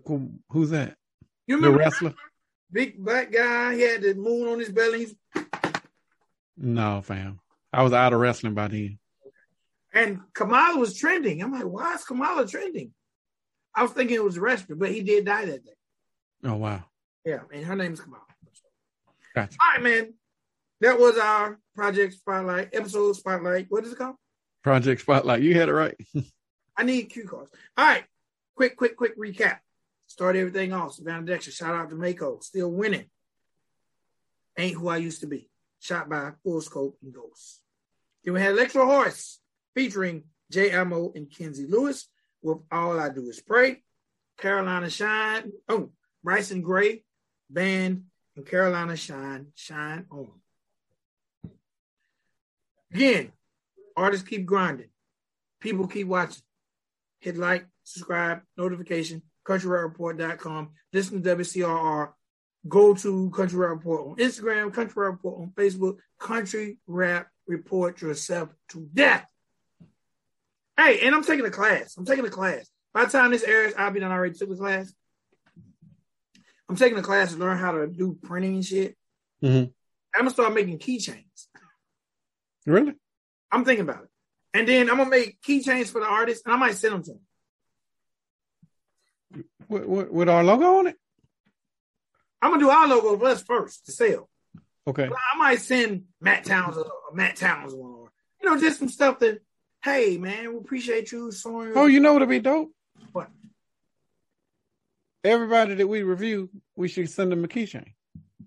who's 0.50 0.70
that? 0.72 0.96
You 1.48 1.56
remember 1.56 1.78
the 1.78 1.84
wrestler? 1.84 2.14
Big 2.74 2.98
black 2.98 3.32
guy. 3.32 3.76
He 3.76 3.82
had 3.82 4.02
the 4.02 4.16
moon 4.16 4.50
on 4.50 4.60
his 4.60 4.70
belly. 4.70 5.08
No, 6.58 7.02
fam. 7.02 7.40
I 7.72 7.84
was 7.84 7.94
out 7.94 8.14
of 8.14 8.20
wrestling 8.20 8.54
by 8.54 8.68
then. 8.68 9.00
And 9.94 10.20
Kamala 10.34 10.80
was 10.80 10.98
trending. 10.98 11.42
I'm 11.42 11.52
like, 11.52 11.64
why 11.64 11.94
is 11.94 12.04
Kamala 12.04 12.48
trending? 12.48 12.92
I 13.76 13.84
was 13.84 13.92
thinking 13.92 14.16
it 14.16 14.24
was 14.24 14.38
a 14.38 14.42
wrestler, 14.42 14.76
but 14.76 14.92
he 14.92 15.02
did 15.02 15.26
die 15.26 15.46
that 15.46 15.64
day. 15.64 15.72
Oh 16.44 16.56
wow. 16.56 16.84
Yeah, 17.26 17.42
and 17.54 17.64
her 17.66 17.76
name 17.76 17.94
is 17.94 18.02
Kamala. 18.02 18.24
Gotcha. 19.36 19.58
All 19.62 19.74
right, 19.74 19.84
man. 19.84 20.14
That 20.82 21.00
was 21.00 21.18
our 21.18 21.60
project 21.76 22.14
spotlight 22.14 22.70
episode 22.74 23.14
spotlight. 23.14 23.68
What 23.70 23.86
is 23.86 23.94
it 23.94 23.98
called? 23.98 24.16
Project 24.64 25.02
Spotlight. 25.02 25.42
You 25.42 25.56
had 25.56 25.70
it 25.70 25.74
right. 25.74 25.96
I 26.78 26.84
need 26.84 27.04
cue 27.04 27.28
cards. 27.28 27.52
All 27.78 27.86
right. 27.86 28.06
Quick, 28.56 28.78
quick, 28.78 28.96
quick 28.96 29.18
recap. 29.20 29.60
Start 30.14 30.36
everything 30.36 30.74
off. 30.74 30.94
Savannah 30.94 31.26
Dexter. 31.26 31.50
Shout 31.50 31.74
out 31.74 31.90
to 31.90 31.96
Mako. 31.96 32.38
Still 32.42 32.70
winning. 32.70 33.06
Ain't 34.60 34.76
who 34.76 34.88
I 34.88 34.98
used 34.98 35.22
to 35.22 35.26
be. 35.26 35.50
Shot 35.80 36.08
by 36.08 36.34
Full 36.44 36.62
Scope 36.62 37.00
and 37.02 37.12
Ghosts. 37.12 37.62
Then 38.24 38.36
we 38.36 38.40
had 38.40 38.52
Electro 38.52 38.86
Horse 38.86 39.40
featuring 39.74 40.26
JMO 40.54 41.16
and 41.16 41.36
Kenzie 41.36 41.66
Lewis 41.66 42.08
with 42.44 42.60
All 42.72 43.00
I 43.00 43.10
Do 43.10 43.28
Is 43.28 43.42
Pray. 43.42 43.82
Carolina 44.38 44.88
Shine. 44.88 45.52
Oh, 45.68 45.90
Bryson 46.24 46.62
Gray 46.62 47.04
Band 47.50 48.04
and 48.36 48.46
Carolina 48.46 48.96
Shine, 48.96 49.48
Shine 49.56 50.06
On. 50.12 50.30
Again, 52.94 53.32
artists 53.98 54.28
keep 54.28 54.46
grinding. 54.46 54.90
People 55.60 55.88
keep 55.88 56.06
watching. 56.06 56.44
Hit 57.20 57.36
like, 57.36 57.66
subscribe, 57.84 58.42
notification, 58.56 59.24
countryrappreport.com. 59.46 60.70
Listen 60.92 61.22
to 61.22 61.36
WCRR. 61.36 62.12
Go 62.68 62.94
to 62.94 63.30
Country 63.32 63.60
Rap 63.60 63.72
Report 63.72 64.08
on 64.08 64.16
Instagram, 64.16 64.74
Country 64.74 65.04
Rap 65.04 65.12
Report 65.14 65.42
on 65.42 65.50
Facebook, 65.50 65.98
Country 66.20 66.78
Rap 66.88 67.28
Report 67.46 68.02
yourself 68.02 68.50
to 68.70 68.88
death. 68.94 69.26
Hey, 70.78 71.02
and 71.06 71.14
I'm 71.14 71.24
taking 71.24 71.46
a 71.46 71.52
class. 71.52 71.98
I'm 71.98 72.06
taking 72.06 72.26
a 72.26 72.30
class. 72.30 72.70
By 72.94 73.06
the 73.06 73.12
time 73.12 73.32
this 73.32 73.44
airs, 73.44 73.74
I'll 73.78 73.92
be 73.92 74.00
done 74.00 74.12
already 74.12 74.34
took 74.34 74.50
the 74.50 74.56
class. 74.56 74.94
I'm 76.70 76.76
taking 76.76 76.98
a 76.98 77.04
class 77.04 77.34
to 77.34 77.38
learn 77.38 77.58
how 77.58 77.74
to 77.74 77.88
do 77.88 78.18
printing 78.22 78.56
and 78.56 78.66
shit. 78.66 78.96
Mm-hmm. 79.44 79.66
I'm 80.16 80.22
gonna 80.22 80.30
start 80.30 80.54
making 80.54 80.80
keychains. 80.80 81.48
Really? 82.66 82.94
I'm 83.52 83.66
thinking 83.66 83.88
about 83.88 84.04
it, 84.04 84.10
and 84.54 84.68
then 84.68 84.90
I'm 84.90 84.98
gonna 84.98 85.10
make 85.10 85.42
keychains 85.42 85.90
for 85.90 86.00
the 86.00 86.08
artists, 86.08 86.44
and 86.46 86.54
I 86.54 86.58
might 86.58 86.76
send 86.76 86.94
them 86.94 87.04
to 87.04 87.12
them. 87.12 87.22
With, 89.68 89.86
with, 89.86 90.10
with 90.10 90.30
our 90.30 90.44
logo 90.44 90.80
on 90.80 90.88
it? 90.88 90.98
I'm 92.42 92.52
gonna 92.52 92.64
do 92.64 92.70
our 92.70 92.88
logo 92.88 93.18
for 93.18 93.28
us 93.28 93.42
first 93.42 93.86
to 93.86 93.92
sell. 93.92 94.30
Okay. 94.86 95.08
But 95.08 95.18
I 95.34 95.38
might 95.38 95.62
send 95.62 96.04
Matt 96.20 96.44
Towns 96.44 96.78
a, 96.78 96.84
Matt 97.14 97.38
Towns 97.38 97.74
one, 97.74 97.92
or 97.92 98.12
you 98.42 98.50
know, 98.50 98.60
just 98.60 98.80
some 98.80 98.90
stuff 98.90 99.20
that. 99.20 99.40
Hey 99.84 100.18
man, 100.18 100.54
we 100.54 100.60
appreciate 100.60 101.12
you. 101.12 101.30
Sorry. 101.32 101.74
Oh, 101.76 101.88
you 101.88 102.00
know 102.00 102.14
what'd 102.14 102.30
be 102.30 102.40
dope? 102.40 102.72
What? 103.12 103.30
everybody 105.24 105.76
that 105.76 105.88
we 105.88 106.04
review, 106.04 106.50
we 106.76 106.88
should 106.88 107.10
send 107.10 107.32
them 107.32 107.44
a 107.44 107.48
keychain. 107.48 107.94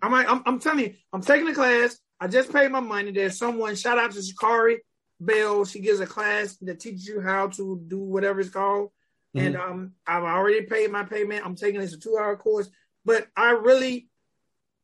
I'm, 0.03 0.15
I'm, 0.15 0.43
I'm 0.45 0.61
telling 0.61 0.81
you, 0.81 0.95
I'm 1.13 1.23
taking 1.23 1.49
a 1.49 1.55
class. 1.55 1.99
I 2.21 2.29
just 2.29 2.53
paid 2.53 2.71
my 2.71 2.81
money. 2.81 3.13
There's 3.13 3.39
someone, 3.39 3.77
shout 3.77 3.99
out 3.99 4.13
to 4.13 4.21
Shakari 4.21 4.79
Bell. 5.21 5.65
She 5.65 5.81
gives 5.81 6.01
a 6.01 6.07
class 6.07 6.57
that 6.59 6.81
teaches 6.81 7.07
you 7.07 7.21
how 7.21 7.49
to 7.49 7.81
do 7.87 7.99
whatever 7.99 8.41
it's 8.41 8.51
called. 8.51 8.91
Mm-hmm. 9.37 9.47
And 9.47 9.57
um, 9.57 9.93
I've 10.07 10.23
already 10.23 10.63
paid 10.63 10.91
my 10.91 11.05
payment. 11.05 11.45
I'm 11.45 11.57
taking 11.57 11.81
this 11.81 11.93
a 11.93 11.99
two 11.99 12.17
hour 12.17 12.37
course, 12.37 12.69
but 13.05 13.27
I 13.37 13.51
really, 13.51 14.09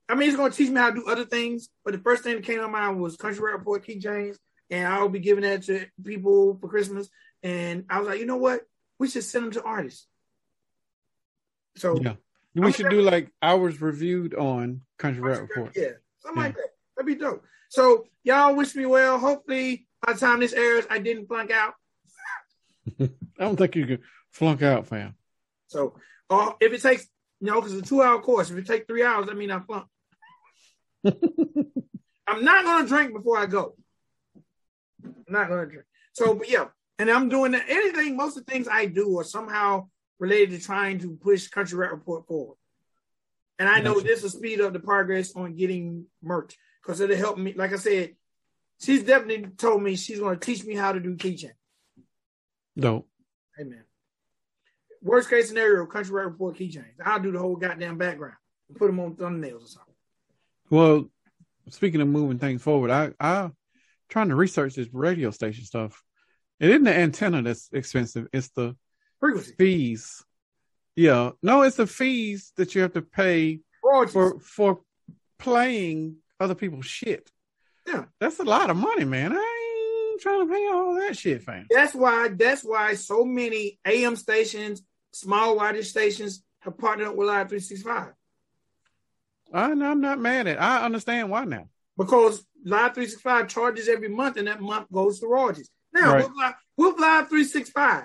I 0.09 0.15
mean, 0.15 0.29
it's 0.29 0.37
going 0.37 0.51
to 0.51 0.57
teach 0.57 0.69
me 0.69 0.79
how 0.79 0.91
to 0.91 0.97
do 0.97 1.07
other 1.09 1.25
things. 1.25 1.71
But 1.85 1.93
the 1.93 2.01
first 2.01 2.23
thing 2.23 2.37
that 2.37 2.45
came 2.45 2.59
to 2.59 2.69
my 2.69 2.81
mind 2.81 3.01
was 3.01 3.17
Country 3.17 3.43
Rap 3.43 3.59
Report 3.59 3.87
keychains, 3.87 4.37
and 4.69 4.87
I'll 4.87 5.09
be 5.09 5.21
giving 5.21 5.45
that 5.45 5.63
to 5.65 5.87
people 6.05 6.59
for 6.61 6.69
Christmas. 6.69 7.09
And 7.43 7.87
I 7.89 7.99
was 7.99 8.09
like, 8.09 8.21
you 8.21 8.27
know 8.27 8.37
what? 8.37 8.61
We 8.99 9.09
should 9.09 9.25
send 9.25 9.47
them 9.47 9.53
to 9.53 9.63
artists. 9.63 10.07
So 11.77 11.99
yeah, 11.99 12.15
we 12.55 12.67
I'm 12.67 12.73
should 12.73 12.91
do 12.91 13.01
like 13.01 13.31
hours 13.41 13.81
reviewed 13.81 14.35
on 14.35 14.83
Country 14.99 15.23
Rap 15.23 15.41
Report. 15.41 15.73
Yeah, 15.75 15.93
something 16.21 16.43
yeah. 16.43 16.47
like 16.49 16.57
that. 16.57 16.69
That'd 16.97 17.07
be 17.07 17.15
dope. 17.15 17.43
So 17.71 18.05
y'all 18.23 18.55
wish 18.55 18.75
me 18.75 18.85
well. 18.85 19.19
Hopefully 19.19 19.87
by 20.07 20.13
the 20.13 20.21
time 20.21 20.41
this 20.41 20.53
airs, 20.53 20.85
I 20.91 20.99
didn't 20.99 21.27
flunk 21.27 21.51
out. 21.51 21.75
I 23.01 23.09
don't 23.39 23.57
think 23.57 23.77
you 23.77 23.87
can 23.87 23.99
flunk 24.33 24.63
out, 24.63 24.87
fam. 24.87 25.15
So, 25.69 25.95
or 26.29 26.57
if 26.61 26.73
it 26.73 26.83
takes, 26.83 27.07
you 27.41 27.49
know, 27.49 27.61
because 27.61 27.73
it's 27.73 27.87
a 27.87 27.89
two 27.89 28.03
hour 28.03 28.21
course, 28.21 28.51
if 28.51 28.59
it 28.59 28.67
takes 28.67 28.87
three 28.87 29.05
hours, 29.05 29.29
I 29.31 29.35
mean, 29.35 29.51
I 29.51 29.61
flunk. 29.61 29.87
I'm 31.05 32.45
not 32.45 32.65
going 32.65 32.83
to 32.85 32.89
drink 32.89 33.13
before 33.13 33.39
I 33.39 33.47
go. 33.47 33.75
I'm 35.05 35.25
not 35.29 35.49
going 35.49 35.61
to 35.61 35.67
drink. 35.67 35.87
So, 36.13 36.35
but 36.35 36.51
yeah, 36.51 36.67
and 36.99 37.11
I'm 37.11 37.29
doing 37.29 37.55
anything, 37.55 38.17
most 38.17 38.37
of 38.37 38.45
the 38.45 38.53
things 38.53 38.69
I 38.69 38.87
do 38.87 39.19
are 39.19 39.25
somehow 39.25 39.89
related 40.19 40.59
to 40.59 40.65
trying 40.65 41.01
to 41.01 41.17
push 41.17 41.49
Country 41.49 41.79
Rap 41.79 41.91
Report 41.93 42.27
forward. 42.27 42.57
And 43.59 43.69
I 43.69 43.81
know 43.81 44.01
this 44.01 44.23
will 44.23 44.31
speed 44.31 44.61
up 44.61 44.73
the 44.73 44.81
progress 44.81 45.35
on 45.35 45.55
getting 45.55 46.07
merch 46.23 46.57
because 46.83 47.01
it'll 47.01 47.17
help 47.17 47.39
me. 47.39 47.55
Like 47.55 47.73
I 47.73 47.77
said, 47.77 48.17
she's 48.81 49.03
definitely 49.03 49.51
told 49.57 49.83
me 49.83 49.97
she's 49.97 50.21
going 50.21 50.39
to 50.39 50.45
teach 50.45 50.65
me 50.65 50.75
how 50.75 50.93
to 50.93 51.01
do 51.01 51.17
keychain. 51.17 51.53
Dope. 52.79 53.09
Amen. 53.61 53.85
Worst 55.03 55.29
case 55.29 55.49
scenario, 55.49 55.85
Country 55.87 56.15
Rap 56.15 56.27
Report 56.27 56.57
keychains. 56.57 56.95
I'll 57.05 57.21
do 57.21 57.33
the 57.33 57.39
whole 57.39 57.57
goddamn 57.57 57.99
background 57.99 58.37
and 58.69 58.79
put 58.79 58.87
them 58.87 59.01
on 59.01 59.15
thumbnails 59.17 59.65
or 59.65 59.67
something. 59.67 59.95
Well, 60.71 61.11
speaking 61.69 62.01
of 62.01 62.09
moving 62.09 62.39
things 62.39 62.63
forward, 62.63 62.91
I 62.91 63.11
I 63.21 63.51
trying 64.09 64.29
to 64.29 64.37
research 64.37 64.75
this 64.75 64.89
radio 64.93 65.31
station 65.31 65.65
stuff. 65.65 66.03
It 66.61 66.71
isn't 66.71 66.85
the 66.85 66.95
antenna 66.97 67.43
that's 67.43 67.69
expensive; 67.73 68.29
it's 68.33 68.51
the 68.51 68.77
frequency 69.21 69.55
fees. 69.59 70.25
Yeah, 70.95 71.31
no, 71.43 71.63
it's 71.63 71.77
the 71.77 71.87
fees 71.87 72.53
that 72.57 72.75
you 72.75 72.83
have 72.83 72.93
to 72.93 73.03
pay 73.03 73.61
Royalties. 73.83 74.13
for 74.13 74.39
for 74.39 74.81
playing 75.39 76.17
other 76.39 76.55
people's 76.55 76.87
shit. 76.87 77.31
Yeah, 77.87 78.05
that's 78.21 78.39
a 78.39 78.45
lot 78.45 78.71
of 78.71 78.77
money, 78.77 79.05
man. 79.05 79.33
I 79.33 80.11
ain't 80.13 80.21
trying 80.21 80.47
to 80.47 80.55
pay 80.55 80.69
all 80.69 80.95
that 80.95 81.17
shit, 81.17 81.43
fam. 81.43 81.67
That's 81.71 81.95
why. 81.95 82.29
That's 82.29 82.63
why 82.63 82.95
so 82.95 83.25
many 83.25 83.79
AM 83.85 84.15
stations, 84.17 84.83
small 85.13 85.57
wattage 85.57 85.85
stations, 85.85 86.43
have 86.61 86.79
partnered 86.79 87.09
up 87.09 87.17
with 87.17 87.29
Live 87.29 87.49
Three 87.49 87.61
Six 87.61 87.83
Five. 87.83 88.13
I'm 89.53 90.01
not 90.01 90.19
mad 90.19 90.47
at. 90.47 90.57
It. 90.57 90.59
I 90.59 90.85
understand 90.85 91.31
why 91.31 91.45
now. 91.45 91.69
Because 91.97 92.45
Live 92.65 92.95
365 92.95 93.49
charges 93.49 93.89
every 93.89 94.09
month, 94.09 94.37
and 94.37 94.49
that 94.49 94.61
month 94.61 94.91
goes 94.91 95.21
to 95.21 95.27
royalties. 95.27 95.69
Now, 95.93 96.15
right. 96.15 96.25
with, 96.25 96.33
Live, 96.37 96.55
with 96.77 96.99
Live 96.99 97.29
365, 97.29 98.05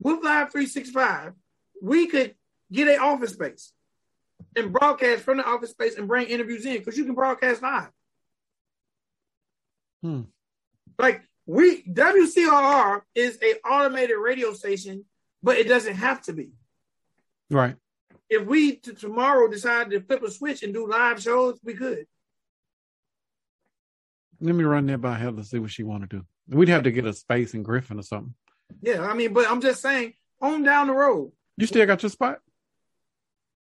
with 0.00 0.22
Live 0.22 0.52
365, 0.52 1.32
we 1.82 2.06
could 2.06 2.34
get 2.70 2.88
an 2.88 3.00
office 3.00 3.32
space 3.32 3.72
and 4.54 4.72
broadcast 4.72 5.22
from 5.22 5.38
the 5.38 5.44
office 5.44 5.70
space 5.70 5.96
and 5.96 6.08
bring 6.08 6.28
interviews 6.28 6.66
in 6.66 6.78
because 6.78 6.96
you 6.96 7.04
can 7.04 7.14
broadcast 7.14 7.62
live. 7.62 7.90
Hmm. 10.02 10.22
Like 10.98 11.22
we 11.46 11.82
WCRR 11.82 13.02
is 13.14 13.38
a 13.42 13.54
automated 13.66 14.16
radio 14.18 14.52
station, 14.52 15.04
but 15.42 15.58
it 15.58 15.68
doesn't 15.68 15.96
have 15.96 16.22
to 16.22 16.32
be. 16.32 16.50
Right. 17.50 17.76
If 18.30 18.46
we 18.46 18.76
t- 18.76 18.94
tomorrow 18.94 19.48
decide 19.48 19.90
to 19.90 20.00
flip 20.00 20.22
a 20.22 20.30
switch 20.30 20.62
and 20.62 20.72
do 20.72 20.88
live 20.88 21.20
shows, 21.20 21.58
we 21.62 21.74
could. 21.74 22.06
Let 24.40 24.54
me 24.54 24.64
run 24.64 24.86
that 24.86 24.98
by 24.98 25.14
Heather 25.14 25.38
to 25.38 25.44
see 25.44 25.58
what 25.58 25.70
she 25.70 25.82
want 25.82 26.08
to 26.08 26.16
do. 26.16 26.24
We'd 26.48 26.68
have 26.68 26.82
to 26.84 26.90
get 26.90 27.04
a 27.04 27.12
space 27.12 27.54
in 27.54 27.62
Griffin 27.62 27.98
or 27.98 28.02
something. 28.02 28.34
Yeah, 28.80 29.06
I 29.06 29.14
mean, 29.14 29.32
but 29.32 29.48
I'm 29.48 29.60
just 29.60 29.82
saying, 29.82 30.14
on 30.40 30.62
down 30.62 30.88
the 30.88 30.94
road. 30.94 31.32
You 31.56 31.66
still 31.66 31.86
got 31.86 32.02
your 32.02 32.10
spot? 32.10 32.38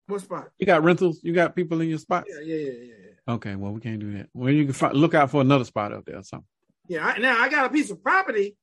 What 0.07 0.21
spot? 0.21 0.49
You 0.59 0.65
got 0.65 0.83
rentals? 0.83 1.21
You 1.23 1.33
got 1.33 1.55
people 1.55 1.81
in 1.81 1.89
your 1.89 1.97
spot? 1.97 2.25
Yeah, 2.27 2.41
yeah, 2.41 2.55
yeah, 2.55 2.71
yeah. 2.71 3.33
Okay, 3.33 3.55
well, 3.55 3.73
we 3.73 3.81
can't 3.81 3.99
do 3.99 4.17
that. 4.17 4.29
Well, 4.33 4.51
you 4.51 4.65
can 4.65 4.73
find, 4.73 4.95
look 4.95 5.13
out 5.13 5.31
for 5.31 5.41
another 5.41 5.65
spot 5.65 5.91
up 5.91 6.05
there 6.05 6.17
or 6.17 6.23
something. 6.23 6.47
Yeah, 6.87 7.05
I, 7.05 7.17
now 7.17 7.41
I 7.41 7.49
got 7.49 7.65
a 7.65 7.69
piece 7.69 7.89
of 7.89 8.01
property 8.01 8.55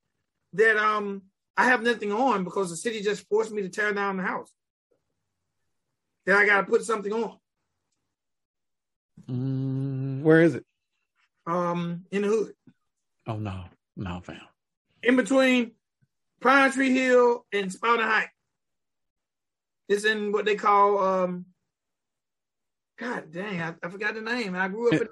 that 0.54 0.76
um 0.76 1.22
I 1.56 1.66
have 1.66 1.82
nothing 1.82 2.12
on 2.12 2.44
because 2.44 2.70
the 2.70 2.76
city 2.76 3.00
just 3.00 3.28
forced 3.28 3.52
me 3.52 3.62
to 3.62 3.68
tear 3.68 3.92
down 3.92 4.16
the 4.16 4.22
house. 4.22 4.50
Then 6.26 6.36
I 6.36 6.46
got 6.46 6.62
to 6.62 6.66
put 6.66 6.84
something 6.84 7.12
on. 7.12 7.38
Mm, 9.28 10.22
where 10.22 10.42
is 10.42 10.54
it? 10.54 10.64
Um, 11.46 12.04
in 12.10 12.22
the 12.22 12.28
hood. 12.28 12.54
Oh 13.26 13.36
no, 13.36 13.64
no, 13.96 14.20
fam. 14.20 14.40
In 15.02 15.16
between 15.16 15.72
Pine 16.40 16.72
Tree 16.72 16.92
Hill 16.92 17.44
and 17.52 17.72
Spouting 17.72 18.06
Height. 18.06 18.28
It's 19.88 20.04
in 20.04 20.32
what 20.32 20.44
they 20.44 20.56
call 20.56 20.98
um. 20.98 21.46
God 22.98 23.32
dang, 23.32 23.60
I, 23.60 23.74
I 23.82 23.88
forgot 23.88 24.14
the 24.14 24.20
name. 24.20 24.54
I 24.54 24.68
grew 24.68 24.88
up 24.88 24.94
in, 24.94 25.08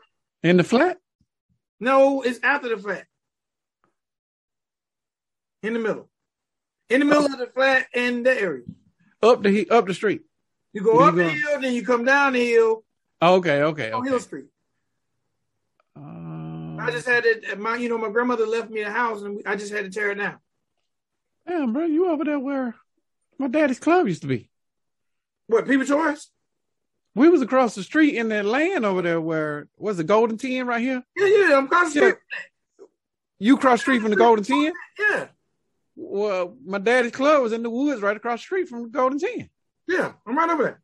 in 0.50 0.56
the 0.56 0.64
flat. 0.64 0.98
No, 1.80 2.22
it's 2.22 2.38
after 2.42 2.68
the 2.68 2.76
flat. 2.76 3.06
In 5.62 5.72
the 5.74 5.78
middle. 5.78 6.08
In 6.92 7.00
the 7.00 7.06
middle 7.06 7.22
oh. 7.22 7.32
of 7.32 7.38
the 7.38 7.46
flat 7.46 7.86
in 7.94 8.22
the 8.22 8.38
area. 8.38 8.64
Up 9.22 9.42
the 9.42 9.68
up 9.70 9.86
the 9.86 9.94
street. 9.94 10.22
You 10.72 10.82
go 10.82 11.00
up 11.00 11.14
the 11.14 11.28
hill, 11.28 11.60
then 11.60 11.74
you 11.74 11.84
come 11.84 12.04
down 12.04 12.32
the 12.32 12.44
hill. 12.44 12.84
Okay, 13.20 13.62
okay, 13.62 13.92
on 13.92 14.00
okay. 14.00 14.10
Hill 14.10 14.20
Street. 14.20 14.46
Um, 15.94 16.78
I 16.80 16.90
just 16.90 17.06
had 17.06 17.24
it. 17.24 17.58
My, 17.58 17.76
you 17.76 17.88
know, 17.88 17.98
my 17.98 18.10
grandmother 18.10 18.46
left 18.46 18.70
me 18.70 18.80
a 18.80 18.90
house, 18.90 19.22
and 19.22 19.42
I 19.46 19.54
just 19.54 19.72
had 19.72 19.84
to 19.84 19.90
tear 19.90 20.10
it 20.10 20.16
down. 20.16 20.38
Damn, 21.46 21.72
bro, 21.72 21.84
you 21.84 22.10
over 22.10 22.24
there 22.24 22.38
where 22.38 22.74
my 23.38 23.48
daddy's 23.48 23.78
club 23.78 24.08
used 24.08 24.22
to 24.22 24.28
be? 24.28 24.48
What 25.46 25.66
People 25.66 25.86
Choice? 25.86 26.30
We 27.14 27.28
was 27.28 27.42
across 27.42 27.74
the 27.74 27.82
street 27.82 28.14
in 28.14 28.28
that 28.30 28.46
land 28.46 28.86
over 28.86 29.02
there 29.02 29.20
where 29.20 29.68
was 29.76 29.98
the 29.98 30.04
Golden 30.04 30.38
Ten 30.38 30.66
right 30.66 30.80
here? 30.80 31.02
Yeah, 31.16 31.26
yeah, 31.26 31.58
I'm 31.58 31.66
across 31.66 31.92
the 31.92 32.00
street. 32.00 32.14
Yeah. 32.32 32.86
You 33.38 33.56
cross 33.58 33.80
street 33.82 34.00
from 34.00 34.10
the 34.10 34.16
Golden 34.16 34.44
Ten? 34.44 34.72
Yeah. 34.98 35.26
Well, 35.94 36.56
my 36.64 36.78
daddy's 36.78 37.12
club 37.12 37.42
was 37.42 37.52
in 37.52 37.62
the 37.62 37.70
woods 37.70 38.02
right 38.02 38.16
across 38.16 38.40
the 38.40 38.44
street 38.44 38.68
from 38.68 38.84
the 38.84 38.88
Golden 38.88 39.18
Ten. 39.18 39.50
Yeah, 39.86 40.12
I'm 40.26 40.36
right 40.36 40.50
over 40.50 40.80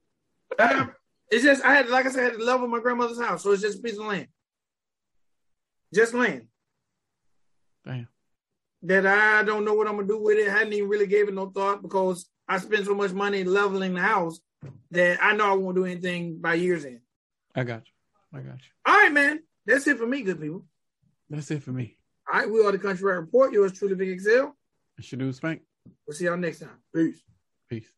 there. 0.59 0.71
Um, 0.81 0.93
it's 1.31 1.45
just 1.45 1.65
I 1.65 1.75
had, 1.75 1.89
like 1.89 2.07
I 2.07 2.11
said, 2.11 2.21
I 2.21 2.25
had 2.31 2.35
the 2.35 2.45
level 2.45 2.65
of 2.65 2.71
my 2.71 2.81
grandmother's 2.81 3.21
house, 3.21 3.43
so 3.43 3.53
it's 3.53 3.63
just 3.63 3.79
a 3.79 3.83
piece 3.83 3.99
of 3.99 4.07
land, 4.07 4.29
just 5.95 6.15
land. 6.15 6.47
Damn. 7.85 8.09
That 8.83 9.07
I 9.07 9.43
don't 9.43 9.65
know 9.65 9.75
what 9.75 9.89
I'm 9.89 9.97
gonna 9.97 10.07
do 10.07 10.21
with 10.23 10.39
it. 10.39 10.49
I 10.49 10.59
hadn't 10.59 10.73
even 10.73 10.89
really 10.89 11.07
gave 11.07 11.29
it 11.29 11.35
no 11.35 11.51
thought 11.51 11.83
because 11.83 12.29
I 12.49 12.59
spent 12.59 12.87
so 12.87 12.95
much 12.95 13.13
money 13.13 13.45
leveling 13.45 13.95
the 13.95 14.01
house 14.01 14.41
that 14.91 15.19
I 15.23 15.35
know 15.35 15.51
I 15.51 15.55
won't 15.55 15.77
do 15.77 15.85
anything 15.85 16.39
by 16.39 16.55
years 16.55 16.85
end. 16.85 17.01
I 17.55 17.65
got 17.65 17.83
you. 17.87 18.39
I 18.39 18.43
got 18.43 18.59
you. 18.59 18.71
All 18.87 18.95
right, 18.95 19.13
man. 19.13 19.41
That's 19.67 19.87
it 19.87 19.99
for 19.99 20.07
me, 20.07 20.23
good 20.23 20.41
people. 20.41 20.65
That's 21.29 21.51
it 21.51 21.63
for 21.63 21.73
me. 21.73 21.99
All 22.31 22.41
right, 22.41 22.51
we 22.51 22.65
are 22.65 22.73
the 22.73 22.79
Country 22.79 23.05
Rap 23.05 23.21
Report. 23.21 23.53
Yours 23.53 23.73
truly, 23.73 23.95
Big 23.95 24.11
Excel. 24.11 24.57
Shadu 25.01 25.35
Spank. 25.35 25.63
We'll 26.07 26.17
see 26.17 26.25
y'all 26.25 26.37
next 26.37 26.61
time. 26.61 26.71
Peace. 26.95 27.23
Peace. 27.69 27.93